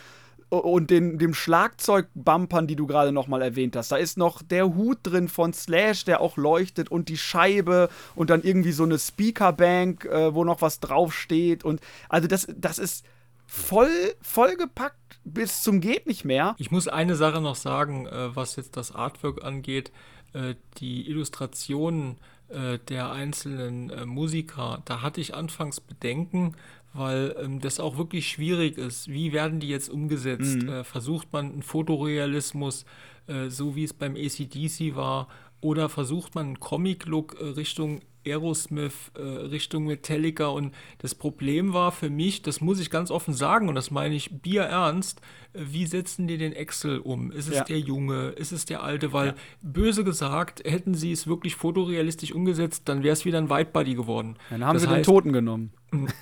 und 0.50 0.90
den, 0.90 1.18
dem 1.18 1.34
Schlagzeugbumpern, 1.34 2.68
die 2.68 2.76
du 2.76 2.86
gerade 2.86 3.14
nochmal 3.14 3.42
erwähnt 3.42 3.76
hast. 3.78 3.92
Da 3.92 3.96
ist 3.96 4.18
noch 4.18 4.42
der 4.42 4.76
Hut 4.76 5.00
drin 5.04 5.30
von 5.30 5.54
Slash, 5.54 6.04
der 6.04 6.20
auch 6.20 6.36
leuchtet 6.36 6.92
und 6.92 7.08
die 7.08 7.18
Scheibe 7.18 7.90
und 8.16 8.30
dann 8.30 8.44
irgendwie 8.44 8.74
so 8.74 8.84
eine 8.84 9.00
Speakerbank, 9.00 10.06
äh, 10.06 10.36
wo 10.36 10.44
noch 10.44 10.62
was 10.62 10.82
draufsteht 10.82 11.64
und 11.64 11.80
also 12.10 12.28
das, 12.28 12.48
das 12.54 12.80
ist 12.80 13.06
voll 13.46 13.90
vollgepackt 14.22 14.98
bis 15.24 15.62
zum 15.62 15.82
geht 15.82 16.08
nicht 16.08 16.26
mehr. 16.26 16.56
Ich 16.58 16.72
muss 16.72 16.88
eine 16.88 17.16
Sache 17.16 17.42
noch 17.42 17.56
sagen, 17.56 18.08
äh, 18.08 18.36
was 18.36 18.56
jetzt 18.56 18.76
das 18.76 18.94
Artwork 18.94 19.44
angeht. 19.44 19.92
Äh, 20.34 20.56
die 20.78 21.10
Illustrationen 21.10 22.18
äh, 22.52 22.80
der 22.90 23.12
einzelnen 23.12 23.90
äh, 23.90 24.06
Musiker, 24.06 24.82
da 24.86 25.02
hatte 25.02 25.22
ich 25.22 25.34
anfangs 25.34 25.80
Bedenken, 25.80 26.56
weil 26.94 27.36
ähm, 27.42 27.60
das 27.60 27.80
auch 27.80 27.98
wirklich 27.98 28.28
schwierig 28.28 28.78
ist. 28.78 29.08
Wie 29.08 29.34
werden 29.34 29.60
die 29.60 29.70
jetzt 29.70 29.90
umgesetzt? 29.90 30.62
Mhm. 30.62 30.70
Äh, 30.70 30.84
versucht 30.84 31.32
man 31.32 31.52
einen 31.52 31.64
Fotorealismus, 31.64 32.86
äh, 33.28 33.50
so 33.50 33.76
wie 33.76 33.84
es 33.84 33.94
beim 33.94 34.16
ACDC 34.16 34.96
war, 34.96 35.28
oder 35.62 35.90
versucht 35.90 36.36
man 36.36 36.48
einen 36.48 36.60
Comic-Look 36.60 37.40
äh, 37.40 37.46
Richtung 37.46 38.02
Aerosmith 38.26 39.12
äh, 39.18 39.22
Richtung 39.22 39.86
Metallica 39.86 40.48
und 40.48 40.74
das 41.00 41.16
Problem 41.16 41.74
war 41.74 41.92
für 41.92 42.10
mich, 42.10 42.42
das 42.42 42.62
muss 42.62 42.80
ich 42.80 42.90
ganz 42.90 43.12
offen 43.12 43.34
sagen 43.34 43.70
und 43.70 43.76
das 43.76 43.92
meine 43.92 44.16
ich 44.16 44.42
bierernst, 44.42 45.22
äh, 45.54 45.60
wie 45.64 45.86
setzen 45.86 46.28
die 46.28 46.38
den 46.38 46.54
Excel 46.54 47.00
um? 47.00 47.32
Ist 47.32 47.48
es 47.48 47.56
ja. 47.56 47.64
der 47.64 47.80
Junge? 47.80 48.30
Ist 48.30 48.52
es 48.52 48.66
der 48.66 48.84
Alte? 48.84 49.14
Weil 49.14 49.28
ja. 49.28 49.36
böse 49.62 50.04
gesagt, 50.04 50.64
hätten 50.66 50.94
sie 50.94 51.12
es 51.12 51.28
wirklich 51.28 51.56
fotorealistisch 51.56 52.34
umgesetzt, 52.34 52.84
dann 52.86 53.04
wäre 53.04 53.14
es 53.14 53.26
wieder 53.26 53.38
ein 53.38 53.50
White 53.50 53.72
Buddy 53.74 53.96
geworden. 53.96 54.38
Dann 54.50 54.66
haben 54.66 54.76
das 54.76 54.84
sie 54.84 54.90
heißt, 54.90 54.98
den 54.98 55.04
Toten 55.04 55.34
genommen. 55.34 55.72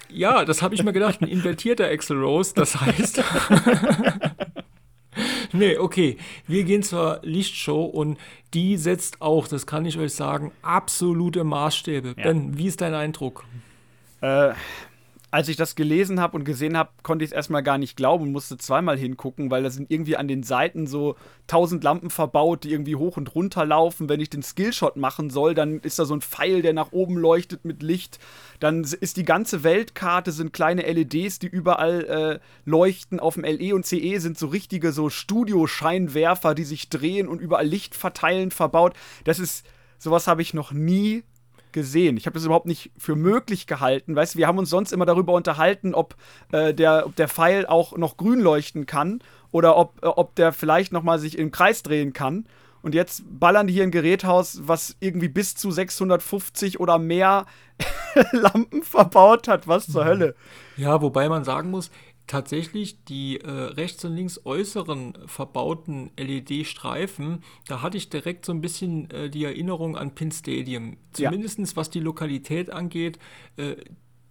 Ja, 0.10 0.46
das 0.46 0.62
habe 0.62 0.74
ich 0.74 0.84
mir 0.84 0.94
gedacht, 0.94 1.22
ein 1.22 1.28
invertierter 1.28 1.90
Excel 1.90 2.18
Rose, 2.18 2.54
das 2.56 2.82
heißt 2.82 3.22
nee, 5.54 5.78
okay. 5.78 6.18
Wir 6.48 6.64
gehen 6.64 6.84
zur 6.84 7.20
Lichtshow 7.24 7.84
und 7.84 8.18
die 8.54 8.78
setzt 8.78 9.22
auch, 9.22 9.48
das 9.48 9.66
kann 9.66 9.86
ich 9.86 9.98
euch 9.98 10.14
sagen, 10.14 10.52
absolute 10.62 11.44
Maßstäbe. 11.44 12.16
Ja. 12.18 12.24
Ben, 12.24 12.58
wie 12.58 12.68
ist 12.68 12.82
dein 12.82 12.94
Eindruck? 12.94 13.46
Äh, 14.22 14.54
als 15.32 15.48
ich 15.48 15.58
das 15.58 15.76
gelesen 15.76 16.20
habe 16.20 16.38
und 16.38 16.44
gesehen 16.44 16.76
habe, 16.76 16.90
konnte 17.04 17.24
ich 17.24 17.32
es 17.32 17.36
erstmal 17.36 17.62
gar 17.62 17.78
nicht 17.78 17.96
glauben 17.96 18.26
und 18.26 18.32
musste 18.32 18.58
zweimal 18.58 18.98
hingucken, 18.98 19.52
weil 19.52 19.62
da 19.62 19.70
sind 19.70 19.92
irgendwie 19.92 20.18
an 20.18 20.28
den 20.28 20.42
Seiten 20.42 20.88
so 20.88 21.16
tausend 21.46 21.84
Lampen 21.84 22.10
verbaut, 22.10 22.64
die 22.64 22.72
irgendwie 22.72 22.96
hoch 22.96 23.18
und 23.18 23.36
runter 23.36 23.66
laufen. 23.66 24.10
Wenn 24.10 24.20
ich 24.20 24.30
den 24.32 24.42
Skillshot 24.42 24.96
machen 24.96 25.30
soll, 25.30 25.54
dann 25.54 25.80
ist 25.82 26.00
da 26.00 26.06
so 26.06 26.16
ein 26.16 26.22
Pfeil, 26.22 26.62
der 26.64 26.74
nach 26.74 26.92
oben 26.92 27.16
leuchtet 27.16 27.64
mit 27.64 27.84
Licht. 27.84 28.20
Dann 28.60 28.84
ist 28.84 29.18
die 29.18 29.26
ganze 29.26 29.64
Weltkarte, 29.64 30.32
sind 30.32 30.52
kleine 30.52 30.82
LEDs, 30.82 31.38
die 31.38 31.48
überall 31.48 32.06
äh, 32.06 32.40
leuchten. 32.66 33.20
Auf 33.20 33.36
dem 33.36 33.44
LE 33.44 33.76
und 33.76 33.86
CE 33.86 34.20
sind 34.20 34.38
so 34.38 34.48
richtige 34.48 34.92
so 34.92 35.10
Studioscheinwerfer, 35.10 36.56
die 36.56 36.64
sich 36.64 36.90
drehen 36.90 37.28
und 37.28 37.40
überall 37.40 37.68
Licht 37.68 37.94
verteilen, 37.94 38.50
verbaut. 38.50 38.96
Das 39.26 39.38
ist 39.40 39.66
sowas 40.00 40.28
habe 40.28 40.42
ich 40.42 40.54
noch 40.54 40.72
nie 40.72 41.24
gesehen. 41.72 42.18
Ich 42.18 42.26
habe 42.26 42.34
das 42.34 42.46
überhaupt 42.46 42.66
nicht 42.66 42.92
für 42.98 43.16
möglich 43.16 43.68
gehalten. 43.68 44.16
Weißt 44.16 44.36
du, 44.36 44.40
wir 44.40 44.48
haben 44.48 44.58
uns 44.58 44.70
sonst 44.70 44.92
immer 44.92 45.06
darüber 45.06 45.34
unterhalten, 45.34 45.94
ob, 45.94 46.16
äh, 46.52 46.74
der, 46.74 47.06
ob 47.06 47.16
der 47.16 47.28
Pfeil 47.28 47.66
auch 47.66 47.98
noch 47.98 48.18
grün 48.18 48.40
leuchten 48.40 48.86
kann 48.86 49.22
oder 49.52 49.78
ob, 49.78 50.04
äh, 50.04 50.08
ob 50.08 50.36
der 50.36 50.54
vielleicht 50.54 50.92
nochmal 50.92 51.20
sich 51.20 51.38
im 51.38 51.52
Kreis 51.52 51.84
drehen 51.84 52.14
kann. 52.14 52.46
Und 52.82 52.96
jetzt 52.96 53.24
ballern 53.28 53.68
die 53.68 53.74
hier 53.74 53.84
ein 53.84 53.92
Geräthaus, 53.92 54.62
was 54.64 54.96
irgendwie 55.02 55.28
bis 55.28 55.56
zu 55.56 55.70
650 55.70 56.80
oder 56.80 56.98
mehr 56.98 57.46
Lampen 58.32 58.84
verbaut 58.84 59.48
hat. 59.48 59.68
Was 59.68 59.88
zur 59.88 60.06
Hölle? 60.06 60.36
Ja, 60.78 61.02
wobei 61.02 61.28
man 61.28 61.44
sagen 61.44 61.72
muss, 61.72 61.92
tatsächlich 62.30 63.04
die 63.06 63.42
äh, 63.42 63.50
rechts 63.50 64.06
und 64.06 64.16
links 64.16 64.40
äußeren 64.46 65.18
verbauten 65.26 66.12
LED-Streifen, 66.18 67.44
da 67.68 67.82
hatte 67.82 67.98
ich 67.98 68.10
direkt 68.10 68.46
so 68.46 68.54
ein 68.54 68.62
bisschen 68.62 69.10
äh, 69.10 69.30
die 69.30 69.44
Erinnerung 69.44 69.98
an 69.98 70.14
Pin 70.16 70.32
Stadium. 70.32 70.98
Zumindest 71.12 71.60
ja. 71.60 71.66
was 71.76 71.90
die 71.90 72.00
Lokalität 72.00 72.70
angeht. 72.70 73.18
Äh, 73.58 73.78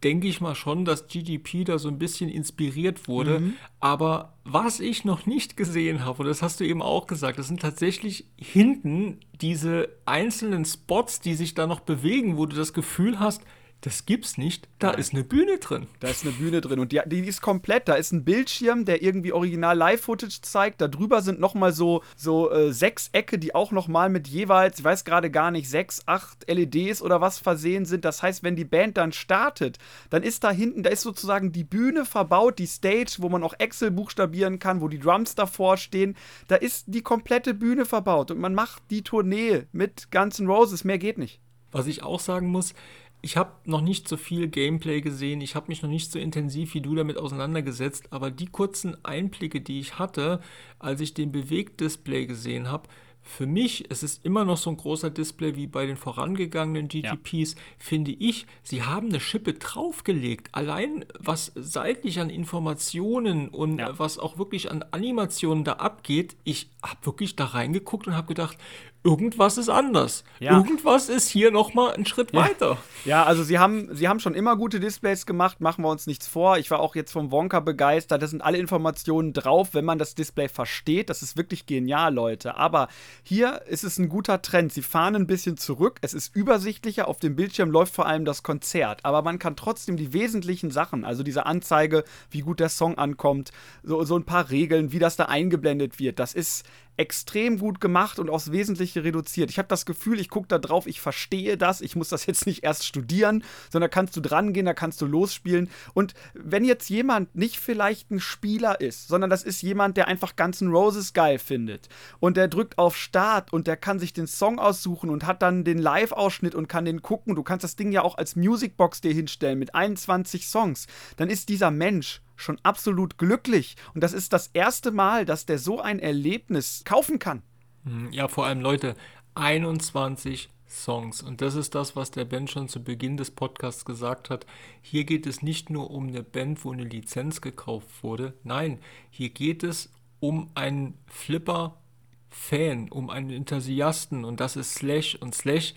denke 0.04 0.28
ich 0.28 0.40
mal 0.40 0.54
schon, 0.54 0.84
dass 0.84 1.08
GDP 1.08 1.64
da 1.64 1.78
so 1.78 1.88
ein 1.88 1.98
bisschen 1.98 2.30
inspiriert 2.30 3.08
wurde. 3.08 3.40
Mhm. 3.40 3.54
Aber 3.80 4.34
was 4.44 4.78
ich 4.78 5.04
noch 5.04 5.26
nicht 5.26 5.56
gesehen 5.56 6.04
habe, 6.04 6.22
und 6.22 6.28
das 6.28 6.40
hast 6.40 6.60
du 6.60 6.64
eben 6.64 6.82
auch 6.82 7.08
gesagt, 7.08 7.36
das 7.38 7.48
sind 7.48 7.60
tatsächlich 7.60 8.26
hinten 8.36 9.18
diese 9.40 9.88
einzelnen 10.06 10.64
Spots, 10.64 11.20
die 11.20 11.34
sich 11.34 11.54
da 11.54 11.66
noch 11.66 11.80
bewegen, 11.80 12.36
wo 12.36 12.46
du 12.46 12.54
das 12.54 12.72
Gefühl 12.72 13.18
hast, 13.18 13.42
das 13.82 14.06
gibt's 14.06 14.38
nicht. 14.38 14.68
Da 14.80 14.90
ist 14.90 15.14
eine 15.14 15.22
Bühne 15.22 15.58
drin. 15.58 15.86
Da 16.00 16.08
ist 16.08 16.24
eine 16.24 16.32
Bühne 16.32 16.60
drin 16.60 16.80
und 16.80 16.90
die, 16.90 17.00
die 17.06 17.20
ist 17.20 17.40
komplett. 17.40 17.86
Da 17.86 17.94
ist 17.94 18.10
ein 18.10 18.24
Bildschirm, 18.24 18.84
der 18.84 19.02
irgendwie 19.02 19.32
original 19.32 19.76
Live-Footage 19.76 20.40
zeigt. 20.42 20.80
Da 20.80 20.88
drüber 20.88 21.22
sind 21.22 21.38
nochmal 21.38 21.72
so, 21.72 22.02
so 22.16 22.50
äh, 22.50 22.72
sechs 22.72 23.08
Ecke, 23.12 23.38
die 23.38 23.54
auch 23.54 23.70
nochmal 23.70 24.08
mit 24.08 24.26
jeweils, 24.26 24.80
ich 24.80 24.84
weiß 24.84 25.04
gerade 25.04 25.30
gar 25.30 25.52
nicht, 25.52 25.70
sechs, 25.70 26.02
acht 26.06 26.44
LEDs 26.48 27.02
oder 27.02 27.20
was 27.20 27.38
versehen 27.38 27.84
sind. 27.84 28.04
Das 28.04 28.20
heißt, 28.20 28.42
wenn 28.42 28.56
die 28.56 28.64
Band 28.64 28.96
dann 28.96 29.12
startet, 29.12 29.78
dann 30.10 30.24
ist 30.24 30.42
da 30.42 30.50
hinten, 30.50 30.82
da 30.82 30.90
ist 30.90 31.02
sozusagen 31.02 31.52
die 31.52 31.64
Bühne 31.64 32.04
verbaut, 32.04 32.58
die 32.58 32.66
Stage, 32.66 33.18
wo 33.18 33.28
man 33.28 33.44
auch 33.44 33.54
Excel 33.58 33.92
buchstabieren 33.92 34.58
kann, 34.58 34.80
wo 34.80 34.88
die 34.88 34.98
Drums 34.98 35.36
davor 35.36 35.76
stehen. 35.76 36.16
Da 36.48 36.56
ist 36.56 36.86
die 36.88 37.02
komplette 37.02 37.54
Bühne 37.54 37.84
verbaut 37.84 38.32
und 38.32 38.40
man 38.40 38.54
macht 38.54 38.82
die 38.90 39.02
Tournee 39.02 39.66
mit 39.70 40.10
Guns 40.10 40.40
N' 40.40 40.48
Roses. 40.48 40.82
Mehr 40.82 40.98
geht 40.98 41.18
nicht. 41.18 41.40
Was 41.70 41.86
ich 41.86 42.02
auch 42.02 42.20
sagen 42.20 42.48
muss, 42.48 42.72
ich 43.20 43.36
habe 43.36 43.52
noch 43.64 43.80
nicht 43.80 44.08
so 44.08 44.16
viel 44.16 44.48
Gameplay 44.48 45.00
gesehen, 45.00 45.40
ich 45.40 45.54
habe 45.54 45.68
mich 45.68 45.82
noch 45.82 45.90
nicht 45.90 46.12
so 46.12 46.18
intensiv 46.18 46.74
wie 46.74 46.80
du 46.80 46.94
damit 46.94 47.16
auseinandergesetzt, 47.16 48.12
aber 48.12 48.30
die 48.30 48.46
kurzen 48.46 48.96
Einblicke, 49.04 49.60
die 49.60 49.80
ich 49.80 49.98
hatte, 49.98 50.40
als 50.78 51.00
ich 51.00 51.14
den 51.14 51.32
Bewegdisplay 51.32 52.26
gesehen 52.26 52.70
habe, 52.70 52.88
für 53.28 53.46
mich, 53.46 53.84
es 53.90 54.02
ist 54.02 54.24
immer 54.24 54.44
noch 54.44 54.56
so 54.56 54.70
ein 54.70 54.78
großer 54.78 55.10
Display 55.10 55.54
wie 55.54 55.66
bei 55.66 55.84
den 55.84 55.96
vorangegangenen 55.96 56.88
GTPs, 56.88 57.54
ja. 57.54 57.60
finde 57.76 58.10
ich, 58.10 58.46
sie 58.62 58.82
haben 58.82 59.08
eine 59.08 59.20
Schippe 59.20 59.52
draufgelegt. 59.52 60.48
Allein 60.52 61.04
was 61.18 61.52
seitlich 61.54 62.20
an 62.20 62.30
Informationen 62.30 63.48
und 63.48 63.80
ja. 63.80 63.98
was 63.98 64.18
auch 64.18 64.38
wirklich 64.38 64.70
an 64.70 64.82
Animationen 64.92 65.62
da 65.62 65.74
abgeht, 65.74 66.36
ich 66.44 66.70
habe 66.82 67.04
wirklich 67.04 67.36
da 67.36 67.44
reingeguckt 67.44 68.06
und 68.06 68.16
habe 68.16 68.28
gedacht, 68.28 68.56
irgendwas 69.04 69.58
ist 69.58 69.68
anders. 69.68 70.24
Ja. 70.40 70.56
Irgendwas 70.56 71.08
ist 71.08 71.28
hier 71.28 71.50
noch 71.50 71.74
mal 71.74 71.92
ein 71.92 72.04
Schritt 72.04 72.32
ja. 72.32 72.40
weiter. 72.40 72.78
Ja, 73.04 73.24
also 73.24 73.42
sie 73.42 73.58
haben, 73.58 73.94
sie 73.94 74.08
haben 74.08 74.20
schon 74.20 74.34
immer 74.34 74.56
gute 74.56 74.80
Displays 74.80 75.24
gemacht, 75.24 75.60
machen 75.60 75.84
wir 75.84 75.88
uns 75.88 76.06
nichts 76.06 76.26
vor. 76.26 76.58
Ich 76.58 76.70
war 76.70 76.80
auch 76.80 76.94
jetzt 76.96 77.12
vom 77.12 77.30
Wonka 77.30 77.60
begeistert. 77.60 78.22
Da 78.22 78.26
sind 78.26 78.42
alle 78.42 78.58
Informationen 78.58 79.32
drauf, 79.32 79.70
wenn 79.72 79.84
man 79.84 79.98
das 79.98 80.14
Display 80.14 80.48
versteht. 80.48 81.10
Das 81.10 81.22
ist 81.22 81.36
wirklich 81.36 81.66
genial, 81.66 82.12
Leute. 82.12 82.56
Aber 82.56 82.88
hier 83.22 83.62
ist 83.66 83.84
es 83.84 83.98
ein 83.98 84.08
guter 84.08 84.42
Trend. 84.42 84.72
Sie 84.72 84.82
fahren 84.82 85.16
ein 85.16 85.26
bisschen 85.26 85.56
zurück. 85.56 85.98
Es 86.02 86.12
ist 86.12 86.34
übersichtlicher. 86.34 87.08
Auf 87.08 87.18
dem 87.20 87.36
Bildschirm 87.36 87.70
läuft 87.70 87.94
vor 87.94 88.06
allem 88.06 88.24
das 88.24 88.42
Konzert. 88.42 89.04
Aber 89.04 89.22
man 89.22 89.38
kann 89.38 89.56
trotzdem 89.56 89.96
die 89.96 90.12
wesentlichen 90.12 90.70
Sachen, 90.70 91.04
also 91.04 91.22
diese 91.22 91.46
Anzeige, 91.46 92.04
wie 92.30 92.40
gut 92.40 92.60
der 92.60 92.68
Song 92.68 92.98
ankommt, 92.98 93.52
so, 93.82 94.02
so 94.04 94.16
ein 94.16 94.24
paar 94.24 94.50
Regeln, 94.50 94.92
wie 94.92 94.98
das 94.98 95.16
da 95.16 95.26
eingeblendet 95.26 95.98
wird, 95.98 96.18
das 96.18 96.34
ist 96.34 96.64
extrem 96.98 97.58
gut 97.58 97.80
gemacht 97.80 98.18
und 98.18 98.28
aufs 98.28 98.50
Wesentliche 98.50 99.04
reduziert. 99.04 99.50
Ich 99.50 99.58
habe 99.58 99.68
das 99.68 99.86
Gefühl, 99.86 100.20
ich 100.20 100.28
gucke 100.28 100.48
da 100.48 100.58
drauf, 100.58 100.86
ich 100.86 101.00
verstehe 101.00 101.56
das, 101.56 101.80
ich 101.80 101.96
muss 101.96 102.08
das 102.08 102.26
jetzt 102.26 102.46
nicht 102.46 102.64
erst 102.64 102.84
studieren, 102.84 103.44
sondern 103.70 103.90
kannst 103.90 104.16
du 104.16 104.20
dran 104.20 104.52
gehen, 104.52 104.66
da 104.66 104.74
kannst 104.74 105.00
du 105.00 105.06
losspielen. 105.06 105.70
Und 105.94 106.14
wenn 106.34 106.64
jetzt 106.64 106.90
jemand 106.90 107.34
nicht 107.36 107.58
vielleicht 107.60 108.10
ein 108.10 108.20
Spieler 108.20 108.80
ist, 108.80 109.08
sondern 109.08 109.30
das 109.30 109.44
ist 109.44 109.62
jemand, 109.62 109.96
der 109.96 110.08
einfach 110.08 110.36
ganzen 110.36 110.70
Roses 110.70 111.12
geil 111.12 111.38
findet 111.38 111.88
und 112.18 112.36
der 112.36 112.48
drückt 112.48 112.78
auf 112.78 112.96
Start 112.96 113.52
und 113.52 113.68
der 113.68 113.76
kann 113.76 114.00
sich 114.00 114.12
den 114.12 114.26
Song 114.26 114.58
aussuchen 114.58 115.08
und 115.08 115.24
hat 115.24 115.42
dann 115.42 115.62
den 115.64 115.78
Live-Ausschnitt 115.78 116.56
und 116.56 116.68
kann 116.68 116.84
den 116.84 117.02
gucken. 117.02 117.36
Du 117.36 117.44
kannst 117.44 117.62
das 117.62 117.76
Ding 117.76 117.92
ja 117.92 118.02
auch 118.02 118.18
als 118.18 118.34
Musicbox 118.34 119.00
dir 119.00 119.12
hinstellen 119.12 119.58
mit 119.58 119.74
21 119.74 120.48
Songs. 120.48 120.86
Dann 121.16 121.30
ist 121.30 121.48
dieser 121.48 121.70
Mensch 121.70 122.20
schon 122.38 122.58
absolut 122.62 123.18
glücklich. 123.18 123.76
Und 123.94 124.02
das 124.02 124.12
ist 124.12 124.32
das 124.32 124.48
erste 124.54 124.90
Mal, 124.90 125.24
dass 125.24 125.46
der 125.46 125.58
so 125.58 125.80
ein 125.80 125.98
Erlebnis 125.98 126.82
kaufen 126.84 127.18
kann. 127.18 127.42
Hm, 127.84 128.12
ja, 128.12 128.28
vor 128.28 128.46
allem 128.46 128.60
Leute, 128.60 128.94
21 129.34 130.48
Songs. 130.68 131.22
Und 131.22 131.40
das 131.40 131.54
ist 131.54 131.74
das, 131.74 131.96
was 131.96 132.10
der 132.10 132.24
Band 132.24 132.50
schon 132.50 132.68
zu 132.68 132.82
Beginn 132.82 133.16
des 133.16 133.30
Podcasts 133.30 133.84
gesagt 133.84 134.30
hat. 134.30 134.46
Hier 134.82 135.04
geht 135.04 135.26
es 135.26 135.42
nicht 135.42 135.70
nur 135.70 135.90
um 135.90 136.08
eine 136.08 136.22
Band, 136.22 136.64
wo 136.64 136.72
eine 136.72 136.84
Lizenz 136.84 137.40
gekauft 137.40 138.02
wurde. 138.02 138.34
Nein, 138.44 138.78
hier 139.10 139.30
geht 139.30 139.62
es 139.62 139.90
um 140.20 140.50
einen 140.54 140.94
Flipper-Fan, 141.06 142.90
um 142.90 143.10
einen 143.10 143.30
Enthusiasten. 143.30 144.24
Und 144.24 144.40
das 144.40 144.56
ist 144.56 144.74
Slash. 144.74 145.16
Und 145.16 145.34
Slash 145.34 145.74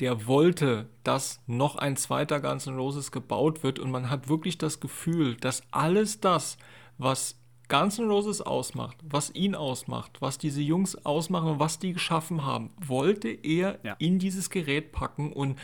der 0.00 0.26
wollte, 0.26 0.88
dass 1.04 1.40
noch 1.46 1.76
ein 1.76 1.96
zweiter 1.96 2.40
Guns 2.40 2.66
N' 2.66 2.76
Roses 2.76 3.12
gebaut 3.12 3.62
wird 3.62 3.78
und 3.78 3.90
man 3.90 4.10
hat 4.10 4.28
wirklich 4.28 4.58
das 4.58 4.80
Gefühl, 4.80 5.36
dass 5.36 5.62
alles 5.70 6.20
das, 6.20 6.58
was 6.98 7.39
Guns 7.70 8.00
N' 8.00 8.10
Roses 8.10 8.42
ausmacht, 8.42 8.96
was 9.04 9.32
ihn 9.32 9.54
ausmacht, 9.54 10.20
was 10.20 10.38
diese 10.38 10.60
Jungs 10.60 11.06
ausmachen 11.06 11.52
und 11.52 11.60
was 11.60 11.78
die 11.78 11.92
geschaffen 11.92 12.44
haben, 12.44 12.70
wollte 12.84 13.28
er 13.28 13.78
ja. 13.84 13.94
in 14.00 14.18
dieses 14.18 14.50
Gerät 14.50 14.90
packen. 14.90 15.32
Und 15.32 15.56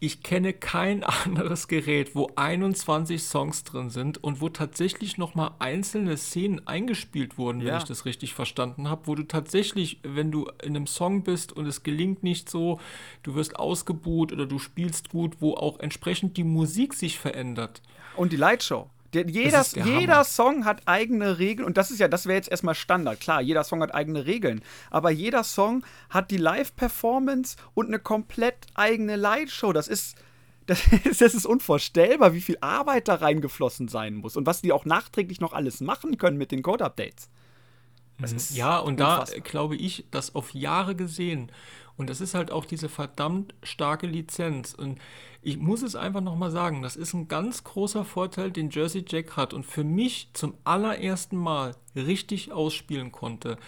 ich 0.00 0.22
kenne 0.22 0.54
kein 0.54 1.04
anderes 1.24 1.68
Gerät, 1.68 2.14
wo 2.14 2.30
21 2.34 3.22
Songs 3.22 3.62
drin 3.62 3.90
sind 3.90 4.24
und 4.24 4.40
wo 4.40 4.48
tatsächlich 4.48 5.18
nochmal 5.18 5.50
einzelne 5.58 6.16
Szenen 6.16 6.66
eingespielt 6.66 7.36
wurden, 7.36 7.60
wenn 7.60 7.66
ja. 7.66 7.76
ich 7.78 7.84
das 7.84 8.06
richtig 8.06 8.32
verstanden 8.32 8.88
habe, 8.88 9.06
wo 9.06 9.14
du 9.14 9.24
tatsächlich, 9.24 10.00
wenn 10.02 10.32
du 10.32 10.46
in 10.62 10.74
einem 10.74 10.86
Song 10.86 11.24
bist 11.24 11.52
und 11.52 11.66
es 11.66 11.82
gelingt 11.82 12.22
nicht 12.22 12.48
so, 12.48 12.80
du 13.22 13.34
wirst 13.34 13.56
ausgebuht 13.56 14.32
oder 14.32 14.46
du 14.46 14.58
spielst 14.58 15.10
gut, 15.10 15.36
wo 15.40 15.52
auch 15.52 15.78
entsprechend 15.80 16.38
die 16.38 16.44
Musik 16.44 16.94
sich 16.94 17.18
verändert. 17.18 17.82
Und 18.16 18.32
die 18.32 18.36
Lightshow. 18.36 18.88
Der, 19.14 19.26
jeder, 19.28 19.64
jeder 19.84 20.24
Song 20.24 20.64
hat 20.64 20.82
eigene 20.86 21.38
Regeln 21.38 21.66
und 21.66 21.76
das 21.76 21.90
ist 21.90 22.00
ja, 22.00 22.08
das 22.08 22.26
wäre 22.26 22.36
jetzt 22.36 22.50
erstmal 22.50 22.74
Standard. 22.74 23.20
Klar, 23.20 23.40
jeder 23.40 23.62
Song 23.62 23.80
hat 23.80 23.94
eigene 23.94 24.26
Regeln, 24.26 24.62
aber 24.90 25.10
jeder 25.10 25.44
Song 25.44 25.84
hat 26.10 26.30
die 26.30 26.36
Live-Performance 26.36 27.56
und 27.74 27.86
eine 27.86 28.00
komplett 28.00 28.66
eigene 28.74 29.16
Lightshow. 29.16 29.72
Das 29.72 29.86
ist, 29.88 30.16
das 30.66 30.80
ist, 31.04 31.20
das 31.20 31.34
ist 31.34 31.46
unvorstellbar, 31.46 32.34
wie 32.34 32.40
viel 32.40 32.58
Arbeit 32.60 33.08
da 33.08 33.14
reingeflossen 33.14 33.88
sein 33.88 34.16
muss 34.16 34.36
und 34.36 34.46
was 34.46 34.62
die 34.62 34.72
auch 34.72 34.84
nachträglich 34.84 35.40
noch 35.40 35.52
alles 35.52 35.80
machen 35.80 36.18
können 36.18 36.36
mit 36.36 36.50
den 36.50 36.62
Code-Updates. 36.62 37.28
Mhm. 38.18 38.36
Ja, 38.50 38.78
und 38.78 39.00
unfassbar. 39.00 39.40
da 39.40 39.48
glaube 39.48 39.76
ich, 39.76 40.06
dass 40.10 40.34
auf 40.34 40.54
Jahre 40.54 40.94
gesehen 40.94 41.50
und 41.96 42.10
das 42.10 42.20
ist 42.20 42.34
halt 42.34 42.50
auch 42.50 42.64
diese 42.64 42.88
verdammt 42.88 43.54
starke 43.62 44.06
Lizenz. 44.06 44.74
Und 44.74 44.98
ich 45.42 45.58
muss 45.58 45.82
es 45.82 45.94
einfach 45.94 46.20
nochmal 46.20 46.50
sagen, 46.50 46.82
das 46.82 46.96
ist 46.96 47.14
ein 47.14 47.28
ganz 47.28 47.62
großer 47.64 48.04
Vorteil, 48.04 48.50
den 48.50 48.70
Jersey 48.70 49.04
Jack 49.06 49.36
hat 49.36 49.54
und 49.54 49.64
für 49.64 49.84
mich 49.84 50.30
zum 50.32 50.54
allerersten 50.64 51.36
Mal 51.36 51.76
richtig 51.94 52.50
ausspielen 52.52 53.12
konnte. 53.12 53.58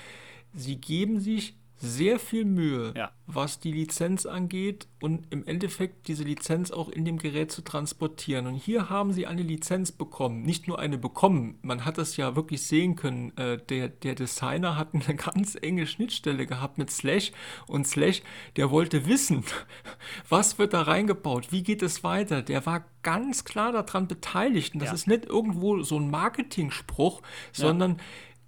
Sie 0.52 0.80
geben 0.80 1.20
sich 1.20 1.54
sehr 1.78 2.18
viel 2.18 2.44
Mühe, 2.44 2.94
ja. 2.96 3.10
was 3.26 3.60
die 3.60 3.72
Lizenz 3.72 4.24
angeht 4.24 4.88
und 5.00 5.26
im 5.30 5.44
Endeffekt 5.44 6.08
diese 6.08 6.24
Lizenz 6.24 6.70
auch 6.70 6.88
in 6.88 7.04
dem 7.04 7.18
Gerät 7.18 7.52
zu 7.52 7.62
transportieren. 7.62 8.46
Und 8.46 8.54
hier 8.54 8.88
haben 8.88 9.12
sie 9.12 9.26
eine 9.26 9.42
Lizenz 9.42 9.92
bekommen, 9.92 10.42
nicht 10.42 10.68
nur 10.68 10.78
eine 10.78 10.96
bekommen. 10.96 11.58
Man 11.62 11.84
hat 11.84 11.98
das 11.98 12.16
ja 12.16 12.34
wirklich 12.34 12.62
sehen 12.62 12.96
können. 12.96 13.36
Äh, 13.36 13.58
der, 13.58 13.88
der 13.88 14.14
Designer 14.14 14.76
hat 14.76 14.94
eine 14.94 15.16
ganz 15.16 15.56
enge 15.60 15.86
Schnittstelle 15.86 16.46
gehabt 16.46 16.78
mit 16.78 16.90
Slash 16.90 17.32
und 17.66 17.86
Slash, 17.86 18.22
der 18.56 18.70
wollte 18.70 19.06
wissen, 19.06 19.44
was 20.28 20.58
wird 20.58 20.72
da 20.72 20.82
reingebaut, 20.82 21.52
wie 21.52 21.62
geht 21.62 21.82
es 21.82 22.02
weiter. 22.02 22.40
Der 22.40 22.64
war 22.64 22.86
ganz 23.02 23.44
klar 23.44 23.72
daran 23.72 24.08
beteiligt. 24.08 24.74
Und 24.74 24.80
das 24.80 24.88
ja. 24.88 24.94
ist 24.94 25.06
nicht 25.06 25.26
irgendwo 25.26 25.82
so 25.82 25.98
ein 25.98 26.10
Marketing-Spruch, 26.10 27.22
sondern 27.52 27.92
ja 27.92 28.04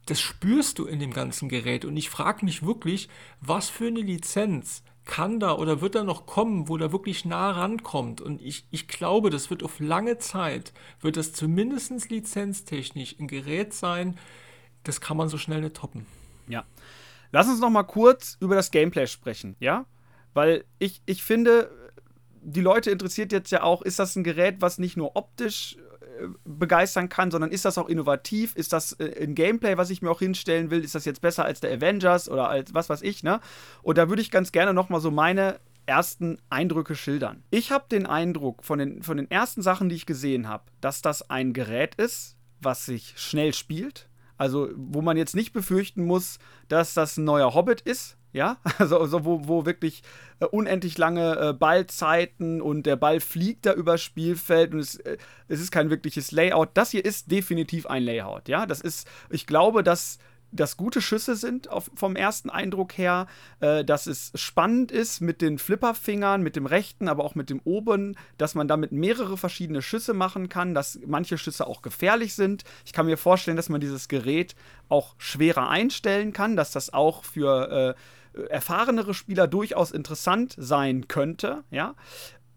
das 0.09 0.21
spürst 0.21 0.79
du 0.79 0.87
in 0.87 1.01
dem 1.01 1.13
ganzen 1.13 1.49
Gerät. 1.51 1.85
Und 1.85 1.97
ich 1.97 2.09
frage 2.09 2.45
mich 2.45 2.65
wirklich, 2.65 3.09
was 3.41 3.69
für 3.69 3.89
eine 3.89 4.01
Lizenz 4.01 4.83
kann 5.05 5.39
da 5.39 5.55
oder 5.55 5.81
wird 5.83 5.95
da 5.95 6.05
noch 6.05 6.25
kommen, 6.25 6.69
wo 6.69 6.79
da 6.79 6.93
wirklich 6.93 7.27
nah 7.27 7.51
rankommt. 7.51 8.21
Und 8.23 8.41
ich, 8.41 8.67
ich 8.71 8.89
glaube, 8.89 9.29
das 9.29 9.51
wird 9.51 9.63
auf 9.63 9.81
lange 9.81 10.19
Zeit, 10.19 10.73
wird 11.01 11.19
das 11.19 11.35
zumindest 11.35 12.11
lizenztechnisch 12.11 13.17
ein 13.19 13.29
Gerät 13.29 13.75
sein, 13.75 14.19
das 14.83 15.01
kann 15.01 15.17
man 15.19 15.29
so 15.29 15.37
schnell 15.37 15.61
nicht 15.61 15.77
toppen. 15.77 16.07
Ja. 16.47 16.65
Lass 17.31 17.49
uns 17.49 17.61
noch 17.61 17.71
mal 17.71 17.83
kurz 17.83 18.39
über 18.41 18.55
das 18.55 18.71
Gameplay 18.71 19.07
sprechen, 19.07 19.57
ja? 19.61 19.85
Weil 20.33 20.65
ich, 20.79 21.03
ich 21.05 21.23
finde, 21.23 21.71
die 22.41 22.63
Leute 22.63 22.91
interessiert 22.91 23.33
jetzt 23.33 23.51
ja 23.51 23.63
auch, 23.63 23.83
ist 23.83 23.99
das 23.99 24.17
ein 24.17 24.25
Gerät, 24.25 24.57
was 24.61 24.79
nicht 24.79 24.97
nur 24.97 25.17
optisch 25.17 25.77
begeistern 26.45 27.09
kann, 27.09 27.31
sondern 27.31 27.51
ist 27.51 27.64
das 27.64 27.79
auch 27.79 27.89
innovativ? 27.89 28.55
Ist 28.55 28.73
das 28.73 28.93
äh, 28.95 29.25
ein 29.25 29.35
Gameplay, 29.35 29.77
was 29.77 29.91
ich 29.91 30.03
mir 30.03 30.11
auch 30.11 30.21
hinstellen 30.21 30.71
will? 30.71 30.85
Ist 30.85 30.95
das 30.95 31.05
jetzt 31.05 31.21
besser 31.21 31.45
als 31.45 31.61
der 31.61 31.73
Avengers 31.73 32.29
oder 32.29 32.49
als 32.49 32.75
was 32.75 32.89
weiß 32.89 33.03
ich, 33.03 33.23
ne? 33.23 33.41
Und 33.83 33.99
da 33.99 34.09
würde 34.09 34.23
ich 34.23 34.31
ganz 34.31 34.53
gerne 34.53 34.75
nochmal 34.75 35.01
so 35.01 35.11
meine 35.11 35.59
ersten 35.87 36.39
Eindrücke 36.51 36.95
schildern. 36.95 37.43
Ich 37.51 37.73
habe 37.73 37.87
den 37.91 38.07
Eindruck 38.07 38.64
von 38.64 38.79
den, 38.79 39.03
von 39.03 39.16
den 39.16 39.31
ersten 39.31 39.62
Sachen, 39.62 39.89
die 39.89 39.97
ich 39.97 40.07
gesehen 40.07 40.47
habe, 40.47 40.64
dass 40.81 41.01
das 41.01 41.31
ein 41.31 41.55
Gerät 41.55 41.95
ist, 41.95 42.37
was 42.61 42.85
sich 42.85 43.14
schnell 43.16 43.55
spielt. 43.55 44.09
Also, 44.37 44.69
wo 44.77 45.03
man 45.03 45.16
jetzt 45.16 45.35
nicht 45.35 45.53
befürchten 45.53 46.05
muss, 46.05 46.39
dass 46.69 46.95
das 46.95 47.16
ein 47.16 47.25
neuer 47.25 47.55
Hobbit 47.55 47.81
ist, 47.81 48.18
ja, 48.33 48.59
also, 48.79 48.99
also 48.99 49.24
wo, 49.24 49.49
wo 49.49 49.66
wirklich 49.66 50.03
äh, 50.41 50.47
unendlich 50.47 50.99
lange 50.99 51.37
äh, 51.39 51.53
Ballzeiten 51.53 52.61
und 52.61 52.85
der 52.85 52.97
Ball 52.97 53.20
fliegt 53.20 53.66
da 53.66 53.72
übers 53.72 54.03
Spielfeld 54.03 54.74
und 54.74 54.81
es, 54.81 54.97
äh, 54.97 55.16
es 55.49 55.61
ist 55.61 55.70
kein 55.70 55.91
wirkliches 55.91 56.31
Layout. 56.33 56.70
Das 56.74 56.91
hier 56.91 57.05
ist 57.05 57.31
definitiv 57.31 57.87
ein 57.87 58.03
Layout, 58.03 58.49
ja. 58.49 58.66
Das 58.66 58.81
ist, 58.81 59.09
ich 59.31 59.47
glaube, 59.47 59.83
dass 59.83 60.18
das 60.51 60.76
gute 60.76 61.03
Schüsse 61.03 61.37
sind 61.37 61.68
auf, 61.68 61.91
vom 61.95 62.16
ersten 62.16 62.51
Eindruck 62.51 62.97
her, 62.97 63.26
äh, 63.61 63.85
dass 63.85 64.07
es 64.07 64.33
spannend 64.35 64.91
ist 64.91 65.20
mit 65.20 65.43
den 65.43 65.59
Flipperfingern, 65.59 66.43
mit 66.43 66.57
dem 66.57 66.66
rechten, 66.66 67.09
aber 67.09 67.24
auch 67.24 67.35
mit 67.35 67.51
dem 67.51 67.61
oben, 67.64 68.16
dass 68.39 68.55
man 68.55 68.68
damit 68.68 68.93
mehrere 68.93 69.37
verschiedene 69.37 69.83
Schüsse 69.83 70.14
machen 70.14 70.49
kann, 70.49 70.74
dass 70.74 70.99
manche 71.07 71.39
Schüsse 71.39 71.66
auch 71.66 71.83
gefährlich 71.83 72.35
sind. 72.35 72.64
Ich 72.85 72.93
kann 72.93 73.07
mir 73.07 73.18
vorstellen, 73.18 73.57
dass 73.57 73.68
man 73.68 73.81
dieses 73.81 74.09
Gerät 74.09 74.55
auch 74.89 75.14
schwerer 75.18 75.68
einstellen 75.68 76.33
kann, 76.33 76.57
dass 76.57 76.72
das 76.72 76.93
auch 76.93 77.24
für 77.24 77.95
äh, 77.97 78.01
erfahrenere 78.49 79.14
Spieler 79.14 79.47
durchaus 79.47 79.91
interessant 79.91 80.55
sein 80.57 81.09
könnte, 81.09 81.64
ja. 81.70 81.95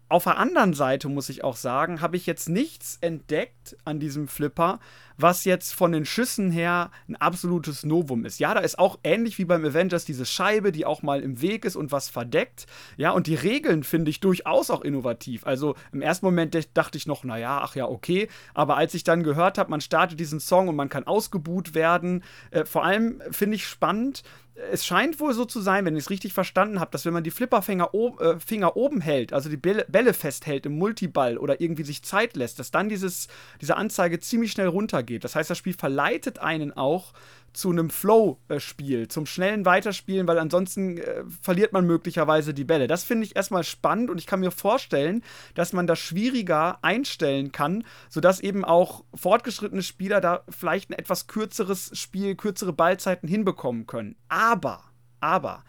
Auf 0.08 0.24
der 0.24 0.36
anderen 0.36 0.74
Seite 0.74 1.08
muss 1.08 1.30
ich 1.30 1.42
auch 1.42 1.56
sagen, 1.56 2.02
habe 2.02 2.18
ich 2.18 2.26
jetzt 2.26 2.50
nichts 2.50 2.98
entdeckt 3.00 3.78
an 3.86 3.98
diesem 3.98 4.28
Flipper, 4.28 4.78
was 5.16 5.44
jetzt 5.44 5.74
von 5.74 5.92
den 5.92 6.04
Schüssen 6.04 6.50
her 6.50 6.90
ein 7.08 7.16
absolutes 7.16 7.84
Novum 7.84 8.24
ist. 8.24 8.38
Ja, 8.40 8.54
da 8.54 8.60
ist 8.60 8.78
auch 8.78 8.98
ähnlich 9.04 9.38
wie 9.38 9.44
beim 9.44 9.64
Avengers 9.64 10.04
diese 10.04 10.26
Scheibe, 10.26 10.72
die 10.72 10.86
auch 10.86 11.02
mal 11.02 11.20
im 11.20 11.40
Weg 11.40 11.64
ist 11.64 11.76
und 11.76 11.92
was 11.92 12.08
verdeckt. 12.08 12.66
Ja, 12.96 13.10
und 13.10 13.26
die 13.26 13.34
Regeln 13.34 13.84
finde 13.84 14.10
ich 14.10 14.20
durchaus 14.20 14.70
auch 14.70 14.82
innovativ. 14.82 15.46
Also 15.46 15.74
im 15.92 16.02
ersten 16.02 16.26
Moment 16.26 16.56
dachte 16.74 16.98
ich 16.98 17.06
noch, 17.06 17.24
naja, 17.24 17.60
ach 17.62 17.76
ja, 17.76 17.86
okay. 17.86 18.28
Aber 18.54 18.76
als 18.76 18.94
ich 18.94 19.04
dann 19.04 19.22
gehört 19.22 19.58
habe, 19.58 19.70
man 19.70 19.80
startet 19.80 20.20
diesen 20.20 20.40
Song 20.40 20.68
und 20.68 20.76
man 20.76 20.88
kann 20.88 21.06
ausgebuht 21.06 21.74
werden, 21.74 22.22
äh, 22.50 22.64
vor 22.64 22.84
allem 22.84 23.22
finde 23.30 23.56
ich 23.56 23.66
spannend, 23.66 24.22
es 24.70 24.84
scheint 24.84 25.18
wohl 25.18 25.32
so 25.32 25.44
zu 25.44 25.60
sein, 25.60 25.84
wenn 25.84 25.96
ich 25.96 26.04
es 26.04 26.10
richtig 26.10 26.34
verstanden 26.34 26.78
habe, 26.78 26.90
dass 26.90 27.06
wenn 27.06 27.14
man 27.14 27.24
die 27.24 27.30
Flipperfinger 27.30 27.94
ob, 27.94 28.20
äh, 28.20 28.38
Finger 28.38 28.76
oben 28.76 29.00
hält, 29.00 29.32
also 29.32 29.48
die 29.48 29.56
Bälle, 29.56 30.12
festhält 30.12 30.66
im 30.66 30.76
Multiball 30.76 31.38
oder 31.38 31.60
irgendwie 31.60 31.84
sich 31.84 32.02
Zeit 32.02 32.36
lässt, 32.36 32.58
dass 32.58 32.70
dann 32.70 32.88
dieses, 32.88 33.28
diese 33.60 33.76
Anzeige 33.76 34.20
ziemlich 34.20 34.52
schnell 34.52 34.68
runtergeht. 35.02 35.24
Das 35.24 35.34
heißt, 35.34 35.50
das 35.50 35.58
Spiel 35.58 35.74
verleitet 35.74 36.38
einen 36.38 36.72
auch 36.72 37.12
zu 37.52 37.70
einem 37.70 37.90
Flow-Spiel, 37.90 39.08
zum 39.08 39.26
schnellen 39.26 39.66
Weiterspielen, 39.66 40.26
weil 40.26 40.38
ansonsten 40.38 40.96
äh, 40.96 41.22
verliert 41.42 41.74
man 41.74 41.86
möglicherweise 41.86 42.54
die 42.54 42.64
Bälle. 42.64 42.86
Das 42.86 43.04
finde 43.04 43.26
ich 43.26 43.36
erstmal 43.36 43.62
spannend 43.62 44.08
und 44.08 44.16
ich 44.16 44.26
kann 44.26 44.40
mir 44.40 44.50
vorstellen, 44.50 45.22
dass 45.54 45.74
man 45.74 45.86
das 45.86 45.98
schwieriger 45.98 46.78
einstellen 46.80 47.52
kann, 47.52 47.84
sodass 48.08 48.40
eben 48.40 48.64
auch 48.64 49.04
fortgeschrittene 49.14 49.82
Spieler 49.82 50.22
da 50.22 50.44
vielleicht 50.48 50.90
ein 50.90 50.98
etwas 50.98 51.26
kürzeres 51.26 51.90
Spiel, 51.92 52.36
kürzere 52.36 52.72
Ballzeiten 52.72 53.28
hinbekommen 53.28 53.86
können. 53.86 54.16
Aber, 54.28 54.82
aber, 55.20 55.62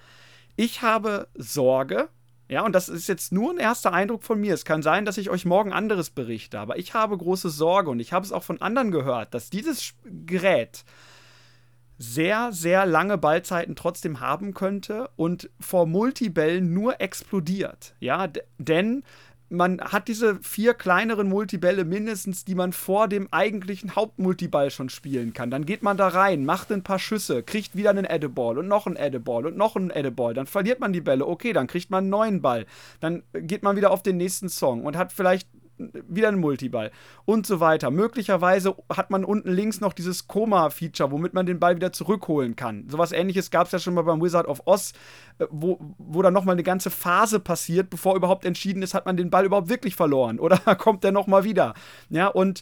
ich 0.56 0.84
habe 0.84 1.28
Sorge, 1.36 2.08
ja, 2.54 2.64
und 2.64 2.74
das 2.74 2.88
ist 2.88 3.08
jetzt 3.08 3.32
nur 3.32 3.52
ein 3.52 3.58
erster 3.58 3.94
Eindruck 3.94 4.24
von 4.24 4.40
mir. 4.40 4.54
Es 4.54 4.64
kann 4.64 4.84
sein, 4.84 5.06
dass 5.06 5.18
ich 5.18 5.32
euch 5.32 5.44
morgen 5.44 5.74
anderes 5.74 6.12
berichte, 6.12 6.60
aber 6.60 6.78
ich 6.78 6.94
habe 6.94 7.18
große 7.18 7.50
Sorge 7.50 7.90
und 7.90 8.00
ich 8.00 8.14
habe 8.14 8.24
es 8.24 8.32
auch 8.32 8.44
von 8.44 8.62
anderen 8.62 8.92
gehört, 8.92 9.34
dass 9.34 9.50
dieses 9.50 9.96
Gerät 10.06 10.86
sehr, 11.98 12.52
sehr 12.52 12.86
lange 12.86 13.18
Ballzeiten 13.18 13.76
trotzdem 13.76 14.20
haben 14.20 14.54
könnte 14.54 15.10
und 15.16 15.50
vor 15.60 15.88
Multibällen 15.88 16.76
nur 16.76 17.02
explodiert. 17.02 17.96
Ja, 18.00 18.28
denn 18.60 19.04
man 19.54 19.80
hat 19.80 20.08
diese 20.08 20.36
vier 20.42 20.74
kleineren 20.74 21.30
Multibälle 21.30 21.86
mindestens, 21.86 22.44
die 22.44 22.56
man 22.56 22.74
vor 22.74 23.08
dem 23.08 23.32
eigentlichen 23.32 23.96
Hauptmultiball 23.96 24.72
schon 24.72 24.90
spielen 24.90 25.34
kann. 25.34 25.52
Dann 25.52 25.66
geht 25.66 25.84
man 25.84 25.96
da 25.96 26.08
rein, 26.08 26.44
macht 26.44 26.72
ein 26.72 26.82
paar 26.82 26.98
Schüsse, 26.98 27.44
kriegt 27.44 27.76
wieder 27.76 27.92
einen 27.92 28.06
Eddeball 28.06 28.58
und 28.58 28.68
noch 28.68 28.88
einen 28.88 28.96
Eddeball 28.96 29.46
und 29.46 29.56
noch 29.56 29.76
einen 29.76 29.92
Eddeball. 29.92 30.34
Dann 30.34 30.48
verliert 30.48 30.80
man 30.80 30.92
die 30.92 31.02
Bälle. 31.02 31.28
Okay, 31.28 31.54
dann 31.54 31.68
kriegt 31.68 31.92
man 31.92 32.06
einen 32.06 32.10
neuen 32.10 32.42
Ball. 32.42 32.66
Dann 33.00 33.22
geht 33.34 33.62
man 33.62 33.76
wieder 33.76 33.92
auf 33.92 34.02
den 34.02 34.18
nächsten 34.18 34.50
Song 34.50 34.84
und 34.84 34.98
hat 34.98 35.14
vielleicht 35.14 35.48
wieder 35.78 36.28
ein 36.28 36.40
Multiball 36.40 36.92
und 37.26 37.48
so 37.48 37.60
weiter. 37.60 37.92
Möglicherweise 37.92 38.76
hat 38.90 39.10
man 39.10 39.26
unten 39.26 39.52
links 39.52 39.82
noch 39.82 39.94
dieses 39.94 40.28
Koma-Feature, 40.28 41.12
womit 41.12 41.34
man 41.34 41.46
den 41.46 41.60
Ball 41.60 41.76
wieder 41.76 41.92
zurückholen 41.92 42.56
kann. 42.56 42.88
Sowas 42.90 43.12
ähnliches 43.12 43.52
gab 43.52 43.66
es 43.66 43.72
ja 43.72 43.80
schon 43.80 43.94
mal 43.94 44.04
beim 44.04 44.22
Wizard 44.22 44.48
of 44.48 44.62
Oz, 44.66 44.94
äh, 45.40 45.46
wo, 45.50 45.80
wo 45.98 46.22
dann 46.22 46.34
nochmal 46.34 46.54
eine 46.54 46.64
ganze 46.64 46.90
Phase 46.90 47.40
passiert, 47.40 47.90
bevor 47.90 48.16
überhaupt 48.16 48.46
entschieden 48.46 48.84
ist, 48.84 48.94
hat 48.94 49.06
man 49.06 49.18
den 49.18 49.30
Ball 49.30 49.46
überhaupt 49.46 49.70
wirklich 49.70 49.96
verloren 49.96 50.40
oder 50.40 50.58
kommt 50.78 51.04
der 51.04 51.12
nochmal 51.12 51.44
wieder. 51.44 51.74
Ja, 52.10 52.28
und 52.28 52.62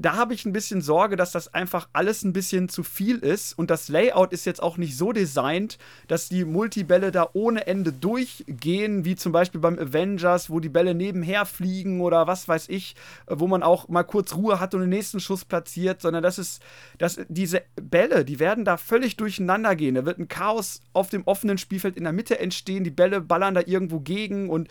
da 0.00 0.16
habe 0.16 0.32
ich 0.32 0.46
ein 0.46 0.52
bisschen 0.54 0.80
Sorge, 0.80 1.16
dass 1.16 1.30
das 1.30 1.52
einfach 1.52 1.88
alles 1.92 2.24
ein 2.24 2.32
bisschen 2.32 2.70
zu 2.70 2.82
viel 2.82 3.18
ist. 3.18 3.52
Und 3.58 3.70
das 3.70 3.90
Layout 3.90 4.32
ist 4.32 4.46
jetzt 4.46 4.62
auch 4.62 4.78
nicht 4.78 4.96
so 4.96 5.12
designt, 5.12 5.76
dass 6.08 6.30
die 6.30 6.46
Multibälle 6.46 7.12
da 7.12 7.28
ohne 7.34 7.66
Ende 7.66 7.92
durchgehen, 7.92 9.04
wie 9.04 9.14
zum 9.14 9.32
Beispiel 9.32 9.60
beim 9.60 9.78
Avengers, 9.78 10.48
wo 10.48 10.58
die 10.58 10.70
Bälle 10.70 10.94
nebenher 10.94 11.44
fliegen 11.44 12.00
oder 12.00 12.26
was 12.26 12.48
weiß 12.48 12.70
ich, 12.70 12.96
wo 13.26 13.46
man 13.46 13.62
auch 13.62 13.88
mal 13.88 14.04
kurz 14.04 14.34
Ruhe 14.34 14.58
hat 14.58 14.72
und 14.72 14.80
den 14.80 14.88
nächsten 14.88 15.20
Schuss 15.20 15.44
platziert, 15.44 16.00
sondern 16.00 16.22
das 16.22 16.38
ist, 16.38 16.62
dass 16.96 17.20
diese 17.28 17.62
Bälle, 17.76 18.24
die 18.24 18.38
werden 18.38 18.64
da 18.64 18.78
völlig 18.78 19.18
durcheinander 19.18 19.76
gehen. 19.76 19.96
Da 19.96 20.06
wird 20.06 20.18
ein 20.18 20.28
Chaos 20.28 20.80
auf 20.94 21.10
dem 21.10 21.24
offenen 21.26 21.58
Spielfeld 21.58 21.98
in 21.98 22.04
der 22.04 22.14
Mitte 22.14 22.38
entstehen, 22.38 22.84
die 22.84 22.90
Bälle 22.90 23.20
ballern 23.20 23.54
da 23.54 23.60
irgendwo 23.66 24.00
gegen 24.00 24.48
und 24.48 24.68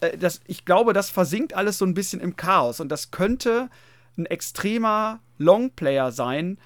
äh, 0.00 0.16
das, 0.16 0.40
ich 0.46 0.64
glaube, 0.64 0.94
das 0.94 1.10
versinkt 1.10 1.52
alles 1.52 1.76
so 1.76 1.84
ein 1.84 1.92
bisschen 1.92 2.20
im 2.20 2.36
Chaos 2.36 2.80
und 2.80 2.88
das 2.88 3.10
könnte 3.10 3.68
ein 4.16 4.26
extremer 4.26 5.20
Longplayer 5.38 6.12
sein, 6.12 6.58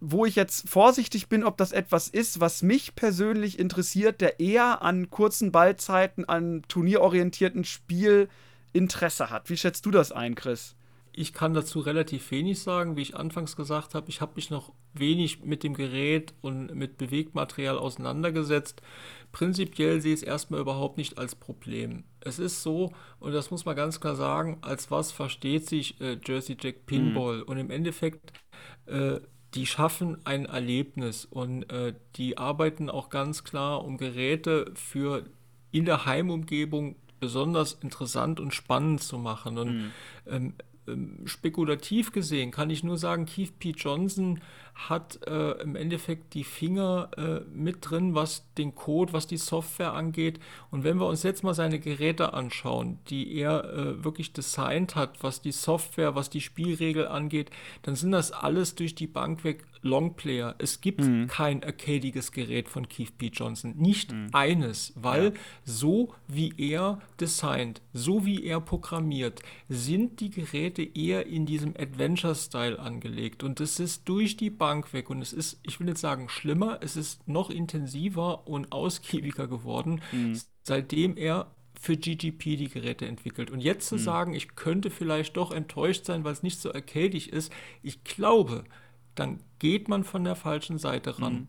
wo 0.00 0.24
ich 0.24 0.36
jetzt 0.36 0.68
vorsichtig 0.68 1.28
bin, 1.28 1.44
ob 1.44 1.56
das 1.56 1.72
etwas 1.72 2.08
ist, 2.08 2.40
was 2.40 2.62
mich 2.62 2.94
persönlich 2.94 3.58
interessiert, 3.58 4.20
der 4.20 4.38
eher 4.38 4.82
an 4.82 5.10
kurzen 5.10 5.50
Ballzeiten, 5.50 6.28
an 6.28 6.62
turnierorientierten 6.68 7.64
Spiel 7.64 8.28
Interesse 8.72 9.30
hat. 9.30 9.50
Wie 9.50 9.56
schätzt 9.56 9.86
du 9.86 9.90
das 9.90 10.12
ein, 10.12 10.34
Chris? 10.34 10.76
Ich 11.12 11.32
kann 11.32 11.54
dazu 11.54 11.80
relativ 11.80 12.30
wenig 12.30 12.60
sagen. 12.62 12.96
Wie 12.96 13.02
ich 13.02 13.16
anfangs 13.16 13.56
gesagt 13.56 13.94
habe, 13.94 14.08
ich 14.08 14.20
habe 14.20 14.32
mich 14.36 14.50
noch 14.50 14.72
wenig 14.94 15.44
mit 15.44 15.62
dem 15.62 15.74
Gerät 15.74 16.34
und 16.40 16.74
mit 16.74 16.98
Bewegmaterial 16.98 17.78
auseinandergesetzt. 17.78 18.82
Prinzipiell 19.32 20.00
sehe 20.00 20.14
ich 20.14 20.20
es 20.20 20.26
erstmal 20.26 20.60
überhaupt 20.60 20.96
nicht 20.96 21.18
als 21.18 21.34
Problem. 21.34 22.04
Es 22.20 22.38
ist 22.38 22.62
so, 22.62 22.92
und 23.20 23.32
das 23.32 23.50
muss 23.50 23.64
man 23.64 23.76
ganz 23.76 24.00
klar 24.00 24.16
sagen, 24.16 24.58
als 24.62 24.90
was 24.90 25.12
versteht 25.12 25.68
sich 25.68 26.00
äh, 26.00 26.18
Jersey 26.24 26.56
Jack 26.60 26.86
Pinball? 26.86 27.38
Mhm. 27.38 27.42
Und 27.44 27.58
im 27.58 27.70
Endeffekt, 27.70 28.32
äh, 28.86 29.20
die 29.54 29.66
schaffen 29.66 30.18
ein 30.24 30.46
Erlebnis 30.46 31.24
und 31.24 31.70
äh, 31.70 31.94
die 32.16 32.38
arbeiten 32.38 32.90
auch 32.90 33.10
ganz 33.10 33.44
klar, 33.44 33.84
um 33.84 33.96
Geräte 33.96 34.72
für 34.74 35.24
in 35.70 35.84
der 35.84 36.06
Heimumgebung 36.06 36.96
besonders 37.20 37.74
interessant 37.74 38.40
und 38.40 38.54
spannend 38.54 39.02
zu 39.02 39.18
machen. 39.18 39.58
Und 39.58 39.76
mhm. 39.76 39.90
ähm, 40.26 40.54
ähm, 40.88 41.26
spekulativ 41.26 42.12
gesehen 42.12 42.50
kann 42.50 42.70
ich 42.70 42.82
nur 42.82 42.96
sagen, 42.98 43.26
Keith 43.26 43.58
P. 43.58 43.70
Johnson 43.70 44.40
hat 44.78 45.26
äh, 45.26 45.60
im 45.60 45.74
Endeffekt 45.74 46.34
die 46.34 46.44
Finger 46.44 47.10
äh, 47.16 47.40
mit 47.52 47.78
drin, 47.90 48.14
was 48.14 48.44
den 48.54 48.76
Code, 48.76 49.12
was 49.12 49.26
die 49.26 49.36
Software 49.36 49.92
angeht. 49.92 50.38
Und 50.70 50.84
wenn 50.84 50.98
wir 50.98 51.06
uns 51.06 51.24
jetzt 51.24 51.42
mal 51.42 51.54
seine 51.54 51.80
Geräte 51.80 52.32
anschauen, 52.32 53.00
die 53.10 53.34
er 53.34 53.64
äh, 53.64 54.04
wirklich 54.04 54.32
designt 54.32 54.94
hat, 54.94 55.22
was 55.22 55.42
die 55.42 55.52
Software, 55.52 56.14
was 56.14 56.30
die 56.30 56.40
Spielregel 56.40 57.08
angeht, 57.08 57.50
dann 57.82 57.96
sind 57.96 58.12
das 58.12 58.30
alles 58.30 58.76
durch 58.76 58.94
die 58.94 59.08
Bank 59.08 59.42
weg 59.42 59.64
Longplayer. 59.82 60.54
Es 60.58 60.80
gibt 60.80 61.00
mhm. 61.00 61.28
kein 61.28 61.62
arcadiges 61.62 62.32
Gerät 62.32 62.68
von 62.68 62.88
Keith 62.88 63.16
P. 63.16 63.26
Johnson. 63.28 63.74
Nicht 63.76 64.12
mhm. 64.12 64.28
eines, 64.32 64.92
weil 64.96 65.26
ja. 65.26 65.32
so 65.64 66.14
wie 66.26 66.52
er 66.56 67.00
designt, 67.20 67.80
so 67.92 68.24
wie 68.24 68.44
er 68.44 68.60
programmiert, 68.60 69.40
sind 69.68 70.20
die 70.20 70.30
Geräte 70.30 70.82
eher 70.82 71.26
in 71.26 71.46
diesem 71.46 71.74
Adventure-Style 71.78 72.78
angelegt. 72.78 73.42
Und 73.42 73.60
das 73.60 73.78
ist 73.78 74.08
durch 74.08 74.36
die 74.36 74.50
Bank 74.50 74.67
weg. 74.92 75.10
Und 75.10 75.22
es 75.22 75.32
ist, 75.32 75.60
ich 75.62 75.80
will 75.80 75.88
jetzt 75.88 76.00
sagen, 76.00 76.28
schlimmer, 76.28 76.78
es 76.80 76.96
ist 76.96 77.26
noch 77.28 77.50
intensiver 77.50 78.46
und 78.46 78.72
ausgiebiger 78.72 79.46
geworden, 79.46 80.00
mhm. 80.12 80.40
seitdem 80.62 81.16
er 81.16 81.50
für 81.80 81.96
GGP 81.96 82.56
die 82.56 82.68
Geräte 82.68 83.06
entwickelt. 83.06 83.50
Und 83.50 83.60
jetzt 83.60 83.88
zu 83.88 83.96
mhm. 83.96 84.00
sagen, 84.00 84.34
ich 84.34 84.56
könnte 84.56 84.90
vielleicht 84.90 85.36
doch 85.36 85.52
enttäuscht 85.52 86.04
sein, 86.04 86.24
weil 86.24 86.32
es 86.32 86.42
nicht 86.42 86.60
so 86.60 86.72
arcadig 86.72 87.32
ist, 87.32 87.52
ich 87.82 88.02
glaube, 88.04 88.64
dann 89.14 89.40
geht 89.58 89.88
man 89.88 90.04
von 90.04 90.24
der 90.24 90.36
falschen 90.36 90.78
Seite 90.78 91.20
ran. 91.20 91.32
Mhm. 91.32 91.48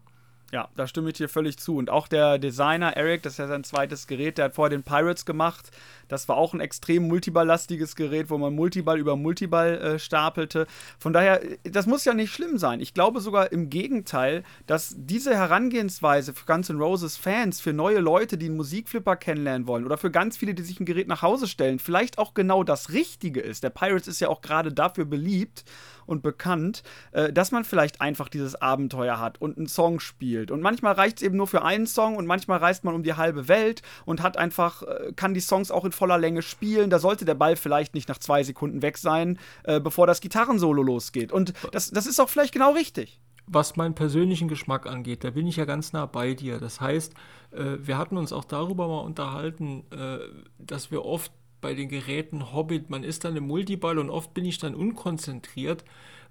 Ja, 0.52 0.68
da 0.76 0.88
stimme 0.88 1.10
ich 1.10 1.18
dir 1.18 1.30
völlig 1.30 1.58
zu. 1.60 1.78
Und 1.78 1.92
auch 1.92 2.08
der 2.08 2.40
Designer 2.40 2.98
Eric, 2.98 3.22
das 3.22 3.34
ist 3.34 3.38
ja 3.38 3.48
sein 3.48 3.64
zweites 3.64 4.08
Gerät, 4.08 4.38
der 4.38 4.46
hat 4.46 4.56
vorher 4.56 4.76
den 4.76 4.84
Pirates 4.84 5.26
gemacht. 5.26 5.70
Das 6.08 6.28
war 6.28 6.38
auch 6.38 6.56
ein 6.56 6.60
extrem 6.60 7.08
multiballlastiges 7.08 7.96
Gerät, 7.96 8.32
wo 8.32 8.38
man 8.40 8.56
Multiball 8.56 8.98
über 8.98 9.16
Multiball 9.16 9.78
äh, 9.78 10.00
stapelte. 10.00 10.66
Von 10.98 11.14
daher, 11.14 11.40
das 11.64 11.86
muss 11.86 12.04
ja 12.04 12.16
nicht 12.16 12.34
schlimm 12.34 12.58
sein. 12.58 12.80
Ich 12.80 12.96
glaube 12.96 13.20
sogar 13.20 13.52
im 13.52 13.70
Gegenteil, 13.70 14.44
dass 14.66 14.96
diese 14.98 15.36
Herangehensweise 15.36 16.34
für 16.34 16.48
Guns 16.48 16.70
N' 16.70 16.82
Roses 16.82 17.16
Fans, 17.16 17.62
für 17.62 17.74
neue 17.74 18.00
Leute, 18.00 18.40
die 18.40 18.48
einen 18.48 18.58
Musikflipper 18.58 19.18
kennenlernen 19.18 19.68
wollen 19.68 19.86
oder 19.86 20.00
für 20.00 20.10
ganz 20.10 20.36
viele, 20.36 20.56
die 20.56 20.64
sich 20.64 20.80
ein 20.80 20.86
Gerät 20.86 21.08
nach 21.08 21.22
Hause 21.22 21.48
stellen, 21.48 21.78
vielleicht 21.78 22.18
auch 22.18 22.34
genau 22.34 22.64
das 22.64 22.92
Richtige 22.92 23.42
ist. 23.42 23.64
Der 23.64 23.70
Pirates 23.70 24.08
ist 24.08 24.20
ja 24.20 24.30
auch 24.30 24.42
gerade 24.42 24.74
dafür 24.74 25.06
beliebt 25.06 25.64
und 26.10 26.22
bekannt, 26.22 26.84
äh, 27.12 27.32
dass 27.32 27.52
man 27.52 27.64
vielleicht 27.64 28.02
einfach 28.02 28.28
dieses 28.28 28.56
Abenteuer 28.56 29.20
hat 29.20 29.40
und 29.42 29.58
einen 29.58 29.68
Song 29.68 30.00
spielt. 30.00 30.52
Und 30.52 30.62
manchmal 30.62 30.94
reicht 30.94 31.18
es 31.18 31.24
eben 31.24 31.38
nur 31.38 31.48
für 31.48 31.64
einen 31.64 31.88
Song 31.88 32.18
und 32.18 32.26
manchmal 32.26 32.60
reist 32.60 32.84
man 32.84 32.96
um 32.96 33.04
die 33.04 33.14
halbe 33.14 33.48
Welt 33.48 33.82
und 34.06 34.22
hat 34.22 34.38
einfach, 34.38 34.84
äh, 34.84 35.14
kann 35.16 35.34
die 35.34 35.40
Songs 35.40 35.72
auch 35.72 35.86
in 35.86 35.92
voller 35.92 36.18
Länge 36.18 36.42
spielen. 36.42 36.90
Da 36.90 37.00
sollte 37.00 37.26
der 37.26 37.36
Ball 37.36 37.56
vielleicht 37.56 37.94
nicht 37.94 38.10
nach 38.10 38.18
zwei 38.18 38.44
Sekunden 38.44 38.82
weg 38.82 38.98
sein, 38.98 39.40
äh, 39.64 39.80
bevor 39.80 40.08
das 40.08 40.20
Gitarrensolo 40.20 40.84
losgeht. 40.84 41.32
Und 41.32 41.54
das, 41.72 41.92
das 41.92 42.08
ist 42.08 42.20
auch 42.20 42.30
vielleicht 42.30 42.54
genau 42.54 42.74
richtig 42.74 43.22
was 43.52 43.76
meinen 43.76 43.96
persönlichen 43.96 44.48
Geschmack 44.48 44.86
angeht, 44.86 45.24
da 45.24 45.32
bin 45.32 45.48
ich 45.48 45.56
ja 45.56 45.66
ganz 45.66 45.92
nah 45.92 46.06
bei 46.06 46.36
dir. 46.36 46.60
Das 46.60 46.80
heißt, 46.80 47.14
äh, 47.52 47.78
wir 47.80 47.98
hatten 47.98 48.18
uns 48.18 48.32
auch 48.32 48.46
darüber 48.46 48.88
mal 48.88 49.00
unterhalten, 49.00 49.84
äh, 49.92 50.20
dass 50.60 50.92
wir 50.92 51.04
oft 51.04 51.32
bei 51.62 51.74
den 51.74 51.90
Geräten 51.90 52.54
Hobbit, 52.54 52.90
man 52.90 53.04
ist 53.04 53.24
dann 53.26 53.36
im 53.36 53.48
Multiball 53.48 54.00
und 54.00 54.10
oft 54.10 54.34
bin 54.34 54.46
ich 54.46 54.58
dann 54.58 54.76
unkonzentriert, 54.76 55.84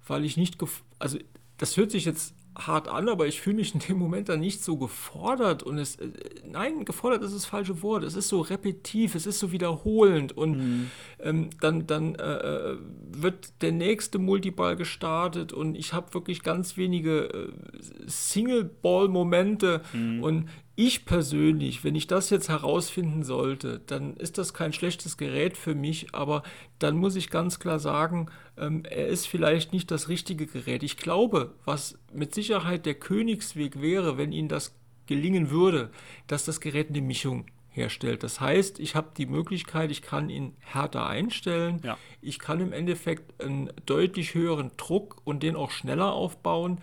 weil 0.07 0.25
ich 0.25 0.37
nicht, 0.37 0.57
also 0.99 1.17
das 1.57 1.77
hört 1.77 1.91
sich 1.91 2.05
jetzt 2.05 2.33
hart 2.57 2.87
an, 2.87 3.07
aber 3.09 3.27
ich 3.27 3.39
fühle 3.39 3.57
mich 3.57 3.73
in 3.73 3.79
dem 3.79 3.97
Moment 3.97 4.29
dann 4.29 4.39
nicht 4.39 4.63
so 4.63 4.77
gefordert 4.77 5.63
und 5.63 5.77
es, 5.77 5.95
äh, 5.95 6.09
nein, 6.45 6.85
gefordert 6.85 7.23
ist 7.23 7.33
das 7.33 7.45
falsche 7.45 7.81
Wort, 7.81 8.03
es 8.03 8.15
ist 8.15 8.27
so 8.27 8.41
repetitiv, 8.41 9.15
es 9.15 9.25
ist 9.25 9.39
so 9.39 9.51
wiederholend 9.51 10.35
und 10.35 10.57
mhm. 10.57 10.91
ähm, 11.19 11.49
dann, 11.61 11.87
dann 11.87 12.15
äh, 12.15 12.73
äh 12.73 12.77
wird 13.11 13.61
der 13.61 13.71
nächste 13.71 14.17
Multiball 14.17 14.75
gestartet 14.75 15.51
und 15.51 15.75
ich 15.75 15.93
habe 15.93 16.13
wirklich 16.13 16.41
ganz 16.43 16.77
wenige 16.77 17.25
äh, 17.25 17.51
Single-Ball-Momente 18.07 19.81
mhm. 19.93 20.23
und 20.23 20.49
ich 20.79 21.03
persönlich, 21.03 21.83
wenn 21.83 21.95
ich 21.95 22.07
das 22.07 22.29
jetzt 22.29 22.47
herausfinden 22.47 23.23
sollte, 23.23 23.81
dann 23.85 24.15
ist 24.15 24.37
das 24.37 24.53
kein 24.53 24.71
schlechtes 24.71 25.17
Gerät 25.17 25.57
für 25.57 25.75
mich, 25.75 26.15
aber 26.15 26.41
dann 26.79 26.95
muss 26.95 27.17
ich 27.17 27.29
ganz 27.29 27.59
klar 27.59 27.79
sagen, 27.79 28.27
ähm, 28.57 28.83
er 28.89 29.07
ist 29.07 29.27
vielleicht 29.27 29.73
nicht 29.73 29.91
das 29.91 30.07
richtige 30.07 30.47
Gerät. 30.47 30.81
Ich 30.83 30.95
glaube, 30.95 31.53
was 31.65 31.99
mit 32.13 32.33
Sicherheit 32.33 32.85
der 32.85 32.93
Königsweg 32.93 33.81
wäre, 33.81 34.17
wenn 34.17 34.31
Ihnen 34.31 34.47
das 34.47 34.73
gelingen 35.05 35.49
würde, 35.49 35.89
dass 36.27 36.45
das 36.45 36.61
Gerät 36.61 36.87
eine 36.87 37.01
Mischung 37.01 37.47
herstellt. 37.71 38.23
Das 38.23 38.39
heißt, 38.39 38.79
ich 38.79 38.95
habe 38.95 39.09
die 39.17 39.25
Möglichkeit, 39.25 39.91
ich 39.91 40.01
kann 40.01 40.29
ihn 40.29 40.55
härter 40.61 41.07
einstellen. 41.07 41.81
Ja. 41.83 41.97
Ich 42.21 42.39
kann 42.39 42.61
im 42.61 42.71
Endeffekt 42.71 43.43
einen 43.43 43.69
deutlich 43.85 44.33
höheren 44.33 44.71
Druck 44.77 45.17
und 45.25 45.43
den 45.43 45.57
auch 45.57 45.71
schneller 45.71 46.13
aufbauen 46.13 46.79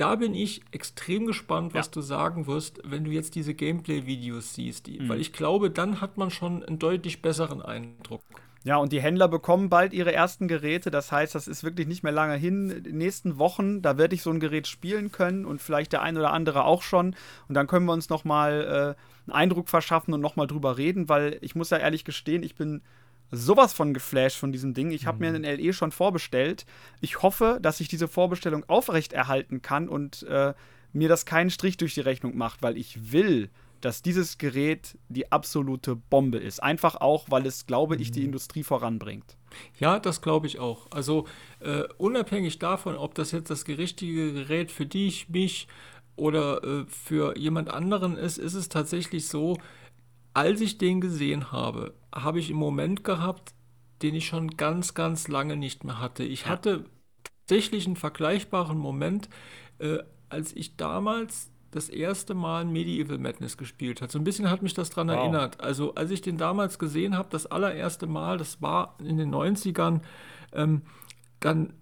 da 0.00 0.16
bin 0.16 0.34
ich 0.34 0.62
extrem 0.72 1.26
gespannt, 1.26 1.74
was 1.74 1.86
ja. 1.86 1.92
du 1.92 2.00
sagen 2.00 2.46
wirst, 2.46 2.80
wenn 2.84 3.04
du 3.04 3.10
jetzt 3.10 3.34
diese 3.34 3.52
Gameplay-Videos 3.54 4.54
siehst. 4.54 4.86
Die, 4.86 4.98
mhm. 4.98 5.08
Weil 5.10 5.20
ich 5.20 5.32
glaube, 5.32 5.70
dann 5.70 6.00
hat 6.00 6.16
man 6.16 6.30
schon 6.30 6.64
einen 6.64 6.78
deutlich 6.78 7.20
besseren 7.20 7.60
Eindruck. 7.60 8.22
Ja, 8.62 8.76
und 8.76 8.92
die 8.92 9.00
Händler 9.00 9.26
bekommen 9.28 9.70
bald 9.70 9.92
ihre 9.94 10.12
ersten 10.12 10.46
Geräte. 10.46 10.90
Das 10.90 11.12
heißt, 11.12 11.34
das 11.34 11.48
ist 11.48 11.64
wirklich 11.64 11.86
nicht 11.86 12.02
mehr 12.02 12.12
lange 12.12 12.34
hin. 12.34 12.70
In 12.70 12.84
den 12.84 12.98
nächsten 12.98 13.38
Wochen, 13.38 13.80
da 13.80 13.96
werde 13.98 14.14
ich 14.14 14.22
so 14.22 14.30
ein 14.30 14.40
Gerät 14.40 14.66
spielen 14.66 15.12
können 15.12 15.46
und 15.46 15.62
vielleicht 15.62 15.92
der 15.92 16.02
ein 16.02 16.16
oder 16.16 16.32
andere 16.32 16.64
auch 16.64 16.82
schon. 16.82 17.14
Und 17.48 17.54
dann 17.54 17.66
können 17.66 17.86
wir 17.86 17.92
uns 17.92 18.10
nochmal 18.10 18.96
äh, 18.96 19.30
einen 19.30 19.34
Eindruck 19.34 19.68
verschaffen 19.68 20.12
und 20.12 20.20
nochmal 20.20 20.46
drüber 20.46 20.76
reden, 20.76 21.08
weil 21.08 21.38
ich 21.40 21.54
muss 21.54 21.70
ja 21.70 21.78
ehrlich 21.78 22.04
gestehen, 22.04 22.42
ich 22.42 22.54
bin 22.54 22.82
sowas 23.30 23.72
von 23.72 23.94
geflasht 23.94 24.36
von 24.36 24.52
diesem 24.52 24.74
Ding. 24.74 24.90
Ich 24.90 25.06
habe 25.06 25.16
mhm. 25.16 25.40
mir 25.40 25.48
einen 25.48 25.60
LE 25.60 25.72
schon 25.72 25.92
vorbestellt. 25.92 26.66
Ich 27.00 27.22
hoffe, 27.22 27.58
dass 27.62 27.80
ich 27.80 27.88
diese 27.88 28.08
Vorbestellung 28.08 28.64
aufrechterhalten 28.68 29.62
kann 29.62 29.88
und 29.88 30.22
äh, 30.24 30.54
mir 30.92 31.08
das 31.08 31.26
keinen 31.26 31.50
Strich 31.50 31.76
durch 31.76 31.94
die 31.94 32.00
Rechnung 32.00 32.36
macht, 32.36 32.62
weil 32.62 32.76
ich 32.76 33.12
will, 33.12 33.50
dass 33.80 34.02
dieses 34.02 34.38
Gerät 34.38 34.98
die 35.08 35.32
absolute 35.32 35.96
Bombe 35.96 36.38
ist. 36.38 36.62
Einfach 36.62 36.96
auch, 36.96 37.26
weil 37.30 37.46
es, 37.46 37.66
glaube 37.66 37.96
ich, 37.96 38.10
die 38.10 38.20
mhm. 38.20 38.26
Industrie 38.26 38.62
voranbringt. 38.62 39.36
Ja, 39.78 39.98
das 39.98 40.22
glaube 40.22 40.46
ich 40.46 40.58
auch. 40.58 40.86
Also 40.90 41.26
äh, 41.60 41.84
unabhängig 41.98 42.58
davon, 42.58 42.96
ob 42.96 43.14
das 43.14 43.32
jetzt 43.32 43.50
das 43.50 43.66
richtige 43.66 44.32
Gerät 44.32 44.70
für 44.70 44.86
dich, 44.86 45.28
mich 45.28 45.66
oder 46.16 46.62
äh, 46.62 46.84
für 46.86 47.36
jemand 47.38 47.70
anderen 47.70 48.16
ist, 48.16 48.38
ist 48.38 48.54
es 48.54 48.68
tatsächlich 48.68 49.26
so, 49.26 49.56
als 50.34 50.60
ich 50.60 50.78
den 50.78 51.00
gesehen 51.00 51.50
habe, 51.50 51.94
habe 52.14 52.38
ich 52.38 52.50
einen 52.50 52.58
Moment 52.58 53.04
gehabt, 53.04 53.54
den 54.02 54.14
ich 54.14 54.26
schon 54.26 54.56
ganz, 54.56 54.94
ganz 54.94 55.28
lange 55.28 55.56
nicht 55.56 55.84
mehr 55.84 56.00
hatte. 56.00 56.24
Ich 56.24 56.46
hatte 56.46 56.84
tatsächlich 57.22 57.86
einen 57.86 57.96
vergleichbaren 57.96 58.78
Moment, 58.78 59.28
äh, 59.78 59.98
als 60.28 60.54
ich 60.54 60.76
damals 60.76 61.50
das 61.70 61.88
erste 61.88 62.34
Mal 62.34 62.64
Medieval 62.64 63.18
Madness 63.18 63.56
gespielt 63.56 64.02
habe. 64.02 64.10
So 64.10 64.18
ein 64.18 64.24
bisschen 64.24 64.50
hat 64.50 64.62
mich 64.62 64.74
das 64.74 64.90
daran 64.90 65.08
wow. 65.08 65.16
erinnert. 65.16 65.60
Also 65.60 65.94
als 65.94 66.10
ich 66.10 66.20
den 66.20 66.36
damals 66.36 66.78
gesehen 66.78 67.16
habe, 67.16 67.28
das 67.30 67.46
allererste 67.46 68.06
Mal, 68.06 68.38
das 68.38 68.60
war 68.60 68.96
in 68.98 69.18
den 69.18 69.32
90ern, 69.32 70.00
ähm, 70.52 70.82
dann 71.38 71.74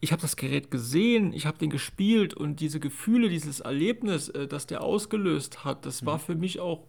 ich 0.00 0.10
habe 0.10 0.20
das 0.20 0.34
Gerät 0.34 0.72
gesehen, 0.72 1.32
ich 1.32 1.46
habe 1.46 1.58
den 1.58 1.70
gespielt 1.70 2.34
und 2.34 2.58
diese 2.58 2.80
Gefühle, 2.80 3.28
dieses 3.28 3.60
Erlebnis, 3.60 4.28
äh, 4.28 4.48
das 4.48 4.66
der 4.66 4.82
ausgelöst 4.82 5.64
hat, 5.64 5.86
das 5.86 6.02
mhm. 6.02 6.06
war 6.06 6.18
für 6.18 6.34
mich 6.34 6.58
auch 6.58 6.88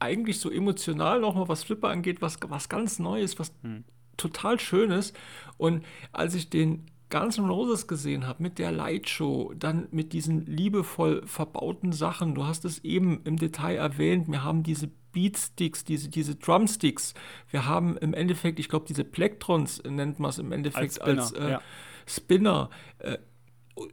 eigentlich 0.00 0.40
so 0.40 0.50
emotional 0.50 1.20
nochmal, 1.20 1.48
was 1.48 1.64
Flipper 1.64 1.88
angeht, 1.88 2.22
was, 2.22 2.38
was 2.48 2.68
ganz 2.68 2.98
Neues, 2.98 3.38
was 3.38 3.52
hm. 3.62 3.84
total 4.16 4.58
Schönes. 4.58 5.12
Und 5.56 5.84
als 6.12 6.34
ich 6.34 6.50
den 6.50 6.86
Guns 7.10 7.38
N' 7.38 7.50
Roses 7.50 7.86
gesehen 7.86 8.26
habe, 8.26 8.42
mit 8.42 8.58
der 8.58 8.72
Lightshow, 8.72 9.52
dann 9.56 9.88
mit 9.90 10.12
diesen 10.12 10.46
liebevoll 10.46 11.22
verbauten 11.26 11.92
Sachen, 11.92 12.34
du 12.34 12.44
hast 12.44 12.64
es 12.64 12.84
eben 12.84 13.20
im 13.24 13.36
Detail 13.36 13.76
erwähnt, 13.76 14.28
wir 14.28 14.44
haben 14.44 14.62
diese 14.62 14.88
Beatsticks, 15.12 15.84
diese, 15.84 16.08
diese 16.08 16.36
Drumsticks, 16.36 17.14
wir 17.50 17.66
haben 17.66 17.96
im 17.98 18.14
Endeffekt, 18.14 18.60
ich 18.60 18.68
glaube, 18.68 18.86
diese 18.88 19.04
Plectrons 19.04 19.82
nennt 19.82 20.20
man 20.20 20.30
es 20.30 20.38
im 20.38 20.52
Endeffekt 20.52 21.02
als 21.02 21.02
Spinner. 21.02 21.22
Als, 21.22 21.32
äh, 21.32 21.50
ja. 21.50 21.62
Spinner. 22.06 22.70
Äh, 22.98 23.18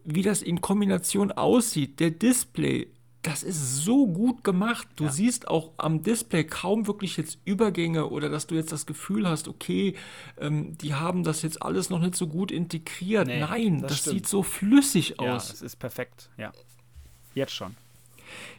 wie 0.04 0.22
das 0.22 0.42
in 0.42 0.62
Kombination 0.62 1.32
aussieht, 1.32 2.00
der 2.00 2.12
Display, 2.12 2.92
das 3.28 3.44
ist 3.44 3.84
so 3.84 4.08
gut 4.08 4.44
gemacht. 4.44 4.88
Du 4.96 5.06
ja. 5.06 5.12
siehst 5.12 5.50
auch 5.50 5.72
am 5.78 6.02
Display 6.02 6.46
kaum 6.46 6.88
wirklich 6.88 7.18
jetzt 7.18 7.40
Übergänge 7.44 8.10
oder 8.10 8.30
dass 8.30 8.48
du 8.48 8.56
jetzt 8.56 8.72
das 8.72 8.86
Gefühl 8.86 9.28
hast, 9.28 9.48
okay, 9.50 9.96
ähm, 10.40 10.78
die 10.78 10.94
haben 10.94 11.24
das 11.24 11.42
jetzt 11.42 11.62
alles 11.62 11.90
noch 11.90 12.00
nicht 12.00 12.16
so 12.16 12.28
gut 12.28 12.52
integriert. 12.52 13.28
Nee, 13.28 13.42
Nein, 13.42 13.82
das, 13.82 14.04
das 14.04 14.06
sieht 14.06 14.28
so 14.28 14.44
flüssig 14.44 15.20
aus. 15.20 15.50
Ja, 15.50 15.54
es 15.56 15.62
ist 15.62 15.76
perfekt. 15.76 16.30
Ja, 16.38 16.54
jetzt 17.36 17.54
schon. 17.54 17.76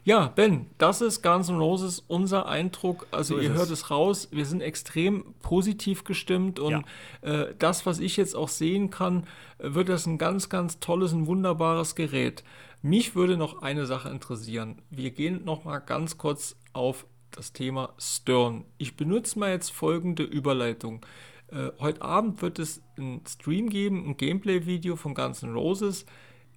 Ja, 0.04 0.28
Ben, 0.28 0.66
das 0.78 1.00
ist 1.00 1.22
Guns 1.22 1.48
N' 1.48 1.58
Roses 1.58 2.02
unser 2.06 2.46
Eindruck. 2.46 3.06
Also 3.10 3.36
so 3.36 3.40
ihr 3.40 3.50
hört 3.50 3.66
es. 3.66 3.80
es 3.80 3.90
raus, 3.90 4.28
wir 4.30 4.46
sind 4.46 4.60
extrem 4.60 5.34
positiv 5.42 6.04
gestimmt 6.04 6.58
und 6.58 6.84
ja. 7.22 7.42
äh, 7.42 7.54
das, 7.58 7.86
was 7.86 7.98
ich 7.98 8.16
jetzt 8.16 8.34
auch 8.34 8.48
sehen 8.48 8.90
kann, 8.90 9.26
wird 9.58 9.88
das 9.88 10.06
ein 10.06 10.18
ganz, 10.18 10.48
ganz 10.48 10.80
tolles, 10.80 11.12
ein 11.12 11.26
wunderbares 11.26 11.94
Gerät. 11.94 12.44
Mich 12.83 13.14
würde 13.14 13.37
noch 13.37 13.62
eine 13.62 13.87
Sache 13.87 14.09
interessieren. 14.09 14.83
Wir 14.91 15.11
gehen 15.11 15.45
noch 15.45 15.64
mal 15.64 15.79
ganz 15.79 16.16
kurz 16.16 16.57
auf 16.72 17.07
das 17.31 17.53
Thema 17.53 17.93
Stern. 17.99 18.64
Ich 18.79 18.97
benutze 18.97 19.39
mal 19.39 19.51
jetzt 19.51 19.70
folgende 19.72 20.22
Überleitung. 20.22 21.05
Äh, 21.49 21.70
heute 21.81 22.03
Abend 22.03 22.41
wird 22.43 22.59
es 22.59 22.83
einen 22.97 23.22
Stream 23.26 23.68
geben, 23.68 24.07
ein 24.07 24.16
Gameplay-Video 24.16 24.97
von 24.97 25.14
Guns 25.14 25.43
N' 25.43 25.55
Roses. 25.55 26.07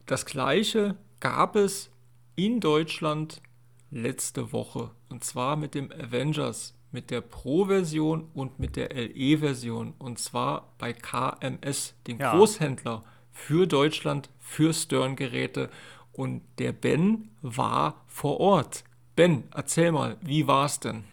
Das 0.06 0.26
gleiche 0.26 0.96
gab 1.20 1.56
es 1.56 1.90
in 2.36 2.60
Deutschland 2.60 3.42
letzte 3.90 4.52
Woche. 4.52 4.92
Und 5.10 5.24
zwar 5.24 5.56
mit 5.56 5.76
dem 5.76 5.92
Avengers, 5.92 6.76
mit 6.92 7.10
der 7.10 7.22
Pro-Version 7.22 8.30
und 8.34 8.60
mit 8.60 8.76
der 8.76 8.94
LE-Version. 8.94 9.94
Und 9.98 10.20
zwar 10.20 10.74
bei 10.78 10.94
KMS, 10.94 11.96
dem 12.08 12.20
ja. 12.20 12.36
Großhändler 12.36 13.04
für 13.32 13.68
Deutschland, 13.68 14.30
für 14.40 14.74
Stern-Geräte. 14.74 15.70
Und 16.14 16.42
der 16.60 16.72
Ben 16.72 17.30
war 17.42 18.04
vor 18.08 18.40
Ort. 18.40 18.84
Ben, 19.16 19.44
erzähl 19.54 19.92
mal, 19.92 20.18
wie 20.22 20.48
war 20.48 20.66
es 20.66 20.80
denn? 20.80 21.04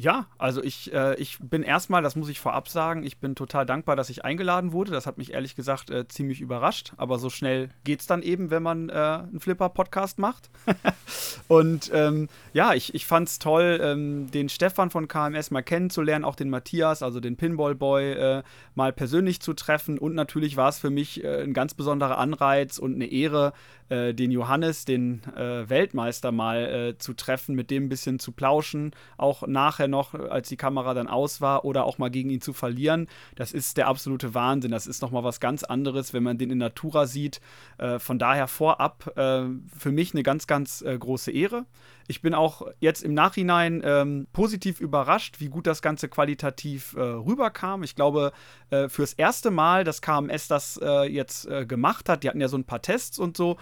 Ja, 0.00 0.28
also 0.38 0.64
ich, 0.64 0.94
äh, 0.94 1.14
ich 1.16 1.36
bin 1.40 1.62
erstmal, 1.62 2.00
das 2.00 2.16
muss 2.16 2.30
ich 2.30 2.40
vorab 2.40 2.70
sagen, 2.70 3.02
ich 3.02 3.18
bin 3.18 3.34
total 3.34 3.66
dankbar, 3.66 3.96
dass 3.96 4.08
ich 4.08 4.24
eingeladen 4.24 4.72
wurde. 4.72 4.92
Das 4.92 5.06
hat 5.06 5.18
mich 5.18 5.34
ehrlich 5.34 5.56
gesagt 5.56 5.90
äh, 5.90 6.08
ziemlich 6.08 6.40
überrascht. 6.40 6.94
Aber 6.96 7.18
so 7.18 7.28
schnell 7.28 7.68
geht 7.84 8.00
es 8.00 8.06
dann 8.06 8.22
eben, 8.22 8.50
wenn 8.50 8.62
man 8.62 8.88
äh, 8.88 8.92
einen 8.94 9.40
Flipper-Podcast 9.40 10.18
macht. 10.18 10.48
und 11.48 11.90
ähm, 11.92 12.28
ja, 12.54 12.72
ich, 12.72 12.94
ich 12.94 13.04
fand 13.04 13.28
es 13.28 13.38
toll, 13.38 13.78
ähm, 13.82 14.30
den 14.30 14.48
Stefan 14.48 14.88
von 14.88 15.06
KMS 15.06 15.50
mal 15.50 15.60
kennenzulernen, 15.60 16.24
auch 16.24 16.34
den 16.34 16.48
Matthias, 16.48 17.02
also 17.02 17.20
den 17.20 17.36
Pinball-Boy, 17.36 18.12
äh, 18.12 18.42
mal 18.74 18.94
persönlich 18.94 19.42
zu 19.42 19.52
treffen. 19.52 19.98
Und 19.98 20.14
natürlich 20.14 20.56
war 20.56 20.70
es 20.70 20.78
für 20.78 20.88
mich 20.88 21.22
äh, 21.22 21.42
ein 21.42 21.52
ganz 21.52 21.74
besonderer 21.74 22.16
Anreiz 22.16 22.78
und 22.78 22.94
eine 22.94 23.04
Ehre, 23.06 23.52
äh, 23.90 24.14
den 24.14 24.30
Johannes, 24.30 24.86
den 24.86 25.20
Weltmeister, 25.34 26.32
mal 26.32 26.94
zu 26.98 27.14
treffen, 27.14 27.54
mit 27.54 27.70
dem 27.70 27.84
ein 27.84 27.88
bisschen 27.88 28.18
zu 28.18 28.32
plauschen, 28.32 28.92
auch 29.16 29.46
nachher 29.46 29.89
noch, 29.90 30.14
als 30.14 30.48
die 30.48 30.56
Kamera 30.56 30.94
dann 30.94 31.08
aus 31.08 31.40
war, 31.40 31.64
oder 31.64 31.84
auch 31.84 31.98
mal 31.98 32.10
gegen 32.10 32.30
ihn 32.30 32.40
zu 32.40 32.52
verlieren. 32.52 33.08
Das 33.34 33.52
ist 33.52 33.76
der 33.76 33.88
absolute 33.88 34.34
Wahnsinn. 34.34 34.70
Das 34.70 34.86
ist 34.86 35.02
nochmal 35.02 35.24
was 35.24 35.40
ganz 35.40 35.64
anderes, 35.64 36.12
wenn 36.14 36.22
man 36.22 36.38
den 36.38 36.50
in 36.50 36.58
Natura 36.58 37.06
sieht. 37.06 37.40
Äh, 37.78 37.98
von 37.98 38.18
daher 38.18 38.48
vorab 38.48 39.16
äh, 39.16 39.44
für 39.76 39.92
mich 39.92 40.14
eine 40.14 40.22
ganz, 40.22 40.46
ganz 40.46 40.82
äh, 40.82 40.96
große 40.96 41.30
Ehre. 41.30 41.66
Ich 42.08 42.22
bin 42.22 42.34
auch 42.34 42.62
jetzt 42.80 43.04
im 43.04 43.14
Nachhinein 43.14 43.82
ähm, 43.84 44.26
positiv 44.32 44.80
überrascht, 44.80 45.38
wie 45.38 45.48
gut 45.48 45.66
das 45.66 45.80
Ganze 45.80 46.08
qualitativ 46.08 46.94
äh, 46.96 47.00
rüberkam. 47.00 47.84
Ich 47.84 47.94
glaube, 47.94 48.32
äh, 48.70 48.88
fürs 48.88 49.12
erste 49.12 49.52
Mal, 49.52 49.84
dass 49.84 50.02
KMS 50.02 50.48
das 50.48 50.80
äh, 50.82 51.02
jetzt 51.04 51.48
gemacht 51.68 52.08
hat, 52.08 52.22
die 52.22 52.28
hatten 52.28 52.40
ja 52.40 52.48
so 52.48 52.56
ein 52.56 52.64
paar 52.64 52.82
Tests 52.82 53.18
und 53.18 53.36
so, 53.36 53.56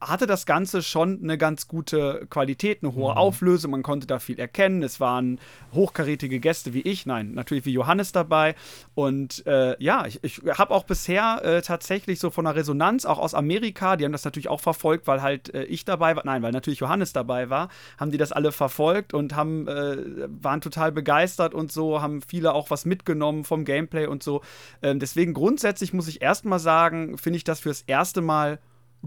hatte 0.00 0.26
das 0.26 0.46
Ganze 0.46 0.82
schon 0.82 1.20
eine 1.22 1.38
ganz 1.38 1.68
gute 1.68 2.26
Qualität, 2.28 2.82
eine 2.82 2.94
hohe 2.94 3.12
mhm. 3.12 3.18
Auflösung. 3.18 3.70
Man 3.70 3.82
konnte 3.82 4.06
da 4.06 4.18
viel 4.18 4.38
erkennen. 4.38 4.82
Es 4.82 5.00
waren 5.00 5.38
hochkarätige 5.72 6.40
Gäste 6.40 6.74
wie 6.74 6.82
ich, 6.82 7.06
nein, 7.06 7.32
natürlich 7.32 7.64
wie 7.64 7.72
Johannes 7.72 8.12
dabei. 8.12 8.54
Und 8.94 9.46
äh, 9.46 9.82
ja, 9.82 10.06
ich, 10.06 10.22
ich 10.22 10.40
habe 10.58 10.74
auch 10.74 10.84
bisher 10.84 11.40
äh, 11.44 11.62
tatsächlich 11.62 12.20
so 12.20 12.30
von 12.30 12.44
der 12.44 12.54
Resonanz, 12.54 13.04
auch 13.06 13.18
aus 13.18 13.34
Amerika, 13.34 13.96
die 13.96 14.04
haben 14.04 14.12
das 14.12 14.24
natürlich 14.24 14.48
auch 14.48 14.60
verfolgt, 14.60 15.06
weil 15.06 15.22
halt 15.22 15.54
äh, 15.54 15.64
ich 15.64 15.84
dabei 15.84 16.16
war, 16.16 16.24
nein, 16.24 16.42
weil 16.42 16.52
natürlich 16.52 16.80
Johannes 16.80 17.12
dabei 17.12 17.50
war, 17.50 17.68
haben 17.98 18.10
die 18.10 18.18
das 18.18 18.32
alle 18.32 18.52
verfolgt 18.52 19.14
und 19.14 19.34
haben, 19.34 19.68
äh, 19.68 19.96
waren 20.42 20.60
total 20.60 20.92
begeistert 20.92 21.54
und 21.54 21.72
so, 21.72 22.02
haben 22.02 22.22
viele 22.22 22.54
auch 22.54 22.70
was 22.70 22.84
mitgenommen 22.84 23.44
vom 23.44 23.64
Gameplay 23.64 24.06
und 24.06 24.22
so. 24.22 24.42
Ähm, 24.82 24.98
deswegen 24.98 25.34
grundsätzlich 25.34 25.92
muss 25.92 26.08
ich 26.08 26.22
erstmal 26.22 26.58
sagen, 26.58 27.18
finde 27.18 27.38
ich 27.38 27.44
das 27.44 27.60
fürs 27.60 27.82
erste 27.82 28.20
Mal 28.20 28.58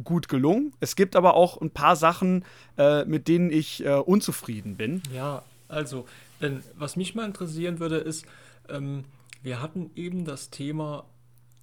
gut 0.03 0.27
gelungen. 0.27 0.73
Es 0.79 0.95
gibt 0.95 1.15
aber 1.15 1.35
auch 1.35 1.59
ein 1.61 1.71
paar 1.71 1.95
Sachen, 1.95 2.45
äh, 2.77 3.05
mit 3.05 3.27
denen 3.27 3.51
ich 3.51 3.85
äh, 3.85 3.93
unzufrieden 3.93 4.77
bin. 4.77 5.01
Ja, 5.13 5.43
also, 5.67 6.05
denn, 6.41 6.63
was 6.75 6.95
mich 6.95 7.15
mal 7.15 7.25
interessieren 7.25 7.79
würde, 7.79 7.97
ist, 7.97 8.25
ähm, 8.69 9.03
wir 9.43 9.61
hatten 9.61 9.91
eben 9.95 10.25
das 10.25 10.49
Thema 10.49 11.05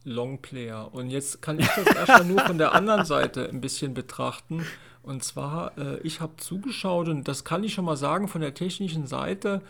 Longplayer 0.05 0.93
und 0.93 1.11
jetzt 1.11 1.43
kann 1.43 1.59
ich 1.59 1.66
das 1.66 1.87
erstmal 1.97 2.24
nur 2.24 2.41
von 2.41 2.59
der 2.59 2.74
anderen 2.74 3.05
Seite 3.05 3.49
ein 3.49 3.61
bisschen 3.61 3.95
betrachten. 3.95 4.66
Und 5.03 5.22
zwar, 5.22 5.76
äh, 5.76 5.99
ich 6.01 6.20
habe 6.20 6.37
zugeschaut 6.37 7.09
und 7.09 7.28
das 7.28 7.45
kann 7.45 7.62
ich 7.64 7.74
schon 7.74 7.85
mal 7.85 7.97
sagen, 7.97 8.28
von 8.28 8.41
der 8.41 8.55
technischen 8.55 9.07
Seite 9.07 9.61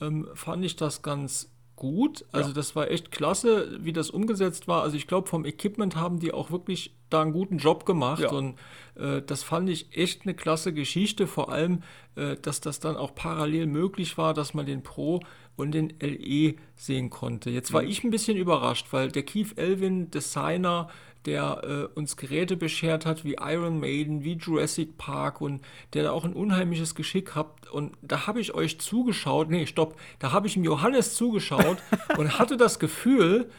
ähm, 0.00 0.28
fand 0.34 0.64
ich 0.64 0.76
das 0.76 1.02
ganz 1.02 1.48
gut. 1.84 2.24
Also 2.32 2.48
ja. 2.48 2.54
das 2.54 2.74
war 2.74 2.90
echt 2.90 3.10
klasse, 3.10 3.78
wie 3.80 3.92
das 3.92 4.08
umgesetzt 4.08 4.66
war. 4.68 4.82
Also 4.82 4.96
ich 4.96 5.06
glaube, 5.06 5.28
vom 5.28 5.44
Equipment 5.44 5.96
haben 5.96 6.18
die 6.18 6.32
auch 6.32 6.50
wirklich 6.50 6.96
da 7.10 7.20
einen 7.20 7.32
guten 7.32 7.58
Job 7.58 7.84
gemacht. 7.84 8.22
Ja. 8.22 8.30
Und 8.30 8.58
äh, 8.94 9.20
das 9.20 9.42
fand 9.42 9.68
ich 9.68 9.94
echt 9.94 10.22
eine 10.22 10.32
klasse 10.32 10.72
Geschichte. 10.72 11.26
Vor 11.26 11.52
allem, 11.52 11.82
äh, 12.16 12.36
dass 12.36 12.62
das 12.62 12.80
dann 12.80 12.96
auch 12.96 13.14
parallel 13.14 13.66
möglich 13.66 14.16
war, 14.16 14.32
dass 14.32 14.54
man 14.54 14.64
den 14.64 14.82
Pro 14.82 15.20
und 15.56 15.72
den 15.72 15.92
LE 16.00 16.54
sehen 16.74 17.10
konnte. 17.10 17.50
Jetzt 17.50 17.74
war 17.74 17.82
mhm. 17.82 17.88
ich 17.88 18.02
ein 18.02 18.10
bisschen 18.10 18.38
überrascht, 18.38 18.86
weil 18.92 19.10
der 19.10 19.22
Keith 19.22 19.56
Elvin, 19.56 20.10
Designer, 20.10 20.88
der 21.26 21.62
äh, 21.94 21.98
uns 21.98 22.16
Geräte 22.16 22.56
beschert 22.56 23.06
hat 23.06 23.24
wie 23.24 23.36
Iron 23.40 23.80
Maiden, 23.80 24.24
wie 24.24 24.34
Jurassic 24.34 24.98
Park 24.98 25.40
und 25.40 25.64
der 25.92 26.04
da 26.04 26.10
auch 26.12 26.24
ein 26.24 26.34
unheimliches 26.34 26.94
Geschick 26.94 27.34
hat. 27.34 27.70
Und 27.70 27.96
da 28.02 28.26
habe 28.26 28.40
ich 28.40 28.54
euch 28.54 28.80
zugeschaut, 28.80 29.50
nee, 29.50 29.66
stopp, 29.66 29.96
da 30.18 30.32
habe 30.32 30.46
ich 30.46 30.56
ihm 30.56 30.64
Johannes 30.64 31.14
zugeschaut 31.14 31.78
und 32.18 32.38
hatte 32.38 32.56
das 32.56 32.78
Gefühl, 32.78 33.50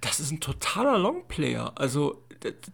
das 0.00 0.20
ist 0.20 0.30
ein 0.30 0.40
totaler 0.40 0.98
Longplayer. 0.98 1.72
Also 1.76 2.22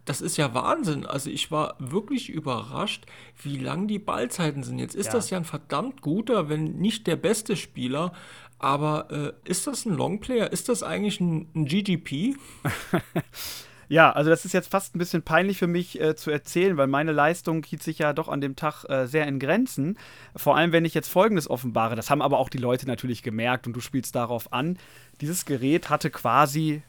das 0.05 0.21
ist 0.21 0.37
ja 0.37 0.55
Wahnsinn. 0.55 1.07
Also 1.07 1.31
ich 1.31 1.51
war 1.51 1.75
wirklich 1.79 2.29
überrascht, 2.29 3.05
wie 3.43 3.59
lang 3.59 3.89
die 3.89 3.99
Ballzeiten 3.99 4.63
sind. 4.63 4.79
Jetzt 4.79 4.95
ist 4.95 5.07
ja. 5.07 5.13
das 5.13 5.31
ja 5.31 5.39
ein 5.39 5.45
verdammt 5.45 6.03
guter, 6.03 6.49
wenn 6.49 6.77
nicht 6.77 7.07
der 7.07 7.17
beste 7.17 7.57
Spieler. 7.57 8.13
Aber 8.59 9.11
äh, 9.11 9.51
ist 9.51 9.67
das 9.67 9.85
ein 9.85 9.95
Longplayer? 9.95 10.53
Ist 10.53 10.69
das 10.69 10.83
eigentlich 10.83 11.21
ein, 11.21 11.49
ein 11.55 11.67
GGP? 11.67 12.37
Ja, 13.89 14.11
also 14.12 14.30
das 14.30 14.45
ist 14.45 14.53
jetzt 14.53 14.70
fast 14.70 14.95
ein 14.95 14.99
bisschen 14.99 15.22
peinlich 15.22 15.59
für 15.59 15.66
mich 15.66 16.01
äh, 16.01 16.16
zu 16.16 16.30
erzählen, 16.30 16.76
weil 16.76 16.87
meine 16.87 17.12
Leistung 17.12 17.64
hielt 17.64 17.82
sich 17.82 17.99
ja 17.99 18.12
doch 18.12 18.28
an 18.28 18.41
dem 18.41 18.57
Tag 18.57 18.84
äh, 18.84 19.07
sehr 19.07 19.26
in 19.26 19.39
Grenzen. 19.39 19.99
Vor 20.34 20.57
allem, 20.57 20.72
wenn 20.72 20.84
ich 20.84 20.95
jetzt 20.95 21.09
Folgendes 21.09 21.49
offenbare, 21.49 21.97
das 21.97 22.11
haben 22.11 22.22
aber 22.22 22.39
auch 22.39 22.49
die 22.49 22.59
Leute 22.59 22.87
natürlich 22.87 23.22
gemerkt 23.22 23.66
und 23.66 23.74
du 23.74 23.80
spielst 23.80 24.14
darauf 24.14 24.53
an. 24.53 24.78
Dieses 25.20 25.45
Gerät 25.45 25.89
hatte 25.89 26.11
quasi 26.11 26.82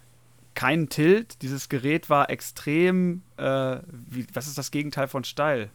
keinen 0.56 0.90
Tilt. 0.90 1.42
Dieses 1.44 1.70
Gerät 1.70 2.10
war 2.10 2.30
extrem, 2.30 3.22
äh, 3.38 3.78
wie, 3.92 4.26
was 4.34 4.48
ist 4.48 4.58
das 4.58 4.72
Gegenteil 4.72 5.08
von 5.08 5.24
steil? 5.24 5.70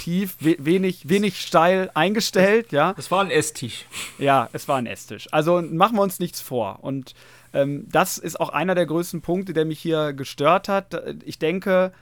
tief, 0.00 0.36
we 0.40 0.56
wenig, 0.58 1.08
wenig 1.08 1.40
steil 1.40 1.90
eingestellt, 1.94 2.72
ja. 2.72 2.94
Es 2.96 3.10
war 3.10 3.22
ein 3.22 3.30
Esstisch. 3.30 3.86
Ja, 4.18 4.48
es 4.52 4.68
war 4.68 4.76
ein 4.76 4.86
Esstisch. 4.86 5.28
Also 5.32 5.62
machen 5.62 5.96
wir 5.96 6.02
uns 6.02 6.18
nichts 6.18 6.40
vor. 6.40 6.80
Und 6.82 7.14
ähm, 7.52 7.86
das 7.90 8.18
ist 8.18 8.40
auch 8.40 8.50
einer 8.50 8.74
der 8.74 8.86
größten 8.86 9.20
Punkte, 9.20 9.52
der 9.52 9.64
mich 9.64 9.80
hier 9.80 10.12
gestört 10.12 10.68
hat. 10.68 11.00
Ich 11.24 11.38
denke, 11.38 11.92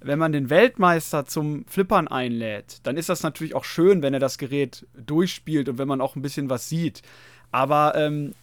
wenn 0.00 0.18
man 0.18 0.32
den 0.32 0.50
Weltmeister 0.50 1.26
zum 1.26 1.64
Flippern 1.66 2.08
einlädt, 2.08 2.78
dann 2.84 2.96
ist 2.96 3.08
das 3.08 3.22
natürlich 3.22 3.54
auch 3.54 3.64
schön, 3.64 4.02
wenn 4.02 4.14
er 4.14 4.20
das 4.20 4.38
Gerät 4.38 4.86
durchspielt 4.96 5.68
und 5.68 5.78
wenn 5.78 5.88
man 5.88 6.00
auch 6.00 6.16
ein 6.16 6.22
bisschen 6.22 6.50
was 6.50 6.68
sieht. 6.68 7.02
Aber 7.50 7.94
ähm, 7.96 8.34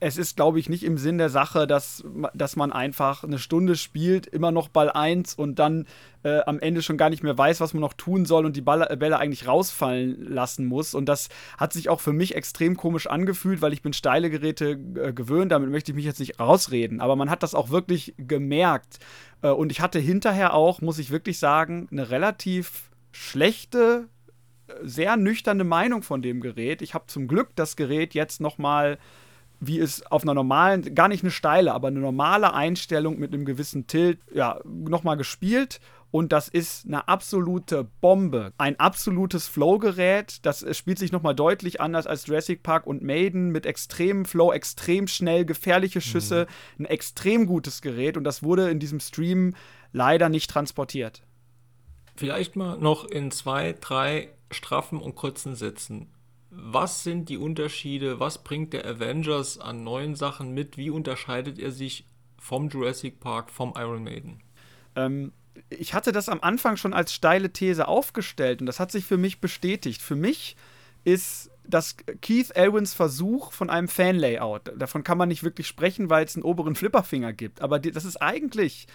es 0.00 0.16
ist, 0.16 0.36
glaube 0.36 0.60
ich, 0.60 0.68
nicht 0.68 0.84
im 0.84 0.96
Sinn 0.96 1.18
der 1.18 1.28
Sache, 1.28 1.66
dass, 1.66 2.04
dass 2.32 2.54
man 2.54 2.72
einfach 2.72 3.24
eine 3.24 3.38
Stunde 3.38 3.74
spielt, 3.74 4.26
immer 4.28 4.52
noch 4.52 4.68
Ball 4.68 4.90
1 4.90 5.34
und 5.34 5.58
dann 5.58 5.86
äh, 6.22 6.40
am 6.46 6.60
Ende 6.60 6.82
schon 6.82 6.96
gar 6.96 7.10
nicht 7.10 7.24
mehr 7.24 7.36
weiß, 7.36 7.60
was 7.60 7.74
man 7.74 7.80
noch 7.80 7.94
tun 7.94 8.24
soll 8.24 8.46
und 8.46 8.54
die 8.54 8.60
Ball, 8.60 8.96
Bälle 8.96 9.18
eigentlich 9.18 9.48
rausfallen 9.48 10.32
lassen 10.32 10.66
muss. 10.66 10.94
Und 10.94 11.06
das 11.06 11.28
hat 11.56 11.72
sich 11.72 11.88
auch 11.88 12.00
für 12.00 12.12
mich 12.12 12.36
extrem 12.36 12.76
komisch 12.76 13.08
angefühlt, 13.08 13.60
weil 13.60 13.72
ich 13.72 13.82
bin 13.82 13.92
steile 13.92 14.30
Geräte 14.30 14.70
äh, 14.70 15.12
gewöhnt. 15.12 15.50
Damit 15.50 15.70
möchte 15.70 15.90
ich 15.90 15.96
mich 15.96 16.04
jetzt 16.04 16.20
nicht 16.20 16.38
rausreden. 16.38 17.00
Aber 17.00 17.16
man 17.16 17.28
hat 17.28 17.42
das 17.42 17.54
auch 17.54 17.70
wirklich 17.70 18.14
gemerkt. 18.18 18.98
Äh, 19.42 19.48
und 19.48 19.72
ich 19.72 19.80
hatte 19.80 19.98
hinterher 19.98 20.54
auch, 20.54 20.80
muss 20.80 20.98
ich 20.98 21.10
wirklich 21.10 21.40
sagen, 21.40 21.88
eine 21.90 22.10
relativ 22.10 22.90
schlechte, 23.10 24.08
äh, 24.68 24.74
sehr 24.82 25.16
nüchterne 25.16 25.64
Meinung 25.64 26.02
von 26.02 26.22
dem 26.22 26.40
Gerät. 26.40 26.82
Ich 26.82 26.94
habe 26.94 27.06
zum 27.08 27.26
Glück 27.26 27.48
das 27.56 27.74
Gerät 27.74 28.14
jetzt 28.14 28.40
noch 28.40 28.58
mal 28.58 28.98
wie 29.60 29.78
es 29.80 30.06
auf 30.06 30.22
einer 30.22 30.34
normalen, 30.34 30.94
gar 30.94 31.08
nicht 31.08 31.24
eine 31.24 31.30
steile, 31.30 31.72
aber 31.72 31.88
eine 31.88 32.00
normale 32.00 32.54
Einstellung 32.54 33.18
mit 33.18 33.32
einem 33.32 33.44
gewissen 33.44 33.86
Tilt, 33.86 34.18
ja, 34.32 34.60
nochmal 34.64 35.16
gespielt. 35.16 35.80
Und 36.10 36.32
das 36.32 36.48
ist 36.48 36.86
eine 36.86 37.06
absolute 37.06 37.86
Bombe. 38.00 38.54
Ein 38.56 38.80
absolutes 38.80 39.46
Flow-Gerät. 39.46 40.38
Das 40.46 40.64
spielt 40.74 40.98
sich 40.98 41.12
nochmal 41.12 41.34
deutlich 41.34 41.82
anders 41.82 42.06
als 42.06 42.26
Jurassic 42.26 42.62
Park 42.62 42.86
und 42.86 43.02
Maiden 43.02 43.50
mit 43.50 43.66
extremem 43.66 44.24
Flow, 44.24 44.50
extrem 44.52 45.06
schnell, 45.06 45.44
gefährliche 45.44 46.00
Schüsse. 46.00 46.46
Mhm. 46.78 46.84
Ein 46.84 46.90
extrem 46.90 47.46
gutes 47.46 47.82
Gerät. 47.82 48.16
Und 48.16 48.24
das 48.24 48.42
wurde 48.42 48.70
in 48.70 48.78
diesem 48.78 49.00
Stream 49.00 49.54
leider 49.92 50.30
nicht 50.30 50.50
transportiert. 50.50 51.22
Vielleicht 52.16 52.56
mal 52.56 52.78
noch 52.78 53.04
in 53.04 53.30
zwei, 53.30 53.74
drei 53.78 54.30
straffen 54.50 55.00
und 55.00 55.14
kurzen 55.14 55.56
Sätzen 55.56 56.08
was 56.50 57.02
sind 57.02 57.28
die 57.28 57.36
Unterschiede, 57.36 58.20
was 58.20 58.42
bringt 58.42 58.72
der 58.72 58.86
Avengers 58.86 59.58
an 59.58 59.84
neuen 59.84 60.14
Sachen 60.14 60.52
mit, 60.52 60.76
wie 60.76 60.90
unterscheidet 60.90 61.58
er 61.58 61.72
sich 61.72 62.06
vom 62.38 62.68
Jurassic 62.68 63.20
Park, 63.20 63.50
vom 63.50 63.74
Iron 63.76 64.04
Maiden? 64.04 64.40
Ähm, 64.96 65.32
ich 65.70 65.94
hatte 65.94 66.12
das 66.12 66.28
am 66.28 66.40
Anfang 66.40 66.76
schon 66.76 66.94
als 66.94 67.12
steile 67.12 67.52
These 67.52 67.88
aufgestellt 67.88 68.60
und 68.60 68.66
das 68.66 68.80
hat 68.80 68.90
sich 68.90 69.04
für 69.04 69.18
mich 69.18 69.40
bestätigt. 69.40 70.00
Für 70.00 70.16
mich 70.16 70.56
ist 71.04 71.50
das 71.64 71.96
Keith 72.22 72.50
Elwins 72.54 72.94
Versuch 72.94 73.52
von 73.52 73.68
einem 73.68 73.88
Fan-Layout. 73.88 74.72
Davon 74.76 75.04
kann 75.04 75.18
man 75.18 75.28
nicht 75.28 75.42
wirklich 75.42 75.66
sprechen, 75.66 76.08
weil 76.08 76.24
es 76.24 76.34
einen 76.34 76.44
oberen 76.44 76.74
Flipperfinger 76.74 77.32
gibt. 77.32 77.60
Aber 77.60 77.78
das 77.78 78.04
ist 78.04 78.16
eigentlich 78.16 78.86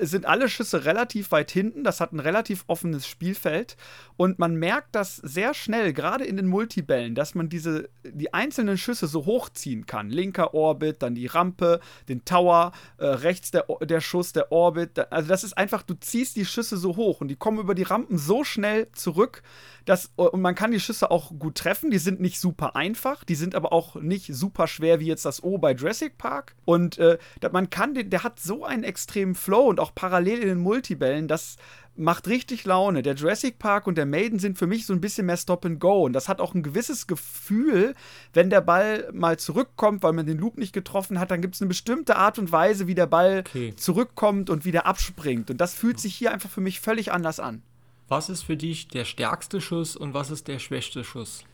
sind 0.00 0.26
alle 0.26 0.48
Schüsse 0.48 0.84
relativ 0.84 1.32
weit 1.32 1.50
hinten. 1.50 1.84
Das 1.84 2.00
hat 2.00 2.12
ein 2.12 2.20
relativ 2.20 2.64
offenes 2.66 3.06
Spielfeld. 3.06 3.76
Und 4.16 4.38
man 4.38 4.56
merkt 4.56 4.94
das 4.94 5.16
sehr 5.16 5.54
schnell, 5.54 5.92
gerade 5.92 6.24
in 6.24 6.36
den 6.36 6.46
Multibällen, 6.46 7.14
dass 7.14 7.34
man 7.34 7.48
diese, 7.48 7.88
die 8.04 8.32
einzelnen 8.32 8.78
Schüsse 8.78 9.06
so 9.06 9.26
hochziehen 9.26 9.86
kann. 9.86 10.10
Linker 10.10 10.54
Orbit, 10.54 11.02
dann 11.02 11.14
die 11.14 11.26
Rampe, 11.26 11.80
den 12.08 12.24
Tower, 12.24 12.72
äh, 12.98 13.06
rechts 13.06 13.50
der, 13.50 13.66
der 13.82 14.00
Schuss, 14.00 14.32
der 14.32 14.52
Orbit. 14.52 14.98
Also 15.12 15.28
das 15.28 15.44
ist 15.44 15.56
einfach, 15.56 15.82
du 15.82 15.94
ziehst 15.94 16.36
die 16.36 16.46
Schüsse 16.46 16.76
so 16.76 16.96
hoch 16.96 17.20
und 17.20 17.28
die 17.28 17.36
kommen 17.36 17.58
über 17.58 17.74
die 17.74 17.82
Rampen 17.82 18.18
so 18.18 18.44
schnell 18.44 18.88
zurück, 18.92 19.42
dass, 19.84 20.12
und 20.16 20.40
man 20.40 20.54
kann 20.54 20.70
die 20.70 20.80
Schüsse 20.80 21.10
auch 21.10 21.32
gut 21.38 21.56
treffen. 21.56 21.90
Die 21.90 21.98
sind 21.98 22.20
nicht 22.20 22.38
super 22.38 22.76
einfach, 22.76 23.24
die 23.24 23.34
sind 23.34 23.54
aber 23.54 23.72
auch 23.72 23.96
nicht 23.96 24.34
super 24.34 24.66
schwer 24.66 25.00
wie 25.00 25.06
jetzt 25.06 25.24
das 25.24 25.42
O 25.42 25.58
bei 25.58 25.72
Jurassic 25.72 26.18
Park. 26.18 26.54
Und 26.64 26.98
äh, 26.98 27.18
man 27.50 27.70
kann 27.70 27.94
den, 27.94 28.10
der 28.10 28.22
hat 28.22 28.38
so 28.38 28.64
einen 28.64 28.84
extremen 28.84 29.34
Flow 29.34 29.71
und 29.72 29.80
auch 29.80 29.94
parallel 29.94 30.38
in 30.38 30.48
den 30.48 30.58
Multibällen, 30.58 31.26
das 31.26 31.56
macht 31.96 32.28
richtig 32.28 32.64
Laune. 32.64 33.02
Der 33.02 33.14
Jurassic 33.14 33.58
Park 33.58 33.86
und 33.86 33.96
der 33.96 34.06
Maiden 34.06 34.38
sind 34.38 34.58
für 34.58 34.66
mich 34.66 34.86
so 34.86 34.92
ein 34.92 35.00
bisschen 35.00 35.26
mehr 35.26 35.36
Stop 35.36 35.64
and 35.66 35.80
Go. 35.80 36.04
Und 36.04 36.12
das 36.12 36.28
hat 36.28 36.40
auch 36.40 36.54
ein 36.54 36.62
gewisses 36.62 37.06
Gefühl, 37.06 37.94
wenn 38.32 38.50
der 38.50 38.60
Ball 38.60 39.08
mal 39.12 39.38
zurückkommt, 39.38 40.02
weil 40.02 40.12
man 40.12 40.26
den 40.26 40.38
Loop 40.38 40.58
nicht 40.58 40.72
getroffen 40.72 41.18
hat, 41.18 41.30
dann 41.30 41.42
gibt 41.42 41.54
es 41.54 41.60
eine 41.60 41.68
bestimmte 41.68 42.16
Art 42.16 42.38
und 42.38 42.52
Weise, 42.52 42.86
wie 42.86 42.94
der 42.94 43.06
Ball 43.06 43.40
okay. 43.40 43.74
zurückkommt 43.76 44.50
und 44.50 44.64
wieder 44.64 44.86
abspringt. 44.86 45.50
Und 45.50 45.60
das 45.60 45.74
fühlt 45.74 45.98
sich 45.98 46.14
hier 46.14 46.32
einfach 46.32 46.50
für 46.50 46.60
mich 46.60 46.80
völlig 46.80 47.12
anders 47.12 47.40
an. 47.40 47.62
Was 48.08 48.28
ist 48.28 48.42
für 48.42 48.56
dich 48.56 48.88
der 48.88 49.04
stärkste 49.04 49.60
Schuss 49.60 49.96
und 49.96 50.14
was 50.14 50.30
ist 50.30 50.48
der 50.48 50.58
schwächste 50.58 51.02
Schuss? 51.02 51.44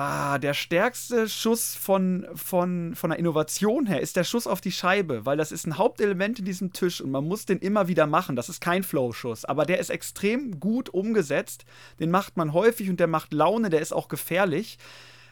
Ah, 0.00 0.38
der 0.38 0.54
stärkste 0.54 1.28
Schuss 1.28 1.74
von, 1.74 2.24
von, 2.36 2.94
von 2.94 3.10
der 3.10 3.18
Innovation 3.18 3.84
her 3.86 4.00
ist 4.00 4.14
der 4.14 4.22
Schuss 4.22 4.46
auf 4.46 4.60
die 4.60 4.70
Scheibe, 4.70 5.26
weil 5.26 5.36
das 5.36 5.50
ist 5.50 5.66
ein 5.66 5.76
Hauptelement 5.76 6.38
in 6.38 6.44
diesem 6.44 6.72
Tisch 6.72 7.00
und 7.00 7.10
man 7.10 7.26
muss 7.26 7.46
den 7.46 7.58
immer 7.58 7.88
wieder 7.88 8.06
machen. 8.06 8.36
Das 8.36 8.48
ist 8.48 8.60
kein 8.60 8.84
Flow-Schuss, 8.84 9.44
aber 9.44 9.66
der 9.66 9.80
ist 9.80 9.90
extrem 9.90 10.60
gut 10.60 10.88
umgesetzt. 10.88 11.64
Den 11.98 12.12
macht 12.12 12.36
man 12.36 12.52
häufig 12.52 12.88
und 12.88 13.00
der 13.00 13.08
macht 13.08 13.32
Laune, 13.32 13.70
der 13.70 13.80
ist 13.80 13.92
auch 13.92 14.06
gefährlich. 14.06 14.78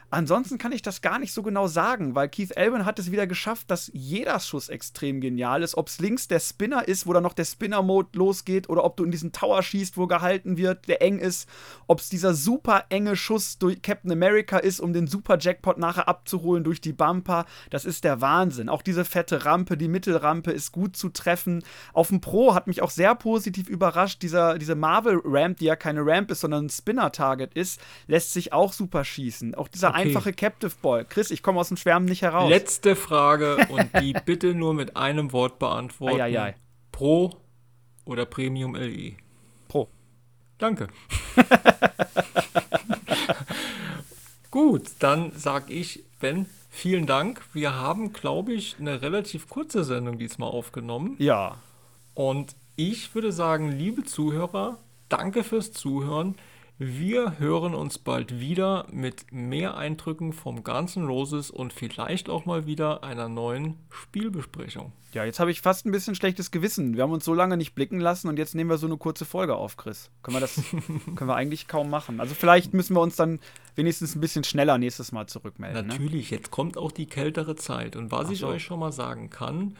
Ansonsten 0.09 0.57
kann 0.57 0.71
ich 0.71 0.81
das 0.81 1.01
gar 1.01 1.19
nicht 1.19 1.33
so 1.33 1.43
genau 1.43 1.67
sagen, 1.67 2.15
weil 2.15 2.29
Keith 2.29 2.55
Elwin 2.55 2.85
hat 2.85 2.97
es 2.97 3.11
wieder 3.11 3.27
geschafft, 3.27 3.69
dass 3.69 3.91
jeder 3.93 4.39
Schuss 4.39 4.69
extrem 4.69 5.19
genial 5.19 5.63
ist. 5.63 5.75
Ob 5.75 5.89
es 5.89 5.99
links 5.99 6.29
der 6.29 6.39
Spinner 6.39 6.87
ist, 6.87 7.07
wo 7.07 7.13
dann 7.13 7.23
noch 7.23 7.33
der 7.33 7.43
Spinner-Mode 7.43 8.17
losgeht, 8.17 8.69
oder 8.69 8.85
ob 8.85 8.95
du 8.95 9.03
in 9.03 9.11
diesen 9.11 9.33
Tower 9.33 9.61
schießt, 9.61 9.97
wo 9.97 10.07
gehalten 10.07 10.55
wird, 10.55 10.87
der 10.87 11.01
eng 11.01 11.19
ist. 11.19 11.49
Ob 11.87 11.99
es 11.99 12.07
dieser 12.07 12.33
super 12.33 12.85
enge 12.87 13.17
Schuss 13.17 13.57
durch 13.57 13.81
Captain 13.81 14.11
America 14.11 14.57
ist, 14.57 14.79
um 14.79 14.93
den 14.93 15.07
Super-Jackpot 15.07 15.77
nachher 15.77 16.07
abzuholen 16.07 16.63
durch 16.63 16.79
die 16.79 16.93
Bumper. 16.93 17.45
Das 17.69 17.83
ist 17.83 18.05
der 18.05 18.21
Wahnsinn. 18.21 18.69
Auch 18.69 18.83
diese 18.83 19.03
fette 19.03 19.43
Rampe, 19.43 19.75
die 19.75 19.89
Mittelrampe 19.89 20.51
ist 20.51 20.71
gut 20.71 20.95
zu 20.95 21.09
treffen. 21.09 21.63
Auf 21.91 22.07
dem 22.07 22.21
Pro 22.21 22.55
hat 22.55 22.67
mich 22.67 22.81
auch 22.81 22.91
sehr 22.91 23.13
positiv 23.13 23.67
überrascht. 23.67 24.21
Dieser, 24.21 24.57
diese 24.57 24.75
Marvel-Ramp, 24.75 25.57
die 25.57 25.65
ja 25.65 25.75
keine 25.75 26.05
Ramp 26.05 26.31
ist, 26.31 26.39
sondern 26.39 26.67
ein 26.67 26.69
Spinner-Target 26.69 27.53
ist, 27.55 27.81
lässt 28.07 28.31
sich 28.31 28.53
auch 28.53 28.71
super 28.71 29.03
schießen. 29.03 29.53
Auch 29.55 29.67
dieser. 29.67 29.96
Einfache 29.97 30.33
Captive 30.33 30.71
Ball. 30.81 31.05
Chris, 31.05 31.31
ich 31.31 31.41
komme 31.43 31.59
aus 31.59 31.67
dem 31.69 31.77
Schwärmen 31.77 32.05
nicht 32.05 32.21
heraus. 32.21 32.49
Letzte 32.49 32.95
Frage 32.95 33.57
und 33.69 33.89
die 34.01 34.13
bitte 34.25 34.53
nur 34.53 34.73
mit 34.73 34.95
einem 34.97 35.31
Wort 35.31 35.59
beantworten. 35.59 36.21
Eieiei. 36.21 36.55
Pro 36.91 37.35
oder 38.05 38.25
Premium 38.25 38.75
LE? 38.75 39.13
Pro. 39.67 39.87
Danke. 40.57 40.87
Gut, 44.51 44.83
dann 44.99 45.31
sage 45.33 45.73
ich, 45.73 46.03
Ben, 46.19 46.47
vielen 46.69 47.05
Dank. 47.05 47.41
Wir 47.53 47.75
haben, 47.75 48.13
glaube 48.13 48.53
ich, 48.53 48.77
eine 48.79 49.01
relativ 49.01 49.49
kurze 49.49 49.83
Sendung 49.83 50.17
diesmal 50.17 50.49
aufgenommen. 50.49 51.15
Ja. 51.19 51.57
Und 52.15 52.55
ich 52.75 53.13
würde 53.13 53.31
sagen, 53.31 53.71
liebe 53.71 54.03
Zuhörer, 54.03 54.79
danke 55.09 55.43
fürs 55.43 55.73
Zuhören. 55.73 56.35
Wir 56.79 57.39
hören 57.39 57.73
uns 57.73 57.97
bald 57.97 58.39
wieder 58.39 58.85
mit 58.91 59.31
mehr 59.31 59.77
Eindrücken 59.77 60.31
vom 60.31 60.63
ganzen 60.63 61.07
Roses 61.07 61.49
und 61.49 61.73
vielleicht 61.73 62.29
auch 62.29 62.45
mal 62.45 62.67
wieder 62.67 63.03
einer 63.03 63.27
neuen 63.29 63.77
Spielbesprechung. 63.89 64.91
Ja, 65.11 65.25
jetzt 65.25 65.39
habe 65.39 65.49
ich 65.49 65.61
fast 65.61 65.87
ein 65.87 65.91
bisschen 65.91 66.13
schlechtes 66.13 66.51
Gewissen. 66.51 66.95
Wir 66.95 67.01
haben 67.01 67.13
uns 67.13 67.25
so 67.25 67.33
lange 67.33 67.57
nicht 67.57 67.73
blicken 67.73 67.99
lassen 67.99 68.27
und 68.27 68.37
jetzt 68.37 68.53
nehmen 68.53 68.69
wir 68.69 68.77
so 68.77 68.85
eine 68.85 68.97
kurze 68.97 69.25
Folge 69.25 69.55
auf, 69.55 69.75
Chris. 69.75 70.11
Können 70.21 70.35
wir 70.35 70.41
das 70.41 70.53
können 71.15 71.27
wir 71.27 71.35
eigentlich 71.35 71.67
kaum 71.67 71.89
machen. 71.89 72.19
Also 72.19 72.35
vielleicht 72.35 72.75
müssen 72.75 72.95
wir 72.95 73.01
uns 73.01 73.15
dann 73.15 73.39
wenigstens 73.73 74.15
ein 74.15 74.21
bisschen 74.21 74.43
schneller 74.43 74.77
nächstes 74.77 75.11
Mal 75.11 75.25
zurückmelden. 75.25 75.87
Ne? 75.87 75.93
Natürlich, 75.93 76.29
ne? 76.29 76.37
jetzt 76.37 76.51
kommt 76.51 76.77
auch 76.77 76.91
die 76.91 77.07
kältere 77.07 77.55
Zeit. 77.55 77.95
Und 77.95 78.11
was 78.11 78.27
so. 78.27 78.33
ich 78.33 78.43
euch 78.43 78.63
schon 78.63 78.79
mal 78.79 78.91
sagen 78.91 79.31
kann, 79.31 79.75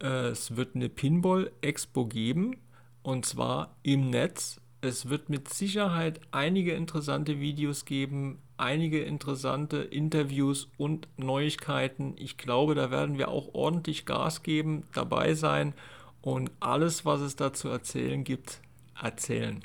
äh, 0.00 0.28
es 0.28 0.54
wird 0.54 0.76
eine 0.76 0.90
Pinball-Expo 0.90 2.06
geben 2.06 2.60
und 3.02 3.26
zwar 3.26 3.74
im 3.82 4.10
Netz 4.10 4.60
es 4.80 5.08
wird 5.08 5.28
mit 5.28 5.52
Sicherheit 5.52 6.20
einige 6.30 6.72
interessante 6.72 7.40
Videos 7.40 7.84
geben, 7.84 8.38
einige 8.56 9.02
interessante 9.02 9.78
Interviews 9.78 10.68
und 10.76 11.08
Neuigkeiten. 11.16 12.14
Ich 12.16 12.36
glaube, 12.36 12.74
da 12.74 12.90
werden 12.90 13.18
wir 13.18 13.28
auch 13.28 13.54
ordentlich 13.54 14.06
Gas 14.06 14.42
geben, 14.42 14.84
dabei 14.94 15.34
sein 15.34 15.74
und 16.22 16.50
alles, 16.60 17.04
was 17.04 17.20
es 17.20 17.36
da 17.36 17.52
zu 17.52 17.68
erzählen 17.68 18.24
gibt, 18.24 18.60
erzählen. 19.00 19.62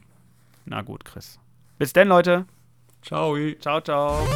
Na 0.65 0.81
gut, 0.81 1.05
Chris. 1.05 1.39
Bis 1.77 1.93
denn, 1.93 2.07
Leute. 2.07 2.45
Ciao. 3.01 3.35
Ciao, 3.59 3.81
ciao. 3.81 4.27